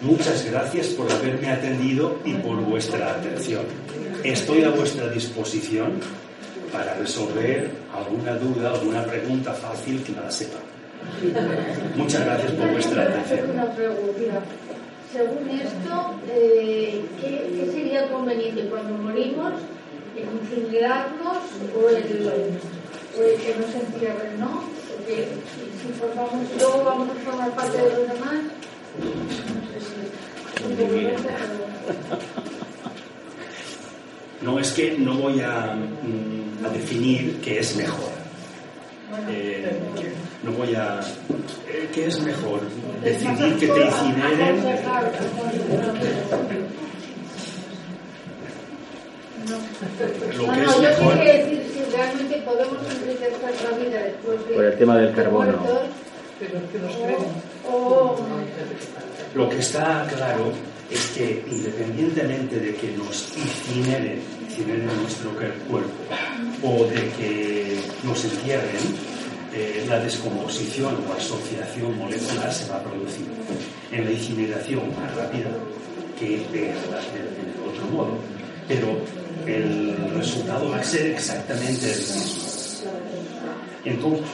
Muchas 0.01 0.44
gracias 0.44 0.89
por 0.89 1.10
haberme 1.10 1.51
atendido 1.51 2.20
y 2.24 2.35
por 2.35 2.56
vuestra 2.56 3.12
atención. 3.12 3.64
Estoy 4.23 4.62
a 4.64 4.70
vuestra 4.70 5.09
disposición 5.09 6.01
para 6.77 6.93
resolver 6.94 7.70
alguna 7.94 8.35
duda, 8.35 8.70
alguna 8.70 9.03
pregunta 9.05 9.55
fácil 9.55 10.03
que 10.05 10.12
no 10.12 10.20
la 10.23 10.31
sepa. 10.31 10.59
Muchas 11.97 12.23
gracias 12.27 12.53
por 12.53 12.70
vuestra 12.70 13.03
atención. 13.05 13.51
Una 13.51 13.73
pregunta. 13.73 14.43
Según 15.11 15.48
esto, 15.48 16.20
eh, 16.28 17.03
¿qué, 17.19 17.31
¿qué, 17.55 17.73
sería 17.73 18.11
conveniente 18.11 18.69
cuando 18.69 18.93
morimos? 18.98 19.55
¿Incinerarnos 20.16 21.39
o 21.74 21.89
el, 21.89 22.28
o 22.28 23.23
el 23.23 23.40
que 23.40 23.55
nos 23.59 23.74
entierren, 23.74 24.39
no? 24.39 24.65
Porque 24.93 25.28
si 25.81 25.93
formamos, 25.98 26.44
luego 26.59 26.85
vamos 26.85 27.09
a 27.09 27.15
formar 27.24 27.51
parte 27.53 27.78
de 27.78 27.89
los 27.89 28.09
demás. 28.12 28.40
No 30.69 32.65
es 34.61 34.73
que 34.73 34.97
no 34.99 35.15
voy 35.15 35.41
a, 35.41 35.73
a 35.73 36.69
definir 36.73 37.41
qué 37.41 37.61
es 37.61 37.77
mejor. 37.77 38.11
Eh, 39.31 39.79
no 40.43 40.53
voy 40.53 40.75
a. 40.75 41.01
Eh, 41.69 41.89
¿Qué 41.95 42.07
es 42.07 42.21
mejor? 42.21 42.61
Decidir 43.03 43.57
que 43.59 43.69
te 43.69 43.85
incineren. 43.85 44.57
Lo 50.37 50.53
que 50.53 50.63
es 50.63 50.81
mejor. 50.81 51.15
Realmente 51.93 52.43
podemos 52.45 52.79
enriquecer 52.91 53.55
la 53.65 53.79
vida 53.79 54.03
después 54.03 54.49
de. 54.49 54.55
Por 54.55 54.65
el 54.65 54.79
tema 54.79 54.99
del 54.99 55.15
carbono. 55.15 55.59
Lo 59.35 59.49
que 59.49 59.59
está 59.59 60.07
claro 60.15 60.53
es 60.91 61.07
que 61.09 61.45
independientemente 61.51 62.61
de 62.61 62.75
que 62.75 62.93
nos 62.97 63.33
incineren, 63.37 64.21
incineren 64.43 64.87
nuestro 65.03 65.31
cuerpo 65.69 65.91
o 66.63 66.85
de 66.85 67.09
que 67.19 67.81
nos 68.05 68.25
entierren, 68.25 69.17
eh, 69.53 69.85
la 69.89 69.99
descomposición 70.01 70.97
o 71.09 71.13
asociación 71.15 71.97
molecular 71.97 72.53
se 72.53 72.69
va 72.71 72.77
a 72.77 72.83
producir 72.83 73.27
en 73.91 74.05
la 74.05 74.11
incineración 74.11 74.91
más 74.97 75.15
rápida 75.15 75.51
que 76.19 76.37
en 76.37 76.45
el 76.45 77.69
otro 77.69 77.87
modo. 77.93 78.19
Pero 78.69 78.99
el 79.47 79.97
resultado 80.15 80.71
va 80.71 80.79
a 80.79 80.85
ser 80.85 81.13
exactamente 81.13 81.91
el 81.93 81.99
mismo. 81.99 82.45
Entonces, 83.85 84.27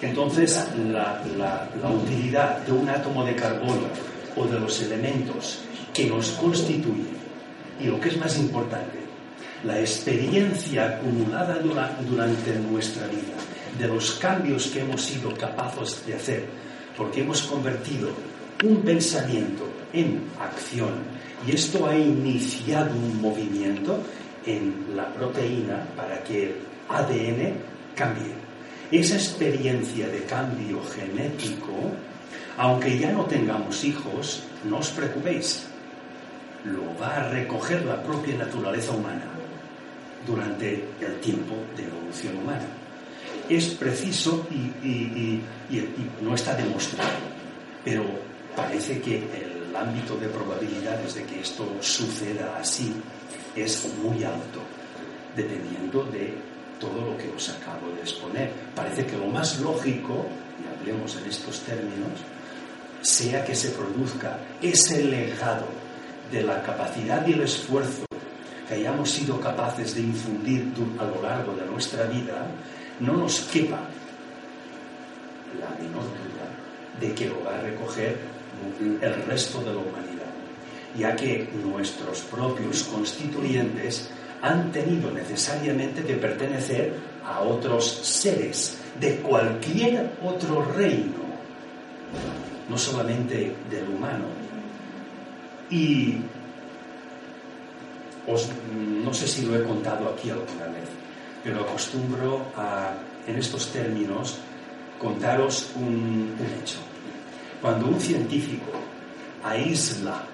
entonces 0.00 0.60
la, 0.90 1.22
utilidad 1.90 2.58
de 2.58 2.72
un 2.72 2.88
átomo 2.88 3.24
de 3.24 3.34
carbono 3.36 3.88
o 4.36 4.46
de 4.46 4.58
los 4.58 4.80
elementos 4.82 5.60
que 5.92 6.06
nos 6.06 6.30
constituyen 6.32 7.22
y 7.80 7.86
lo 7.86 8.00
que 8.00 8.08
es 8.10 8.16
más 8.16 8.38
importante, 8.38 8.98
la 9.64 9.78
experiencia 9.80 10.86
acumulada 10.86 11.58
durante 11.58 12.58
nuestra 12.58 13.06
vida, 13.06 13.36
de 13.78 13.88
los 13.88 14.12
cambios 14.12 14.66
que 14.68 14.80
hemos 14.80 15.02
sido 15.02 15.34
capaces 15.34 16.04
de 16.06 16.14
hacer, 16.14 16.44
porque 16.96 17.22
hemos 17.22 17.42
convertido 17.42 18.10
un 18.64 18.82
pensamiento 18.82 19.68
en 19.92 20.22
acción 20.40 20.92
y 21.46 21.52
esto 21.52 21.86
ha 21.86 21.96
iniciado 21.96 22.94
un 22.94 23.20
movimiento 23.20 23.98
en 24.46 24.86
la 24.94 25.12
proteína 25.12 25.86
para 25.96 26.22
que 26.22 26.44
el 26.44 26.54
ADN 26.88 27.54
cambie. 27.94 28.32
Esa 28.90 29.14
experiencia 29.14 30.06
de 30.08 30.22
cambio 30.24 30.82
genético, 30.84 31.72
aunque 32.58 32.98
ya 32.98 33.10
no 33.10 33.24
tengamos 33.24 33.84
hijos, 33.84 34.42
no 34.64 34.78
os 34.78 34.90
preocupéis, 34.90 35.66
lo 36.64 36.96
va 36.98 37.16
a 37.16 37.28
recoger 37.28 37.84
la 37.84 38.02
propia 38.02 38.36
naturaleza 38.36 38.92
humana 38.92 39.24
durante 40.26 40.84
el 41.00 41.20
tiempo 41.20 41.56
de 41.76 41.84
evolución 41.84 42.38
humana. 42.38 42.66
Es 43.48 43.66
preciso 43.70 44.46
y, 44.50 45.40
no 46.20 46.34
está 46.34 46.54
demostrado, 46.54 47.10
pero 47.84 48.04
parece 48.54 49.00
que 49.00 49.16
el 49.16 49.74
ámbito 49.74 50.16
de 50.16 50.28
probabilidades 50.28 51.14
de 51.14 51.24
que 51.24 51.40
esto 51.40 51.66
suceda 51.80 52.56
así 52.58 52.94
es 53.56 53.88
muy 54.02 54.22
alto, 54.22 54.60
dependiendo 55.34 56.04
de 56.04 56.34
todo 56.78 57.10
lo 57.10 57.16
que 57.16 57.28
os 57.28 57.48
acabo 57.48 57.90
de 57.94 58.02
exponer. 58.02 58.52
Parece 58.74 59.06
que 59.06 59.16
lo 59.16 59.26
más 59.26 59.58
lógico, 59.60 60.26
y 60.62 60.78
hablemos 60.78 61.16
en 61.16 61.28
estos 61.28 61.60
términos, 61.60 62.12
sea 63.00 63.44
que 63.44 63.54
se 63.56 63.70
produzca 63.70 64.38
ese 64.60 65.04
legado 65.04 65.81
de 66.32 66.42
la 66.42 66.62
capacidad 66.62 67.26
y 67.26 67.34
el 67.34 67.42
esfuerzo 67.42 68.06
que 68.66 68.74
hayamos 68.74 69.10
sido 69.10 69.38
capaces 69.38 69.94
de 69.94 70.00
infundir 70.00 70.72
a 70.98 71.04
lo 71.04 71.22
largo 71.22 71.54
de 71.54 71.66
nuestra 71.66 72.06
vida, 72.06 72.46
no 73.00 73.12
nos 73.12 73.40
quepa 73.42 73.80
la 75.60 75.68
menor 75.78 76.04
duda 76.04 76.48
de 77.00 77.14
que 77.14 77.28
lo 77.28 77.44
va 77.44 77.54
a 77.54 77.60
recoger 77.60 78.16
el 79.00 79.14
resto 79.26 79.60
de 79.60 79.66
la 79.66 79.78
humanidad, 79.78 80.32
ya 80.96 81.14
que 81.14 81.48
nuestros 81.62 82.20
propios 82.22 82.84
constituyentes 82.84 84.10
han 84.40 84.72
tenido 84.72 85.10
necesariamente 85.10 86.02
que 86.02 86.14
pertenecer 86.14 86.94
a 87.24 87.40
otros 87.40 87.84
seres 88.02 88.78
de 88.98 89.16
cualquier 89.16 90.12
otro 90.22 90.64
reino, 90.76 91.22
no 92.68 92.78
solamente 92.78 93.54
del 93.70 93.88
humano, 93.88 94.41
y 95.72 96.18
os, 98.28 98.48
no 99.04 99.12
sé 99.14 99.26
si 99.26 99.46
lo 99.46 99.56
he 99.56 99.64
contado 99.64 100.10
aquí 100.10 100.28
alguna 100.28 100.66
vez, 100.66 100.88
pero 101.42 101.62
acostumbro 101.62 102.52
a, 102.56 102.92
en 103.26 103.36
estos 103.36 103.72
términos, 103.72 104.36
contaros 105.00 105.72
un, 105.74 106.36
un 106.38 106.62
hecho. 106.62 106.78
Cuando 107.60 107.86
un 107.86 107.98
científico 107.98 108.70
aísla 109.42 110.24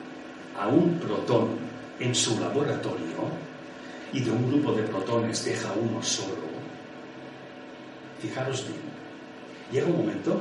a 0.58 0.66
un 0.66 0.98
protón 0.98 1.50
en 2.00 2.14
su 2.14 2.38
laboratorio 2.40 3.30
y 4.12 4.20
de 4.20 4.30
un 4.30 4.50
grupo 4.50 4.72
de 4.72 4.82
protones 4.82 5.44
deja 5.44 5.72
uno 5.72 6.02
solo, 6.02 6.48
fijaros 8.20 8.66
bien, 8.66 8.80
llega 9.70 9.86
un 9.86 9.98
momento 9.98 10.40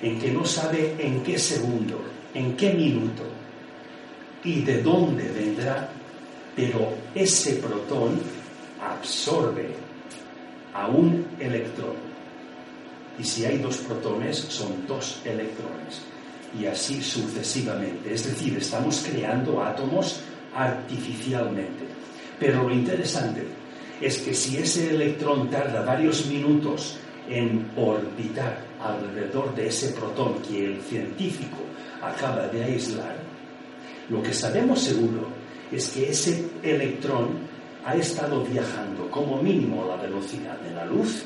en 0.00 0.18
que 0.18 0.32
no 0.32 0.44
sabe 0.46 0.96
en 0.98 1.22
qué 1.22 1.38
segundo, 1.38 2.00
en 2.32 2.56
qué 2.56 2.72
minuto 2.72 3.37
y 4.44 4.62
de 4.62 4.82
dónde 4.82 5.24
vendrá, 5.30 5.88
pero 6.54 6.92
ese 7.14 7.54
protón 7.54 8.20
absorbe 8.80 9.68
a 10.74 10.88
un 10.88 11.26
electrón. 11.38 11.96
Y 13.18 13.24
si 13.24 13.44
hay 13.44 13.58
dos 13.58 13.78
protones, 13.78 14.36
son 14.36 14.86
dos 14.86 15.20
electrones. 15.24 16.02
Y 16.58 16.66
así 16.66 17.02
sucesivamente. 17.02 18.14
Es 18.14 18.24
decir, 18.24 18.56
estamos 18.56 19.04
creando 19.10 19.62
átomos 19.62 20.20
artificialmente. 20.54 21.84
Pero 22.38 22.68
lo 22.68 22.74
interesante 22.74 23.42
es 24.00 24.18
que 24.18 24.32
si 24.32 24.58
ese 24.58 24.90
electrón 24.90 25.50
tarda 25.50 25.82
varios 25.82 26.26
minutos 26.26 26.96
en 27.28 27.70
orbitar 27.76 28.64
alrededor 28.80 29.54
de 29.54 29.66
ese 29.66 29.88
protón 29.88 30.40
que 30.42 30.64
el 30.64 30.80
científico 30.82 31.58
acaba 32.00 32.46
de 32.46 32.62
aislar, 32.62 33.27
lo 34.08 34.22
que 34.22 34.32
sabemos 34.32 34.80
seguro 34.80 35.28
es 35.70 35.90
que 35.90 36.10
ese 36.10 36.48
electrón 36.62 37.48
ha 37.84 37.94
estado 37.94 38.42
viajando 38.44 39.10
como 39.10 39.42
mínimo 39.42 39.84
a 39.84 39.96
la 39.96 40.02
velocidad 40.02 40.58
de 40.60 40.74
la 40.74 40.84
luz 40.84 41.24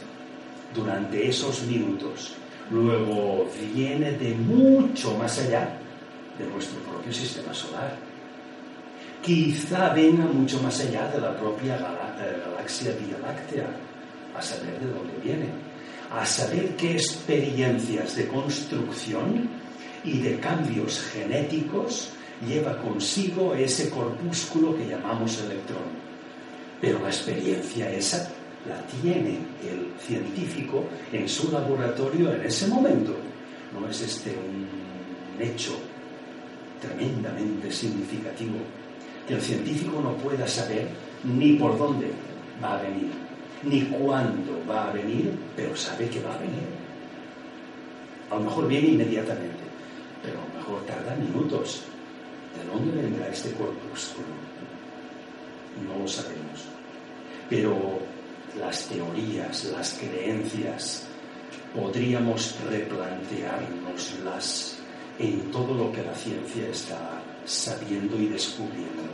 durante 0.74 1.28
esos 1.28 1.62
minutos. 1.64 2.34
Luego 2.70 3.48
viene 3.74 4.12
de 4.12 4.34
mucho 4.34 5.16
más 5.16 5.38
allá 5.38 5.78
de 6.38 6.46
nuestro 6.46 6.78
propio 6.80 7.12
sistema 7.12 7.52
solar. 7.52 7.96
Quizá 9.22 9.90
venga 9.90 10.24
mucho 10.24 10.60
más 10.62 10.80
allá 10.80 11.09
de 11.09 11.20
la 11.20 11.36
propia 11.36 11.76
eh, 11.76 12.42
galaxia 12.44 12.92
Vía 12.92 13.18
Láctea, 13.18 13.66
a 14.36 14.42
saber 14.42 14.80
de 14.80 14.86
dónde 14.86 15.14
viene, 15.22 15.48
a 16.10 16.26
saber 16.26 16.74
qué 16.76 16.92
experiencias 16.92 18.16
de 18.16 18.26
construcción 18.26 19.48
y 20.04 20.18
de 20.18 20.40
cambios 20.40 21.00
genéticos 21.12 22.12
lleva 22.47 22.77
consigo 22.78 23.55
ese 23.55 23.90
corpúsculo 23.90 24.77
que 24.77 24.89
llamamos 24.89 25.39
electrón. 25.40 26.02
Pero 26.81 26.98
la 27.01 27.09
experiencia 27.09 27.90
esa 27.90 28.28
la 28.69 28.81
tiene 28.86 29.39
el 29.62 29.93
científico 30.01 30.85
en 31.12 31.28
su 31.28 31.51
laboratorio 31.51 32.32
en 32.32 32.43
ese 32.43 32.66
momento. 32.69 33.14
¿No 33.73 33.89
es 33.89 34.01
este 34.01 34.31
un 34.31 35.40
hecho 35.40 35.78
tremendamente 36.81 37.70
significativo? 37.70 38.56
Que 39.27 39.35
el 39.35 39.40
científico 39.40 40.01
no 40.01 40.14
pueda 40.16 40.47
saber 40.47 40.89
ni 41.24 41.55
por 41.55 41.78
dónde 41.78 42.10
va 42.62 42.78
a 42.78 42.82
venir, 42.82 43.10
ni 43.62 43.82
cuándo 43.82 44.62
va 44.69 44.90
a 44.90 44.93
venir, 44.93 45.32
pero 45.56 45.77
sabe 45.77 46.09
que 46.09 46.20
va 46.20 46.35
a 46.35 46.39
venir. 46.39 46.66
A 48.31 48.35
lo 48.35 48.43
mejor 48.43 48.66
viene 48.66 48.89
inmediatamente, 48.89 49.62
pero 50.23 50.39
a 50.40 50.48
lo 50.48 50.59
mejor 50.59 50.86
tarda 50.86 51.14
minutos. 51.16 51.85
¿De 52.57 52.65
dónde 52.70 53.03
vendrá 53.03 53.29
este 53.29 53.53
corpúsculo? 53.53 54.29
No 55.87 55.99
lo 56.03 56.09
sabemos. 56.09 56.69
Pero 57.49 58.01
las 58.59 58.87
teorías, 58.87 59.65
las 59.66 59.95
creencias, 59.95 61.07
podríamos 61.74 62.55
replanteárnoslas 62.69 64.77
en 65.19 65.51
todo 65.51 65.74
lo 65.74 65.91
que 65.93 66.03
la 66.03 66.15
ciencia 66.15 66.69
está 66.69 67.23
sabiendo 67.45 68.19
y 68.19 68.27
descubriendo. 68.27 69.12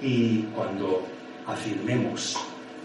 Y 0.00 0.42
cuando 0.54 1.02
afirmemos 1.46 2.36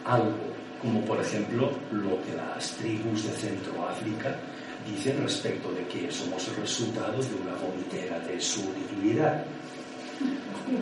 algo, 0.06 0.54
como 0.82 1.02
por 1.06 1.22
ejemplo 1.22 1.72
lo 1.92 2.22
que 2.24 2.34
las 2.36 2.72
tribus 2.72 3.26
de 3.26 3.32
Centroáfrica 3.32 4.36
dicen 4.90 5.22
respecto 5.22 5.72
de 5.72 5.86
que 5.88 6.12
somos 6.12 6.48
el 6.48 6.56
resultado 6.58 7.22
de 7.22 7.36
una 7.36 7.56
vomitera 7.56 8.20
de 8.20 8.40
su 8.40 8.62
divinidad. 8.74 9.46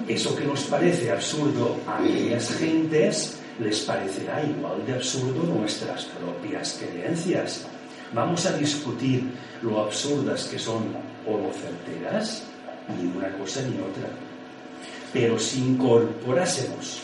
Eso 0.07 0.35
que 0.35 0.45
nos 0.45 0.63
parece 0.63 1.11
absurdo 1.11 1.77
a 1.87 1.97
aquellas 1.97 2.51
gentes 2.57 3.37
les 3.59 3.79
parecerá 3.81 4.43
igual 4.43 4.85
de 4.85 4.93
absurdo 4.95 5.43
nuestras 5.43 6.05
propias 6.05 6.79
creencias. 6.79 7.65
Vamos 8.13 8.45
a 8.45 8.57
discutir 8.57 9.23
lo 9.61 9.81
absurdas 9.81 10.45
que 10.45 10.59
son 10.59 10.95
o 11.25 11.37
lo 11.37 11.51
certeras, 11.53 12.43
ni 12.97 13.07
una 13.07 13.31
cosa 13.37 13.61
ni 13.61 13.77
otra. 13.79 14.09
Pero 15.13 15.37
si 15.39 15.59
incorporásemos 15.59 17.01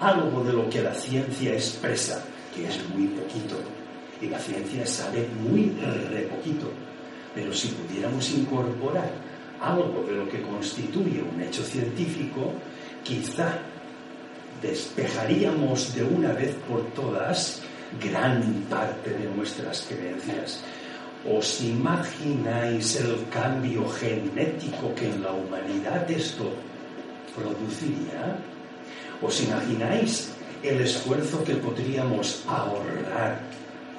algo 0.00 0.42
de 0.42 0.52
lo 0.52 0.68
que 0.68 0.82
la 0.82 0.94
ciencia 0.94 1.52
expresa, 1.52 2.22
que 2.54 2.66
es 2.66 2.78
muy 2.90 3.08
poquito, 3.08 3.56
y 4.22 4.28
la 4.28 4.38
ciencia 4.38 4.86
sabe 4.86 5.26
muy 5.42 5.74
re 6.10 6.22
poquito, 6.22 6.70
pero 7.34 7.52
si 7.52 7.68
pudiéramos 7.68 8.30
incorporar 8.30 9.10
algo 9.60 10.04
de 10.06 10.14
lo 10.14 10.28
que 10.28 10.42
constituye 10.42 11.22
un 11.22 11.40
hecho 11.42 11.62
científico, 11.64 12.52
quizá 13.02 13.58
despejaríamos 14.62 15.94
de 15.94 16.04
una 16.04 16.32
vez 16.32 16.54
por 16.68 16.84
todas 16.92 17.62
gran 18.00 18.42
parte 18.70 19.10
de 19.10 19.28
nuestras 19.34 19.86
creencias. 19.88 20.62
¿Os 21.28 21.60
imagináis 21.60 22.96
el 22.96 23.26
cambio 23.28 23.88
genético 23.88 24.94
que 24.94 25.08
en 25.08 25.22
la 25.22 25.32
humanidad 25.32 26.08
esto 26.10 26.52
produciría? 27.34 28.38
¿Os 29.20 29.42
imagináis 29.42 30.32
el 30.62 30.80
esfuerzo 30.80 31.42
que 31.44 31.54
podríamos 31.54 32.44
ahorrar 32.48 33.40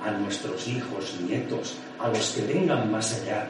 a 0.04 0.12
nuestros 0.12 0.68
hijos, 0.68 1.16
nietos, 1.28 1.76
a 2.00 2.08
los 2.10 2.32
que 2.32 2.42
vengan 2.42 2.92
más 2.92 3.22
allá, 3.22 3.50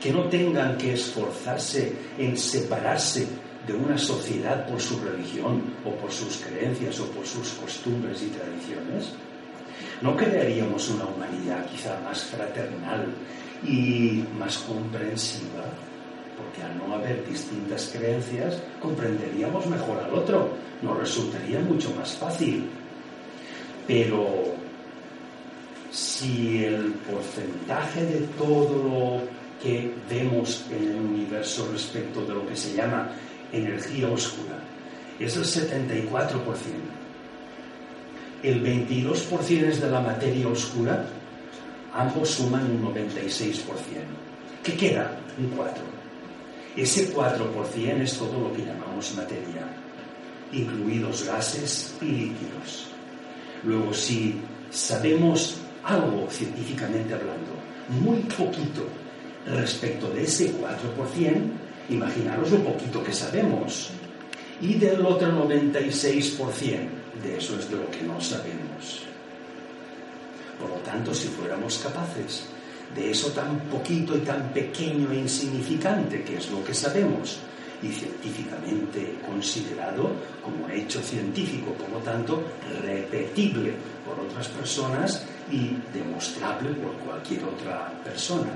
que 0.00 0.12
no 0.12 0.24
tengan 0.24 0.78
que 0.78 0.94
esforzarse 0.94 1.92
en 2.16 2.36
separarse 2.36 3.26
de 3.66 3.74
una 3.74 3.98
sociedad 3.98 4.66
por 4.66 4.80
su 4.80 4.98
religión 5.00 5.62
o 5.84 5.90
por 5.90 6.10
sus 6.10 6.38
creencias 6.38 6.98
o 7.00 7.06
por 7.10 7.26
sus 7.26 7.50
costumbres 7.54 8.22
y 8.22 8.28
tradiciones? 8.28 9.12
¿No 10.00 10.16
crearíamos 10.16 10.88
una 10.90 11.04
humanidad 11.04 11.66
quizá 11.66 12.00
más 12.00 12.24
fraternal 12.24 13.06
y 13.62 14.24
más 14.38 14.58
comprensiva? 14.58 15.64
Porque 16.36 16.62
al 16.62 16.78
no 16.78 16.94
haber 16.94 17.28
distintas 17.28 17.90
creencias, 17.92 18.62
comprenderíamos 18.80 19.66
mejor 19.66 19.98
al 19.98 20.14
otro, 20.14 20.50
nos 20.80 20.96
resultaría 20.98 21.58
mucho 21.60 21.92
más 21.94 22.12
fácil. 22.12 22.70
Pero 23.86 24.54
si 25.90 26.64
el 26.64 26.92
porcentaje 27.08 28.04
de 28.04 28.20
todo 28.38 28.82
lo 28.82 29.38
que 29.62 29.92
vemos 30.08 30.64
en 30.70 30.90
el 30.90 30.96
universo 30.96 31.68
respecto 31.72 32.24
de 32.24 32.34
lo 32.34 32.46
que 32.46 32.56
se 32.56 32.74
llama 32.74 33.10
energía 33.52 34.08
oscura. 34.08 34.58
Es 35.18 35.36
el 35.36 35.44
74%. 35.44 36.44
El 38.42 38.62
22% 38.62 39.64
es 39.64 39.80
de 39.80 39.90
la 39.90 40.00
materia 40.00 40.46
oscura. 40.46 41.06
Ambos 41.92 42.30
suman 42.30 42.70
un 42.70 42.94
96%. 42.94 43.64
¿Qué 44.62 44.76
queda? 44.76 45.18
Un 45.38 45.56
4%. 45.56 45.98
Ese 46.76 47.12
4% 47.12 48.00
es 48.02 48.16
todo 48.16 48.38
lo 48.38 48.52
que 48.52 48.64
llamamos 48.64 49.12
materia, 49.16 49.66
incluidos 50.52 51.24
gases 51.24 51.96
y 52.00 52.04
líquidos. 52.04 52.86
Luego, 53.64 53.92
si 53.92 54.40
sabemos 54.70 55.56
algo 55.84 56.28
científicamente 56.30 57.14
hablando, 57.14 57.52
muy 57.88 58.18
poquito 58.22 58.86
respecto 59.46 60.10
de 60.10 60.24
ese 60.24 60.52
4%, 60.52 61.68
Imaginaros 61.90 62.50
lo 62.50 62.62
poquito 62.64 63.02
que 63.02 63.12
sabemos. 63.12 63.90
Y 64.60 64.74
del 64.74 65.04
otro 65.06 65.28
96%, 65.48 66.88
de 67.22 67.38
eso 67.38 67.58
es 67.58 67.70
de 67.70 67.76
lo 67.76 67.90
que 67.90 68.02
no 68.02 68.20
sabemos. 68.20 69.04
Por 70.60 70.68
lo 70.68 70.76
tanto, 70.76 71.14
si 71.14 71.28
fuéramos 71.28 71.78
capaces 71.78 72.44
de 72.94 73.10
eso 73.10 73.28
tan 73.28 73.58
poquito 73.70 74.16
y 74.16 74.20
tan 74.20 74.52
pequeño 74.52 75.12
e 75.12 75.18
insignificante 75.18 76.22
que 76.22 76.36
es 76.36 76.50
lo 76.50 76.62
que 76.64 76.74
sabemos, 76.74 77.38
y 77.80 77.88
científicamente 77.88 79.18
considerado 79.24 80.10
como 80.42 80.68
hecho 80.68 81.00
científico, 81.00 81.72
por 81.72 81.88
lo 81.90 81.98
tanto, 81.98 82.42
repetible 82.82 83.72
por 84.04 84.18
otras 84.18 84.48
personas 84.48 85.24
y 85.50 85.78
demostrable 85.92 86.70
por 86.70 86.92
cualquier 86.94 87.44
otra 87.44 87.92
persona 88.04 88.50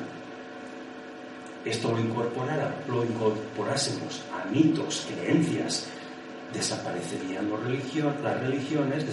esto 1.65 1.93
lo, 1.93 2.01
incorporara, 2.01 2.75
lo 2.89 3.05
incorporásemos 3.05 4.23
a 4.33 4.45
mitos, 4.51 5.07
creencias, 5.09 5.87
desaparecerían 6.53 7.49
las 8.23 8.41
religiones, 8.41 9.07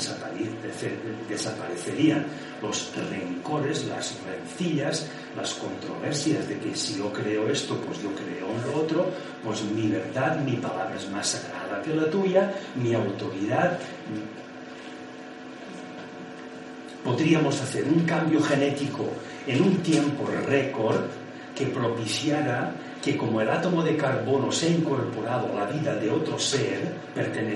desaparecerían 1.29 2.25
los 2.61 2.91
rencores, 3.09 3.85
las 3.85 4.17
rencillas, 4.25 5.07
las 5.37 5.53
controversias 5.53 6.49
de 6.49 6.57
que 6.57 6.75
si 6.75 6.97
yo 6.97 7.13
creo 7.13 7.47
esto, 7.49 7.75
pues 7.81 8.01
yo 8.01 8.09
creo 8.15 8.47
en 8.49 8.71
lo 8.71 8.79
otro, 8.81 9.05
pues 9.43 9.61
mi 9.63 9.87
verdad, 9.87 10.39
mi 10.39 10.53
palabra 10.53 10.95
es 10.97 11.07
más 11.11 11.27
sagrada 11.27 11.83
que 11.83 11.93
la 11.93 12.09
tuya, 12.09 12.51
mi 12.75 12.95
autoridad. 12.95 13.79
Podríamos 17.03 17.61
hacer 17.61 17.85
un 17.85 18.01
cambio 18.01 18.41
genético 18.41 19.05
en 19.47 19.61
un 19.61 19.77
tiempo 19.77 20.27
récord 20.47 21.05
que 21.55 21.65
propiciara 21.67 22.73
que 23.01 23.15
como 23.15 23.39
el 23.41 23.49
átomo 23.49 23.81
de 23.83 23.95
carbono 23.95 24.51
se 24.51 24.67
ha 24.67 24.69
incorporado 24.69 25.51
a 25.51 25.65
la 25.65 25.71
vida 25.71 25.95
de 25.95 26.09
otro 26.09 26.37
ser, 26.37 26.93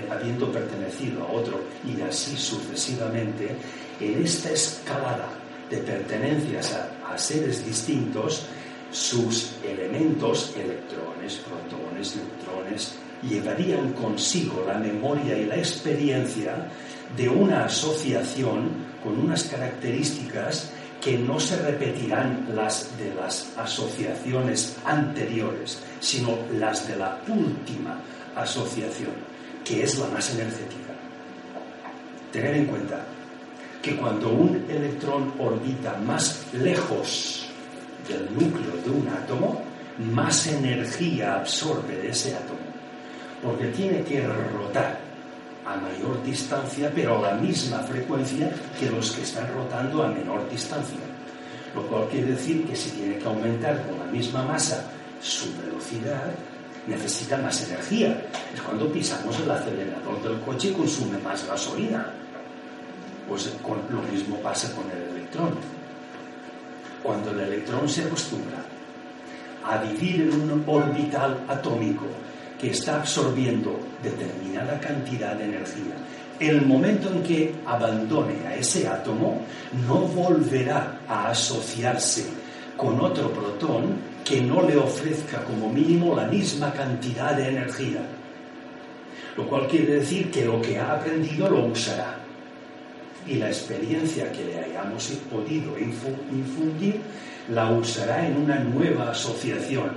habiendo 0.10 0.52
pertenecido 0.52 1.24
a 1.24 1.32
otro 1.32 1.60
y 1.86 2.02
así 2.02 2.38
sucesivamente, 2.38 3.56
en 4.00 4.24
esta 4.24 4.52
escalada 4.52 5.30
de 5.70 5.78
pertenencias 5.78 6.74
a, 6.74 7.18
seres 7.18 7.66
distintos, 7.66 8.46
sus 8.92 9.54
elementos, 9.64 10.54
electrones, 10.56 11.42
protones, 11.48 12.16
neutrones, 12.16 12.96
llevarían 13.22 13.94
consigo 13.94 14.64
la 14.68 14.80
memoria 14.80 15.38
y 15.38 15.46
la 15.46 15.58
experiencia 15.58 16.68
de 17.16 17.30
una 17.30 17.66
asociación 17.66 18.93
con 19.04 19.20
unas 19.20 19.44
características 19.44 20.72
que 21.02 21.18
no 21.18 21.38
se 21.40 21.58
repetirán 21.58 22.48
las 22.56 22.98
de 22.98 23.14
las 23.14 23.52
asociaciones 23.58 24.78
anteriores, 24.86 25.80
sino 26.00 26.38
las 26.54 26.88
de 26.88 26.96
la 26.96 27.20
última 27.28 28.00
asociación, 28.36 29.12
que 29.66 29.84
es 29.84 30.00
la 30.00 30.08
más 30.08 30.34
energética. 30.34 30.94
Tener 32.32 32.56
en 32.56 32.66
cuenta 32.66 33.06
que 33.82 33.98
cuando 33.98 34.30
un 34.30 34.66
electrón 34.70 35.34
orbita 35.38 35.98
más 35.98 36.46
lejos 36.54 37.50
del 38.08 38.34
núcleo 38.34 38.78
de 38.84 38.90
un 38.90 39.08
átomo, 39.10 39.62
más 40.00 40.48
energía 40.48 41.36
absorbe 41.36 41.98
de 41.98 42.10
ese 42.10 42.34
átomo, 42.34 42.60
porque 43.44 43.68
tiene 43.68 44.04
que 44.04 44.26
rotar 44.26 45.03
a 45.66 45.78
mayor 45.78 46.22
distancia, 46.24 46.92
pero 46.94 47.18
a 47.20 47.32
la 47.32 47.38
misma 47.38 47.80
frecuencia 47.80 48.52
que 48.80 48.90
los 48.90 49.12
que 49.12 49.24
están 49.24 49.54
rotando 49.54 50.04
a 50.04 50.08
menor 50.10 50.50
distancia. 50.50 51.00
Lo 51.74 51.88
cual 51.88 52.08
quiere 52.10 52.32
decir 52.32 52.66
que 52.68 52.76
si 52.76 52.92
tiene 52.92 53.18
que 53.18 53.26
aumentar 53.26 53.86
con 53.88 54.00
la 54.00 54.06
misma 54.06 54.44
masa 54.44 54.92
su 55.22 55.56
velocidad, 55.58 56.32
necesita 56.88 57.38
más 57.38 57.64
energía. 57.68 58.26
Es 58.54 58.62
cuando 58.62 58.92
pisamos 58.92 59.40
el 59.40 59.50
acelerador 59.50 60.22
del 60.22 60.40
coche 60.42 60.70
y 60.70 60.74
consume 60.74 61.18
más 61.20 61.48
gasolina. 61.48 62.12
Pues 63.28 63.52
lo 63.64 64.02
mismo 64.12 64.38
pasa 64.38 64.76
con 64.76 64.86
el 64.92 65.16
electrón. 65.16 65.56
Cuando 67.02 67.32
el 67.32 67.40
electrón 67.40 67.88
se 67.88 68.04
acostumbra 68.04 68.58
a 69.66 69.78
vivir 69.78 70.22
en 70.22 70.52
un 70.52 70.64
orbital 70.68 71.44
atómico 71.48 72.06
que 72.64 72.72
está 72.72 72.96
absorbiendo 72.96 73.78
determinada 74.02 74.80
cantidad 74.80 75.36
de 75.36 75.44
energía, 75.44 75.96
el 76.40 76.62
momento 76.66 77.12
en 77.12 77.22
que 77.22 77.56
abandone 77.66 78.48
a 78.48 78.56
ese 78.56 78.88
átomo, 78.88 79.42
no 79.86 79.96
volverá 80.08 81.02
a 81.06 81.28
asociarse 81.28 82.26
con 82.78 83.02
otro 83.02 83.34
protón 83.34 83.98
que 84.24 84.40
no 84.40 84.62
le 84.62 84.78
ofrezca 84.78 85.44
como 85.44 85.68
mínimo 85.74 86.16
la 86.16 86.28
misma 86.28 86.72
cantidad 86.72 87.36
de 87.36 87.50
energía. 87.50 88.02
Lo 89.36 89.46
cual 89.46 89.68
quiere 89.68 89.96
decir 89.96 90.32
que 90.32 90.46
lo 90.46 90.62
que 90.62 90.80
ha 90.80 90.94
aprendido 90.94 91.50
lo 91.50 91.66
usará. 91.66 92.16
Y 93.28 93.36
la 93.36 93.50
experiencia 93.50 94.32
que 94.32 94.46
le 94.46 94.64
hayamos 94.64 95.06
podido 95.30 95.78
infundir 95.78 97.02
la 97.50 97.72
usará 97.72 98.26
en 98.26 98.38
una 98.38 98.60
nueva 98.60 99.12
asociación 99.12 99.92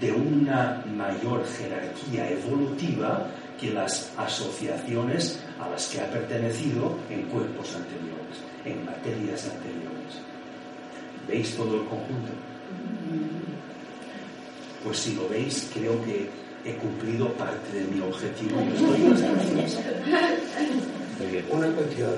de 0.00 0.12
una 0.12 0.82
mayor 0.96 1.44
jerarquía 1.46 2.30
evolutiva 2.30 3.26
que 3.60 3.70
las 3.70 4.12
asociaciones 4.16 5.38
a 5.60 5.68
las 5.68 5.88
que 5.88 6.00
ha 6.00 6.10
pertenecido 6.10 6.96
en 7.10 7.22
cuerpos 7.24 7.76
anteriores, 7.76 8.40
en 8.64 8.84
materias 8.86 9.44
anteriores. 9.44 10.20
¿Veis 11.28 11.54
todo 11.54 11.82
el 11.82 11.86
conjunto? 11.86 12.32
Pues 14.82 14.98
si 14.98 15.14
lo 15.14 15.28
veis, 15.28 15.70
creo 15.74 16.02
que 16.04 16.30
he 16.64 16.74
cumplido 16.76 17.28
parte 17.34 17.78
de 17.78 17.84
mi 17.84 18.00
objetivo 18.00 18.58
y 18.62 18.68
estoy 18.74 19.02
Una 21.50 21.68
cuestión. 21.68 22.14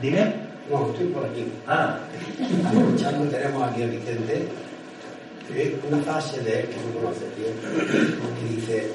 Dime. 0.00 0.48
No, 0.70 0.90
estoy 0.90 1.06
por 1.06 1.24
aquí. 1.24 1.44
Ah. 1.66 1.98
Escuchando 2.40 3.30
tenemos 3.30 3.62
aquí 3.62 3.82
a 3.82 3.86
Vicente 3.86 4.48
una 5.90 6.02
frase 6.02 6.40
de 6.42 6.60
él 6.60 6.68
que 6.68 6.76
no 6.76 7.00
conoce 7.00 7.24
bien, 7.36 7.54
que 7.58 8.54
dice, 8.54 8.90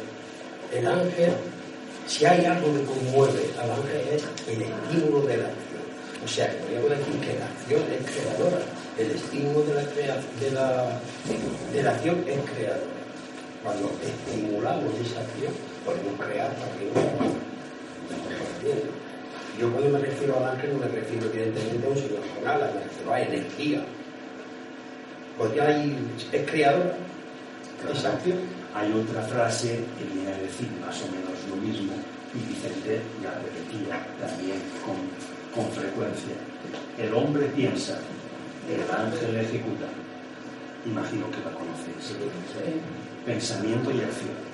el 0.71 0.87
ángel, 0.87 1.33
si 2.07 2.25
hay 2.25 2.45
algo 2.45 2.73
que 2.73 2.83
conmueve 2.83 3.49
al 3.59 3.71
ángel 3.71 4.01
es 4.13 4.23
el 4.47 4.61
estímulo 4.61 5.25
de 5.25 5.37
la 5.37 5.45
acción. 5.45 5.83
O 6.23 6.27
sea, 6.27 6.51
podríamos 6.59 6.89
decir 6.89 7.19
que 7.21 7.39
la 7.39 7.45
acción 7.45 7.81
es 7.91 8.11
creadora, 8.11 8.59
el 8.97 9.11
estímulo 9.11 9.63
de 9.65 9.73
la, 9.73 9.81
de 10.39 10.51
la, 10.51 10.99
de 11.73 11.83
la 11.83 11.89
acción 11.91 12.23
es 12.27 12.39
creadora. 12.51 12.93
Cuando 13.63 13.91
estimulamos 14.03 14.93
esa 15.01 15.21
acción, 15.21 15.53
podemos 15.85 16.19
crear 16.19 16.51
también 16.55 16.91
Yo 19.59 19.71
cuando 19.71 19.89
me 19.89 19.99
refiero 19.99 20.37
al 20.37 20.51
ángel 20.51 20.73
no 20.73 20.79
me 20.79 20.87
refiero 20.87 21.27
evidentemente 21.27 21.87
a 21.87 21.89
un 21.89 21.97
señor 21.97 22.19
con 22.35 22.47
alas, 22.47 22.75
me 22.75 22.83
refiero 22.83 23.13
a 23.13 23.21
energía 23.21 23.85
porque 25.37 25.61
hay, 25.61 25.97
es 26.31 26.49
creador 26.49 26.93
esa 27.91 28.13
acción. 28.13 28.39
Hay 28.73 28.91
otra 28.91 29.21
frase 29.23 29.83
que 29.97 30.13
viene 30.13 30.33
a 30.33 30.37
decir 30.37 30.69
más 30.81 30.99
o 31.01 31.07
menos 31.11 31.37
lo 31.49 31.55
mismo 31.57 31.93
y 32.33 32.39
Vicente 32.49 33.01
la 33.21 33.33
repetía 33.35 34.01
también 34.19 34.57
con, 34.83 34.97
con 35.53 35.71
frecuencia. 35.71 36.33
El 36.97 37.13
hombre 37.13 37.45
piensa, 37.47 37.99
el 38.69 38.81
ángel 38.89 39.35
ejecuta. 39.35 39.85
Imagino 40.85 41.29
que 41.29 41.37
la 41.37 41.51
conocéis. 41.51 42.17
Pensamiento 43.25 43.91
y 43.91 44.01
acción. 44.01 44.53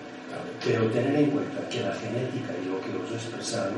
Pero 0.64 0.89
tener 0.91 1.15
en 1.15 1.31
cuenta 1.31 1.68
que 1.69 1.81
la 1.81 1.93
genética 1.93 2.53
y 2.61 2.68
lo 2.68 2.81
que 2.81 3.03
os 3.03 3.11
he 3.11 3.15
expresado 3.15 3.73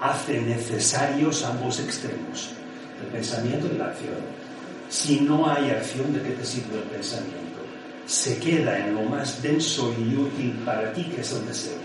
hace 0.00 0.40
necesarios 0.40 1.44
ambos 1.44 1.80
extremos, 1.80 2.52
el 3.00 3.08
pensamiento 3.08 3.68
y 3.72 3.78
la 3.78 3.86
acción 3.86 4.45
si 4.88 5.20
no 5.20 5.50
hay 5.50 5.70
acción, 5.70 6.12
¿de 6.12 6.22
qué 6.22 6.30
te 6.30 6.44
sirve 6.44 6.76
el 6.76 6.84
pensamiento? 6.84 7.60
Se 8.06 8.38
queda 8.38 8.78
en 8.78 8.94
lo 8.94 9.02
más 9.02 9.42
denso 9.42 9.92
y 9.98 10.16
útil 10.16 10.52
para 10.64 10.92
ti, 10.92 11.04
que 11.04 11.20
es 11.22 11.32
el 11.32 11.46
deseo. 11.46 11.78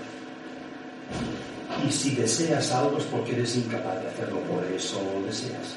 Y 1.88 1.92
si 1.92 2.16
deseas 2.16 2.72
algo 2.72 2.98
es 2.98 3.06
porque 3.06 3.34
eres 3.34 3.56
incapaz 3.56 4.02
de 4.02 4.10
hacerlo, 4.10 4.40
por 4.42 4.64
eso 4.66 5.02
lo 5.14 5.26
deseas. 5.26 5.76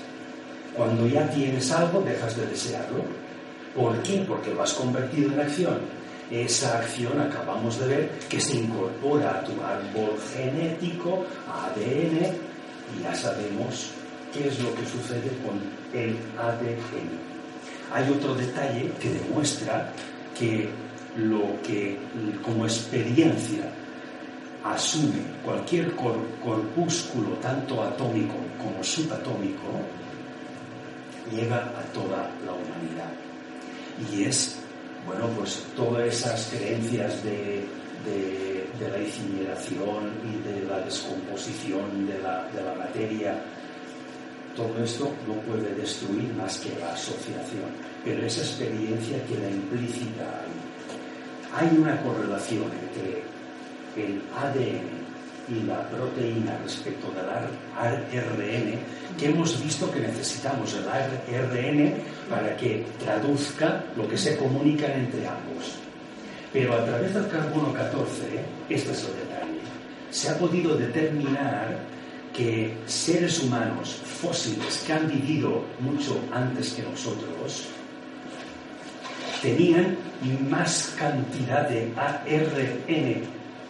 Cuando 0.77 1.07
ya 1.07 1.31
tienes 1.31 1.71
algo, 1.71 2.01
dejas 2.03 2.37
de 2.37 2.47
desearlo. 2.47 3.05
¿Por 3.75 4.03
qué? 4.03 4.25
Porque 4.29 4.53
lo 4.53 4.63
has 4.63 4.75
convertido 4.75 5.33
en 5.33 5.41
acción. 5.41 5.79
Esa 6.31 6.79
acción 6.79 7.21
acabamos 7.21 7.79
de 7.79 7.87
ver 7.87 8.11
que 8.29 8.41
se 8.41 8.57
incorpora 8.57 9.39
a 9.39 9.45
tu 9.45 9.53
árbol 9.63 10.19
genético, 10.35 11.25
ADN, 11.49 12.35
y 12.97 13.03
ya 13.03 13.15
sabemos 13.15 13.93
qué 14.35 14.49
es 14.49 14.59
lo 14.61 14.75
que 14.75 14.85
sucede 14.85 15.31
con 15.45 15.61
el 15.99 16.17
ADN. 16.37 17.35
Hay 17.93 18.11
otro 18.11 18.35
detalle 18.35 18.91
que 19.01 19.11
demuestra 19.11 19.93
que 20.37 20.69
lo 21.17 21.63
que 21.63 21.97
como 22.43 22.65
experiencia 22.65 23.71
asume 24.65 25.23
cualquier 25.45 25.95
corpúsculo, 25.95 27.37
tanto 27.41 27.83
atómico 27.83 28.35
como 28.59 28.83
subatómico, 28.83 29.71
llega 31.31 31.57
a 31.57 31.83
toda 31.93 32.31
la 32.45 32.53
humanidad. 32.53 33.13
Y 34.11 34.25
es, 34.25 34.59
bueno, 35.07 35.29
pues 35.37 35.63
todas 35.77 36.09
esas 36.09 36.49
creencias 36.53 37.23
de, 37.23 37.67
la 38.81 38.99
incineración 38.99 40.13
y 40.25 40.49
de 40.49 40.67
la 40.67 40.81
descomposición 40.81 42.07
de 42.07 42.19
la, 42.19 42.45
de 42.49 42.63
la 42.63 42.75
materia 42.75 43.41
todo 44.57 44.83
esto 44.83 45.13
no 45.27 45.35
puede 45.43 45.75
destruir 45.75 46.33
más 46.35 46.59
que 46.59 46.79
la 46.79 46.93
asociación, 46.93 47.71
pero 48.05 48.25
esa 48.25 48.41
experiencia 48.43 49.25
queda 49.27 49.51
implícita 49.51 50.23
ahí. 50.23 51.69
Hay 51.71 51.77
una 51.77 52.01
correlación 52.03 52.65
entre 52.83 53.23
el 53.97 54.23
ADN 54.37 55.05
y 55.49 55.67
la 55.67 55.89
proteína 55.91 56.59
respecto 56.63 57.11
del 57.11 57.29
ARN, 57.77 58.79
que 59.19 59.27
hemos 59.27 59.63
visto 59.63 59.91
que 59.91 60.01
necesitamos 60.01 60.75
el 60.75 60.89
ARN 60.89 61.95
para 62.31 62.57
que 62.57 62.87
traduzca 62.99 63.85
lo 63.97 64.09
que 64.09 64.17
se 64.17 64.37
comunica 64.37 64.87
entre 64.93 65.27
ambos. 65.27 65.77
Pero 66.53 66.75
a 66.75 66.85
través 66.85 67.13
del 67.13 67.29
carbono 67.29 67.73
14, 67.73 68.41
este 68.69 68.93
es 68.93 69.05
el 69.05 69.17
detalle, 69.17 69.61
se 70.11 70.31
ha 70.31 70.39
podido 70.39 70.77
determinar 70.77 71.79
que 72.35 72.77
seres 72.87 73.43
humanos 73.43 74.01
fósiles 74.21 74.83
que 74.87 74.93
han 74.93 75.09
vivido 75.09 75.63
mucho 75.81 76.21
antes 76.33 76.73
que 76.73 76.83
nosotros 76.83 77.69
tenían 79.41 79.97
más 80.51 80.95
cantidad 80.99 81.69
de 81.69 81.93
ARN 81.97 82.75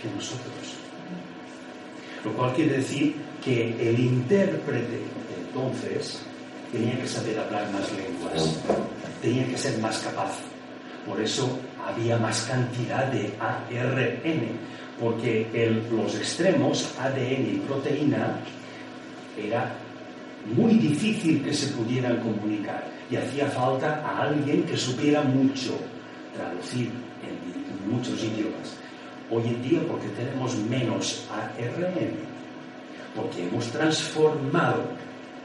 que 0.00 0.08
nosotros. 0.14 0.78
Lo 2.24 2.32
cual 2.32 2.54
quiere 2.54 2.78
decir 2.78 3.16
que 3.44 3.70
el 3.90 3.98
intérprete 3.98 5.00
entonces 5.46 6.22
tenía 6.72 6.98
que 7.00 7.06
saber 7.06 7.38
hablar 7.38 7.70
más 7.70 7.90
lenguas. 7.92 8.58
tenía 9.20 9.46
que 9.46 9.58
ser 9.58 9.78
más 9.78 9.98
capaz. 9.98 10.32
Por 11.06 11.20
eso 11.20 11.58
había 11.86 12.18
más 12.18 12.42
cantidad 12.42 13.06
de 13.06 13.32
ARN, 13.40 14.58
porque 15.04 15.46
los 15.90 16.14
extremos, 16.14 16.94
ADN 16.98 17.56
y 17.56 17.62
proteína, 17.68 18.38
era 19.36 19.70
muy 20.56 20.76
difícil 20.78 21.44
que 21.44 21.52
se 21.52 21.66
pudieran 21.74 22.20
comunicar 22.20 22.86
y 23.10 23.16
hacía 23.16 23.48
falta 23.48 24.00
a 24.02 24.22
alguien 24.22 24.62
que 24.62 24.78
supiera 24.78 25.20
mucho 25.22 25.76
traducir 26.34 26.90
en 27.22 27.92
muchos 27.92 28.24
idiomas. 28.24 28.78
Hoy 29.30 29.42
en 29.46 29.62
día, 29.62 29.80
porque 29.86 30.08
tenemos 30.08 30.56
menos 30.56 31.28
ARN, 31.30 32.16
porque 33.14 33.46
hemos 33.46 33.66
transformado 33.66 34.84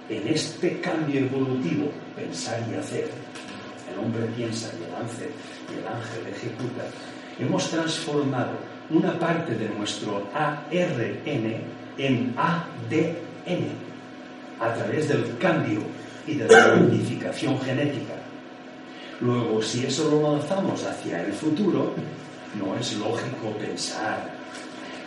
en 0.08 0.26
este 0.30 0.80
cambio 0.80 1.20
evolutivo 1.20 1.92
pensar 2.16 2.64
y 2.72 2.76
hacer, 2.76 3.10
el 3.92 4.00
hombre 4.00 4.26
piensa 4.38 4.72
y 4.80 4.86
el 4.86 4.96
ángel, 4.96 5.32
y 5.70 5.80
el 5.80 5.86
ángel 5.86 6.34
ejecuta, 6.34 6.86
hemos 7.38 7.70
transformado 7.70 8.79
una 8.90 9.18
parte 9.20 9.56
de 9.56 9.70
nuestro 9.70 10.28
ARN 10.34 11.56
en 11.98 12.34
ADN 12.38 13.90
a 14.60 14.74
través 14.74 15.08
del 15.08 15.38
cambio 15.38 15.82
y 16.26 16.36
de 16.36 16.48
la 16.48 16.76
modificación 16.76 17.60
genética. 17.62 18.16
Luego, 19.22 19.62
si 19.62 19.86
eso 19.86 20.10
lo 20.10 20.32
lanzamos 20.32 20.84
hacia 20.86 21.24
el 21.24 21.34
futuro, 21.34 21.94
no 22.58 22.76
es 22.78 22.98
lógico 22.98 23.52
pensar 23.60 24.32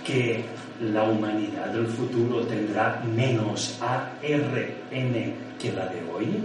que 0.04 0.44
la 0.80 1.04
humanidad 1.04 1.66
del 1.66 1.86
futuro 1.86 2.44
tendrá 2.46 3.02
menos 3.14 3.78
ARN 3.80 5.34
que 5.58 5.72
la 5.72 5.86
de 5.86 6.02
hoy. 6.12 6.44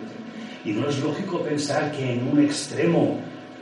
Y 0.64 0.72
no 0.72 0.90
es 0.90 1.00
lógico 1.00 1.42
pensar 1.42 1.92
que 1.92 2.14
en 2.14 2.28
un 2.28 2.44
extremo 2.44 3.20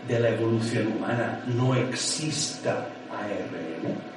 de 0.07 0.19
la 0.19 0.30
evolución 0.30 0.88
humana 0.88 1.43
no 1.47 1.76
exista 1.76 2.88
ARN 3.20 4.16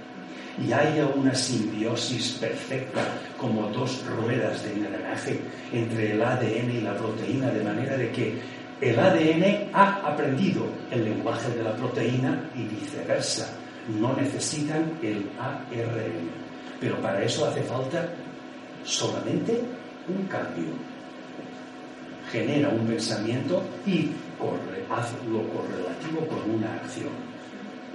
y 0.66 0.72
haya 0.72 1.06
una 1.06 1.34
simbiosis 1.34 2.32
perfecta 2.32 3.00
como 3.38 3.68
dos 3.68 4.04
ruedas 4.06 4.62
de 4.64 4.72
engranaje 4.72 5.40
entre 5.72 6.12
el 6.12 6.22
ADN 6.22 6.70
y 6.70 6.80
la 6.80 6.96
proteína, 6.96 7.50
de 7.50 7.62
manera 7.62 7.96
de 7.96 8.10
que 8.10 8.38
el 8.80 8.98
ADN 8.98 9.70
ha 9.72 10.00
aprendido 10.04 10.66
el 10.90 11.04
lenguaje 11.04 11.50
de 11.50 11.62
la 11.62 11.74
proteína 11.74 12.50
y 12.54 12.64
viceversa. 12.64 13.54
No 14.00 14.14
necesitan 14.14 14.92
el 15.02 15.28
ARN. 15.38 16.30
Pero 16.80 16.96
para 17.00 17.22
eso 17.22 17.46
hace 17.46 17.62
falta 17.62 18.08
solamente 18.84 19.60
un 20.08 20.26
cambio. 20.26 20.72
Genera 22.30 22.68
un 22.68 22.86
pensamiento 22.86 23.62
y 23.86 24.10
corre, 24.38 24.84
haz 24.90 25.12
lo 25.30 25.42
correlativo 25.48 26.26
con 26.28 26.50
una 26.50 26.74
acción. 26.74 27.27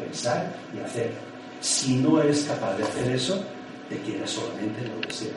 Pensar 0.03 0.53
y 0.75 0.79
hacer. 0.79 1.11
Si 1.61 1.95
no 1.97 2.21
eres 2.21 2.43
capaz 2.43 2.77
de 2.77 2.83
hacer 2.83 3.11
eso, 3.11 3.43
te 3.89 3.99
queda 3.99 4.27
solamente 4.27 4.81
el 4.81 5.01
deseo. 5.01 5.33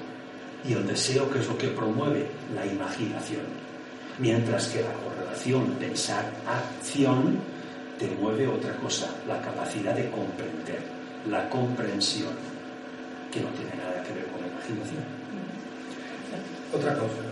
Y 0.69 0.73
el 0.73 0.87
deseo 0.87 1.31
que 1.31 1.39
es 1.39 1.47
lo 1.47 1.57
que 1.57 1.69
promueve 1.69 2.27
la 2.55 2.67
imaginación. 2.67 3.43
Mientras 4.19 4.69
que 4.69 4.81
la 4.81 4.93
correlación 4.93 5.73
pensar-acción 5.79 7.39
te 7.99 8.09
mueve 8.09 8.47
otra 8.49 8.75
cosa, 8.77 9.09
la 9.29 9.41
capacidad 9.41 9.95
de 9.95 10.11
comprender, 10.11 10.81
la 11.31 11.49
comprensión, 11.49 12.33
que 13.31 13.41
no 13.41 13.49
tiene 13.51 13.77
nada 13.77 14.03
que 14.03 14.13
ver 14.15 14.27
con 14.27 14.41
la 14.41 14.49
imaginación. 14.49 15.05
Otra 16.75 16.95
cosa, 16.95 17.23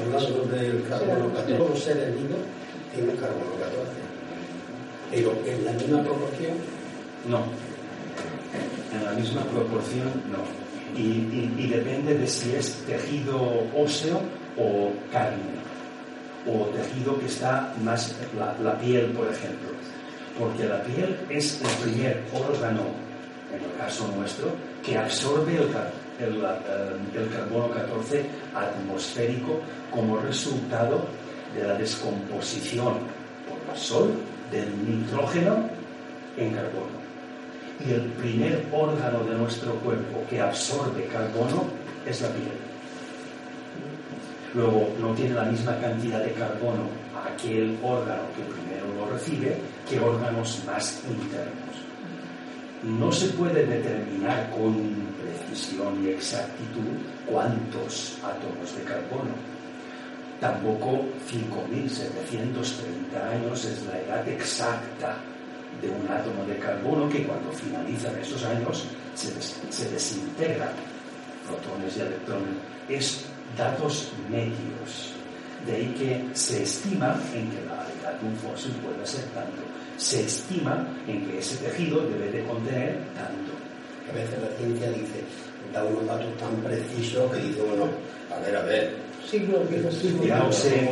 hablando 0.00 0.56
del 0.56 0.82
carbono 0.88 1.32
14, 1.34 1.54
todos 1.54 1.70
los 1.70 1.82
seres 1.82 2.14
vivos 2.14 2.40
tienen 2.94 3.16
carbono 3.16 3.52
14, 3.60 4.05
pero 5.10 5.32
en 5.46 5.64
la 5.64 5.72
misma 5.72 6.02
proporción. 6.02 6.56
No, 7.28 7.42
en 8.92 9.04
la 9.04 9.12
misma 9.12 9.42
proporción 9.42 10.08
no. 10.30 10.66
Y, 10.98 11.66
depende 11.68 12.14
de 12.14 12.26
si 12.26 12.54
es 12.54 12.76
tejido 12.86 13.36
óseo 13.76 14.20
o 14.56 14.92
carne, 15.12 15.42
o 16.46 16.66
tejido 16.66 17.18
que 17.18 17.26
está 17.26 17.74
más, 17.82 18.14
la, 18.62 18.78
piel, 18.78 19.06
por 19.06 19.28
ejemplo. 19.28 19.70
Porque 20.38 20.64
la 20.64 20.82
piel 20.84 21.18
es 21.28 21.60
el 21.60 21.90
primer 21.90 22.22
órgano, 22.32 22.82
en 23.52 23.62
el 23.62 23.76
caso 23.76 24.10
nuestro, 24.16 24.54
que 24.82 24.96
absorbe 24.96 25.56
el, 25.56 26.24
el, 26.24 27.22
el 27.22 27.28
carbono 27.30 27.70
14 27.74 28.24
atmosférico 28.54 29.60
como 29.90 30.18
resultado 30.18 31.04
de 31.54 31.66
la 31.66 31.74
descomposición 31.74 32.94
por 33.48 33.74
el 33.74 33.78
sol 33.78 34.12
del 34.50 34.70
nitrógeno 34.86 35.68
en 36.36 36.54
carbono 36.54 37.06
y 37.84 37.92
el 37.92 38.02
primer 38.12 38.66
órgano 38.72 39.24
de 39.24 39.34
nuestro 39.36 39.72
cuerpo 39.76 40.24
que 40.28 40.40
absorbe 40.40 41.06
carbono 41.06 41.64
es 42.06 42.20
la 42.22 42.28
piel. 42.28 42.52
Luego, 44.54 44.88
no 45.00 45.12
tiene 45.12 45.34
la 45.34 45.44
misma 45.44 45.78
cantidad 45.78 46.20
de 46.20 46.32
carbono 46.32 46.88
aquel 47.26 47.78
órgano 47.82 48.22
que 48.34 48.42
primero 48.42 48.86
lo 48.96 49.12
recibe 49.12 49.58
que 49.88 50.00
órganos 50.00 50.62
más 50.66 51.02
internos. 51.06 51.76
No 52.82 53.12
se 53.12 53.28
puede 53.28 53.66
determinar 53.66 54.50
con 54.50 54.74
precisión 55.20 56.02
y 56.04 56.10
exactitud 56.10 56.84
cuántos 57.26 58.18
átomos 58.22 58.74
de 58.76 58.82
carbono. 58.84 59.55
Tampoco 60.40 61.04
5.730 61.30 63.22
años 63.32 63.64
es 63.64 63.86
la 63.86 63.98
edad 63.98 64.28
exacta 64.28 65.16
de 65.80 65.88
un 65.88 66.06
átomo 66.08 66.44
de 66.44 66.58
carbono 66.58 67.08
que 67.08 67.24
cuando 67.24 67.50
finalizan 67.52 68.18
esos 68.18 68.44
años 68.44 68.84
se, 69.14 69.28
se 69.40 69.90
desintegran 69.90 70.70
protones 71.46 71.96
y 71.96 72.00
electrones. 72.00 72.54
Es 72.88 73.24
datos 73.56 74.12
medios. 74.30 75.12
De 75.66 75.74
ahí 75.74 75.94
que 75.98 76.36
se 76.36 76.62
estima 76.62 77.18
en 77.34 77.50
que 77.50 77.64
la 77.64 77.86
edad 78.00 78.20
de 78.20 78.28
un 78.28 78.36
fósil 78.36 78.72
puede 78.84 79.04
ser 79.06 79.24
tanto. 79.34 79.62
Se 79.96 80.24
estima 80.24 80.86
en 81.08 81.26
que 81.26 81.38
ese 81.38 81.56
tejido 81.56 82.02
debe 82.02 82.30
de 82.30 82.44
contener 82.44 82.98
tanto. 83.14 83.52
A 84.08 84.14
veces 84.14 84.40
la 84.40 84.56
ciencia 84.56 84.90
dice, 84.90 85.24
da 85.72 85.84
unos 85.84 86.06
datos 86.06 86.36
tan 86.38 86.54
precisos 86.62 87.32
que 87.32 87.40
dice, 87.40 87.62
bueno, 87.62 87.88
a 88.30 88.38
ver, 88.38 88.56
a 88.56 88.62
ver, 88.62 88.94
siglo, 89.26 89.62
ya 90.24 90.44
os 90.44 90.64
he, 90.64 90.88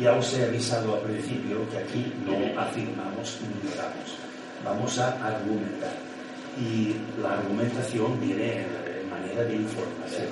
ya 0.00 0.16
os 0.16 0.34
he 0.34 0.44
avisado 0.44 0.94
al 0.94 1.02
principio 1.02 1.68
que 1.70 1.78
aquí 1.78 2.12
no 2.24 2.58
afirmamos 2.58 3.38
ni 3.42 3.68
negamos. 3.68 4.16
Vamos 4.64 4.98
a 4.98 5.12
argumentar. 5.26 5.96
Y 6.58 6.96
la 7.22 7.34
argumentación 7.34 8.20
viene 8.20 8.64
en 8.64 9.10
manera 9.10 9.44
de 9.44 9.56
información. 9.56 10.28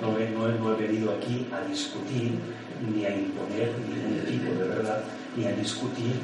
No 0.00 0.18
he, 0.18 0.28
no, 0.30 0.72
he, 0.72 0.76
venido 0.76 1.12
aquí 1.14 1.46
a 1.52 1.66
discutir 1.66 2.38
ni 2.88 3.04
a 3.04 3.16
imponer 3.16 3.72
ningún 3.88 4.24
tipo 4.26 4.52
de 4.52 4.68
verdad, 4.68 5.02
ni 5.36 5.46
a 5.46 5.52
discutir 5.52 6.20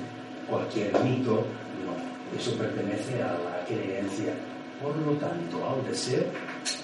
cualquier 0.49 0.93
mito, 1.03 1.45
no. 1.85 2.39
Eso 2.39 2.53
pertenece 2.57 3.23
a 3.23 3.33
la 3.33 3.65
creencia, 3.67 4.35
por 4.83 4.97
lo 4.97 5.13
tanto, 5.13 5.69
al 5.69 5.85
deseo 5.91 6.25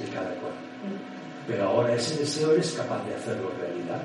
de 0.01 0.06
cada 0.12 0.30
cual. 0.36 0.52
Pero 1.48 1.64
ahora 1.64 1.94
ese 1.94 2.18
deseo 2.18 2.52
eres 2.52 2.72
capaz 2.72 3.04
de 3.06 3.14
hacerlo 3.14 3.50
realidad. 3.58 4.02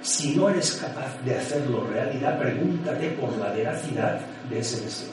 Si 0.00 0.34
no 0.34 0.48
eres 0.48 0.72
capaz 0.72 1.14
de 1.22 1.36
hacerlo 1.36 1.86
realidad, 1.86 2.38
pregúntate 2.38 3.10
por 3.10 3.36
la 3.36 3.52
veracidad 3.52 4.18
de 4.48 4.58
ese 4.58 4.80
deseo. 4.80 5.12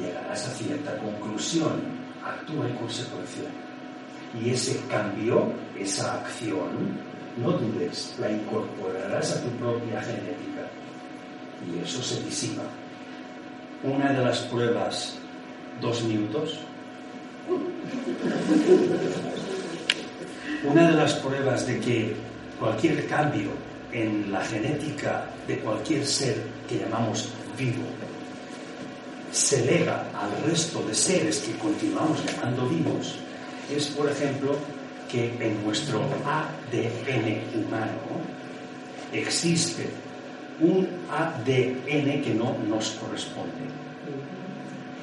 Llegarás 0.00 0.48
a 0.48 0.50
cierta 0.50 0.96
conclusión, 0.96 1.82
actúa 2.24 2.66
en 2.66 2.76
consecuencia 2.76 3.44
y 4.42 4.50
ese 4.50 4.80
cambio, 4.88 5.52
esa 5.78 6.14
acción, 6.14 6.98
no 7.36 7.52
dudes, 7.52 8.16
la 8.18 8.30
incorporarás 8.30 9.36
a 9.36 9.42
tu 9.42 9.50
propia 9.50 10.00
genética 10.00 10.70
y 11.66 11.82
eso 11.82 12.02
se 12.02 12.22
disipa. 12.22 12.62
Una 13.82 14.12
de 14.12 14.24
las 14.24 14.38
pruebas, 14.40 15.16
dos 15.80 16.02
minutos. 16.04 16.60
Una 20.64 20.90
de 20.90 20.96
las 20.96 21.14
pruebas 21.14 21.66
de 21.66 21.78
que 21.78 22.16
cualquier 22.58 23.06
cambio 23.06 23.50
en 23.92 24.32
la 24.32 24.42
genética 24.44 25.26
de 25.46 25.58
cualquier 25.58 26.06
ser 26.06 26.42
que 26.68 26.78
llamamos 26.78 27.28
vivo 27.56 27.84
se 29.34 29.64
lega 29.66 30.06
al 30.14 30.30
resto 30.48 30.80
de 30.86 30.94
seres 30.94 31.40
que 31.40 31.58
continuamos 31.58 32.24
llamando 32.24 32.68
vivos, 32.68 33.16
es, 33.68 33.88
por 33.88 34.08
ejemplo, 34.08 34.56
que 35.10 35.34
en 35.40 35.64
nuestro 35.64 36.00
ADN 36.24 37.42
humano 37.58 38.22
existe 39.12 39.88
un 40.60 40.88
ADN 41.10 42.22
que 42.22 42.32
no 42.32 42.56
nos 42.68 42.90
corresponde. 42.90 43.66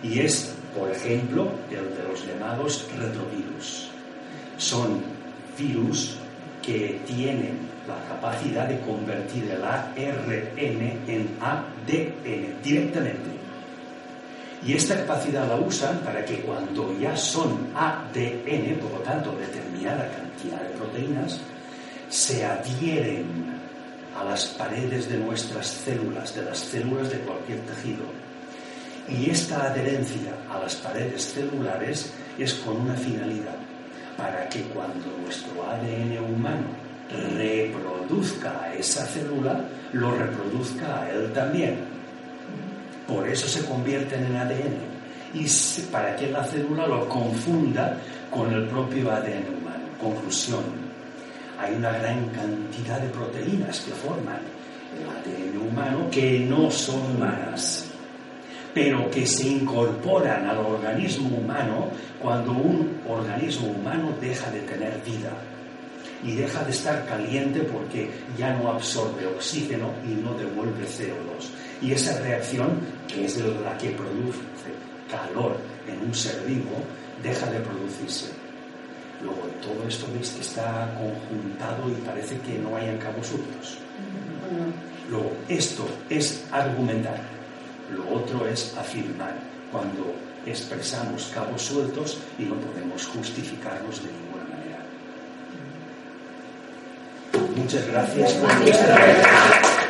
Y 0.01 0.19
es, 0.19 0.53
por 0.77 0.89
ejemplo, 0.89 1.51
el 1.69 1.95
de 1.97 2.03
los 2.09 2.25
llamados 2.25 2.87
retrovirus. 2.97 3.89
Son 4.57 5.01
virus 5.57 6.17
que 6.61 7.01
tienen 7.05 7.69
la 7.87 7.97
capacidad 8.07 8.67
de 8.67 8.79
convertir 8.81 9.49
el 9.49 9.63
ARN 9.63 10.99
en 11.07 11.29
ADN 11.41 12.61
directamente. 12.63 13.31
Y 14.63 14.73
esta 14.73 14.95
capacidad 14.95 15.47
la 15.47 15.55
usan 15.55 15.99
para 15.99 16.23
que 16.23 16.41
cuando 16.41 16.95
ya 16.99 17.15
son 17.17 17.69
ADN, 17.75 18.77
por 18.79 18.91
lo 18.91 18.99
tanto 18.99 19.31
determinada 19.31 20.07
cantidad 20.11 20.61
de 20.61 20.75
proteínas, 20.75 21.39
se 22.09 22.45
adhieren 22.45 23.59
a 24.15 24.23
las 24.23 24.45
paredes 24.47 25.09
de 25.09 25.17
nuestras 25.17 25.65
células, 25.65 26.35
de 26.35 26.43
las 26.43 26.59
células 26.59 27.09
de 27.09 27.19
cualquier 27.19 27.59
tejido. 27.61 28.03
Y 29.09 29.31
esta 29.31 29.71
adherencia 29.71 30.35
a 30.49 30.59
las 30.59 30.75
paredes 30.75 31.33
celulares 31.33 32.13
es 32.37 32.53
con 32.55 32.81
una 32.81 32.93
finalidad, 32.93 33.55
para 34.21 34.47
que 34.49 34.61
cuando 34.65 35.07
nuestro 35.23 35.67
ADN 35.67 36.19
humano 36.19 36.67
reproduzca 37.35 38.61
a 38.61 38.73
esa 38.75 39.03
célula, 39.05 39.65
lo 39.93 40.11
reproduzca 40.11 41.01
a 41.01 41.09
él 41.09 41.33
también. 41.33 41.79
Por 43.07 43.27
eso 43.27 43.47
se 43.47 43.65
convierten 43.65 44.25
en 44.25 44.35
ADN 44.35 44.77
y 45.33 45.47
para 45.91 46.15
que 46.15 46.29
la 46.29 46.43
célula 46.43 46.85
lo 46.85 47.09
confunda 47.09 47.97
con 48.29 48.53
el 48.53 48.67
propio 48.67 49.11
ADN 49.11 49.57
humano. 49.59 49.85
Conclusión, 49.99 50.63
hay 51.59 51.73
una 51.73 51.91
gran 51.91 52.29
cantidad 52.29 52.99
de 52.99 53.09
proteínas 53.09 53.79
que 53.79 53.91
forman 53.91 54.41
el 54.97 55.09
ADN 55.09 55.67
humano 55.67 56.09
que 56.11 56.39
no 56.41 56.69
son 56.69 57.15
humanas, 57.15 57.90
pero 58.73 59.09
que 59.09 59.25
se 59.25 59.47
incorporan 59.47 60.47
al 60.47 60.57
organismo 60.57 61.37
humano 61.37 61.89
cuando 62.21 62.51
un 62.51 63.01
organismo 63.07 63.67
humano 63.67 64.13
deja 64.19 64.49
de 64.51 64.61
tener 64.61 65.01
vida 65.05 65.31
y 66.23 66.35
deja 66.35 66.63
de 66.63 66.71
estar 66.71 67.05
caliente 67.05 67.61
porque 67.61 68.09
ya 68.37 68.53
no 68.53 68.69
absorbe 68.69 69.25
oxígeno 69.27 69.91
y 70.05 70.13
no 70.21 70.33
devuelve 70.35 70.85
CO2. 70.85 71.49
Y 71.81 71.93
esa 71.93 72.19
reacción, 72.21 72.79
que 73.07 73.25
es 73.25 73.37
la 73.37 73.77
que 73.77 73.89
produce 73.91 74.39
calor 75.09 75.57
en 75.87 76.07
un 76.07 76.13
ser 76.13 76.43
vivo, 76.45 76.83
deja 77.23 77.47
de 77.47 77.59
producirse. 77.59 78.31
Luego, 79.21 79.41
todo 79.61 79.87
esto 79.87 80.07
veis 80.13 80.29
que 80.31 80.41
está 80.41 80.95
conjuntado 80.97 81.89
y 81.89 81.93
parece 82.01 82.37
que 82.39 82.57
no 82.57 82.75
hay 82.75 82.97
cabos 82.97 83.27
sueltos. 83.27 83.77
Luego, 85.09 85.31
esto 85.47 85.87
es 86.09 86.45
argumentar. 86.51 87.19
Lo 87.95 88.09
otro 88.15 88.47
es 88.47 88.75
afirmar. 88.77 89.35
Cuando 89.71 90.15
expresamos 90.45 91.31
cabos 91.33 91.61
sueltos 91.61 92.17
y 92.37 92.43
no 92.43 92.55
podemos 92.55 93.05
justificarlos 93.05 94.03
de 94.03 94.11
ninguna 94.11 94.43
manera. 94.43 94.79
Muchas 97.55 97.87
gracias 97.87 98.33
por 98.33 98.61
vuestra 98.61 99.80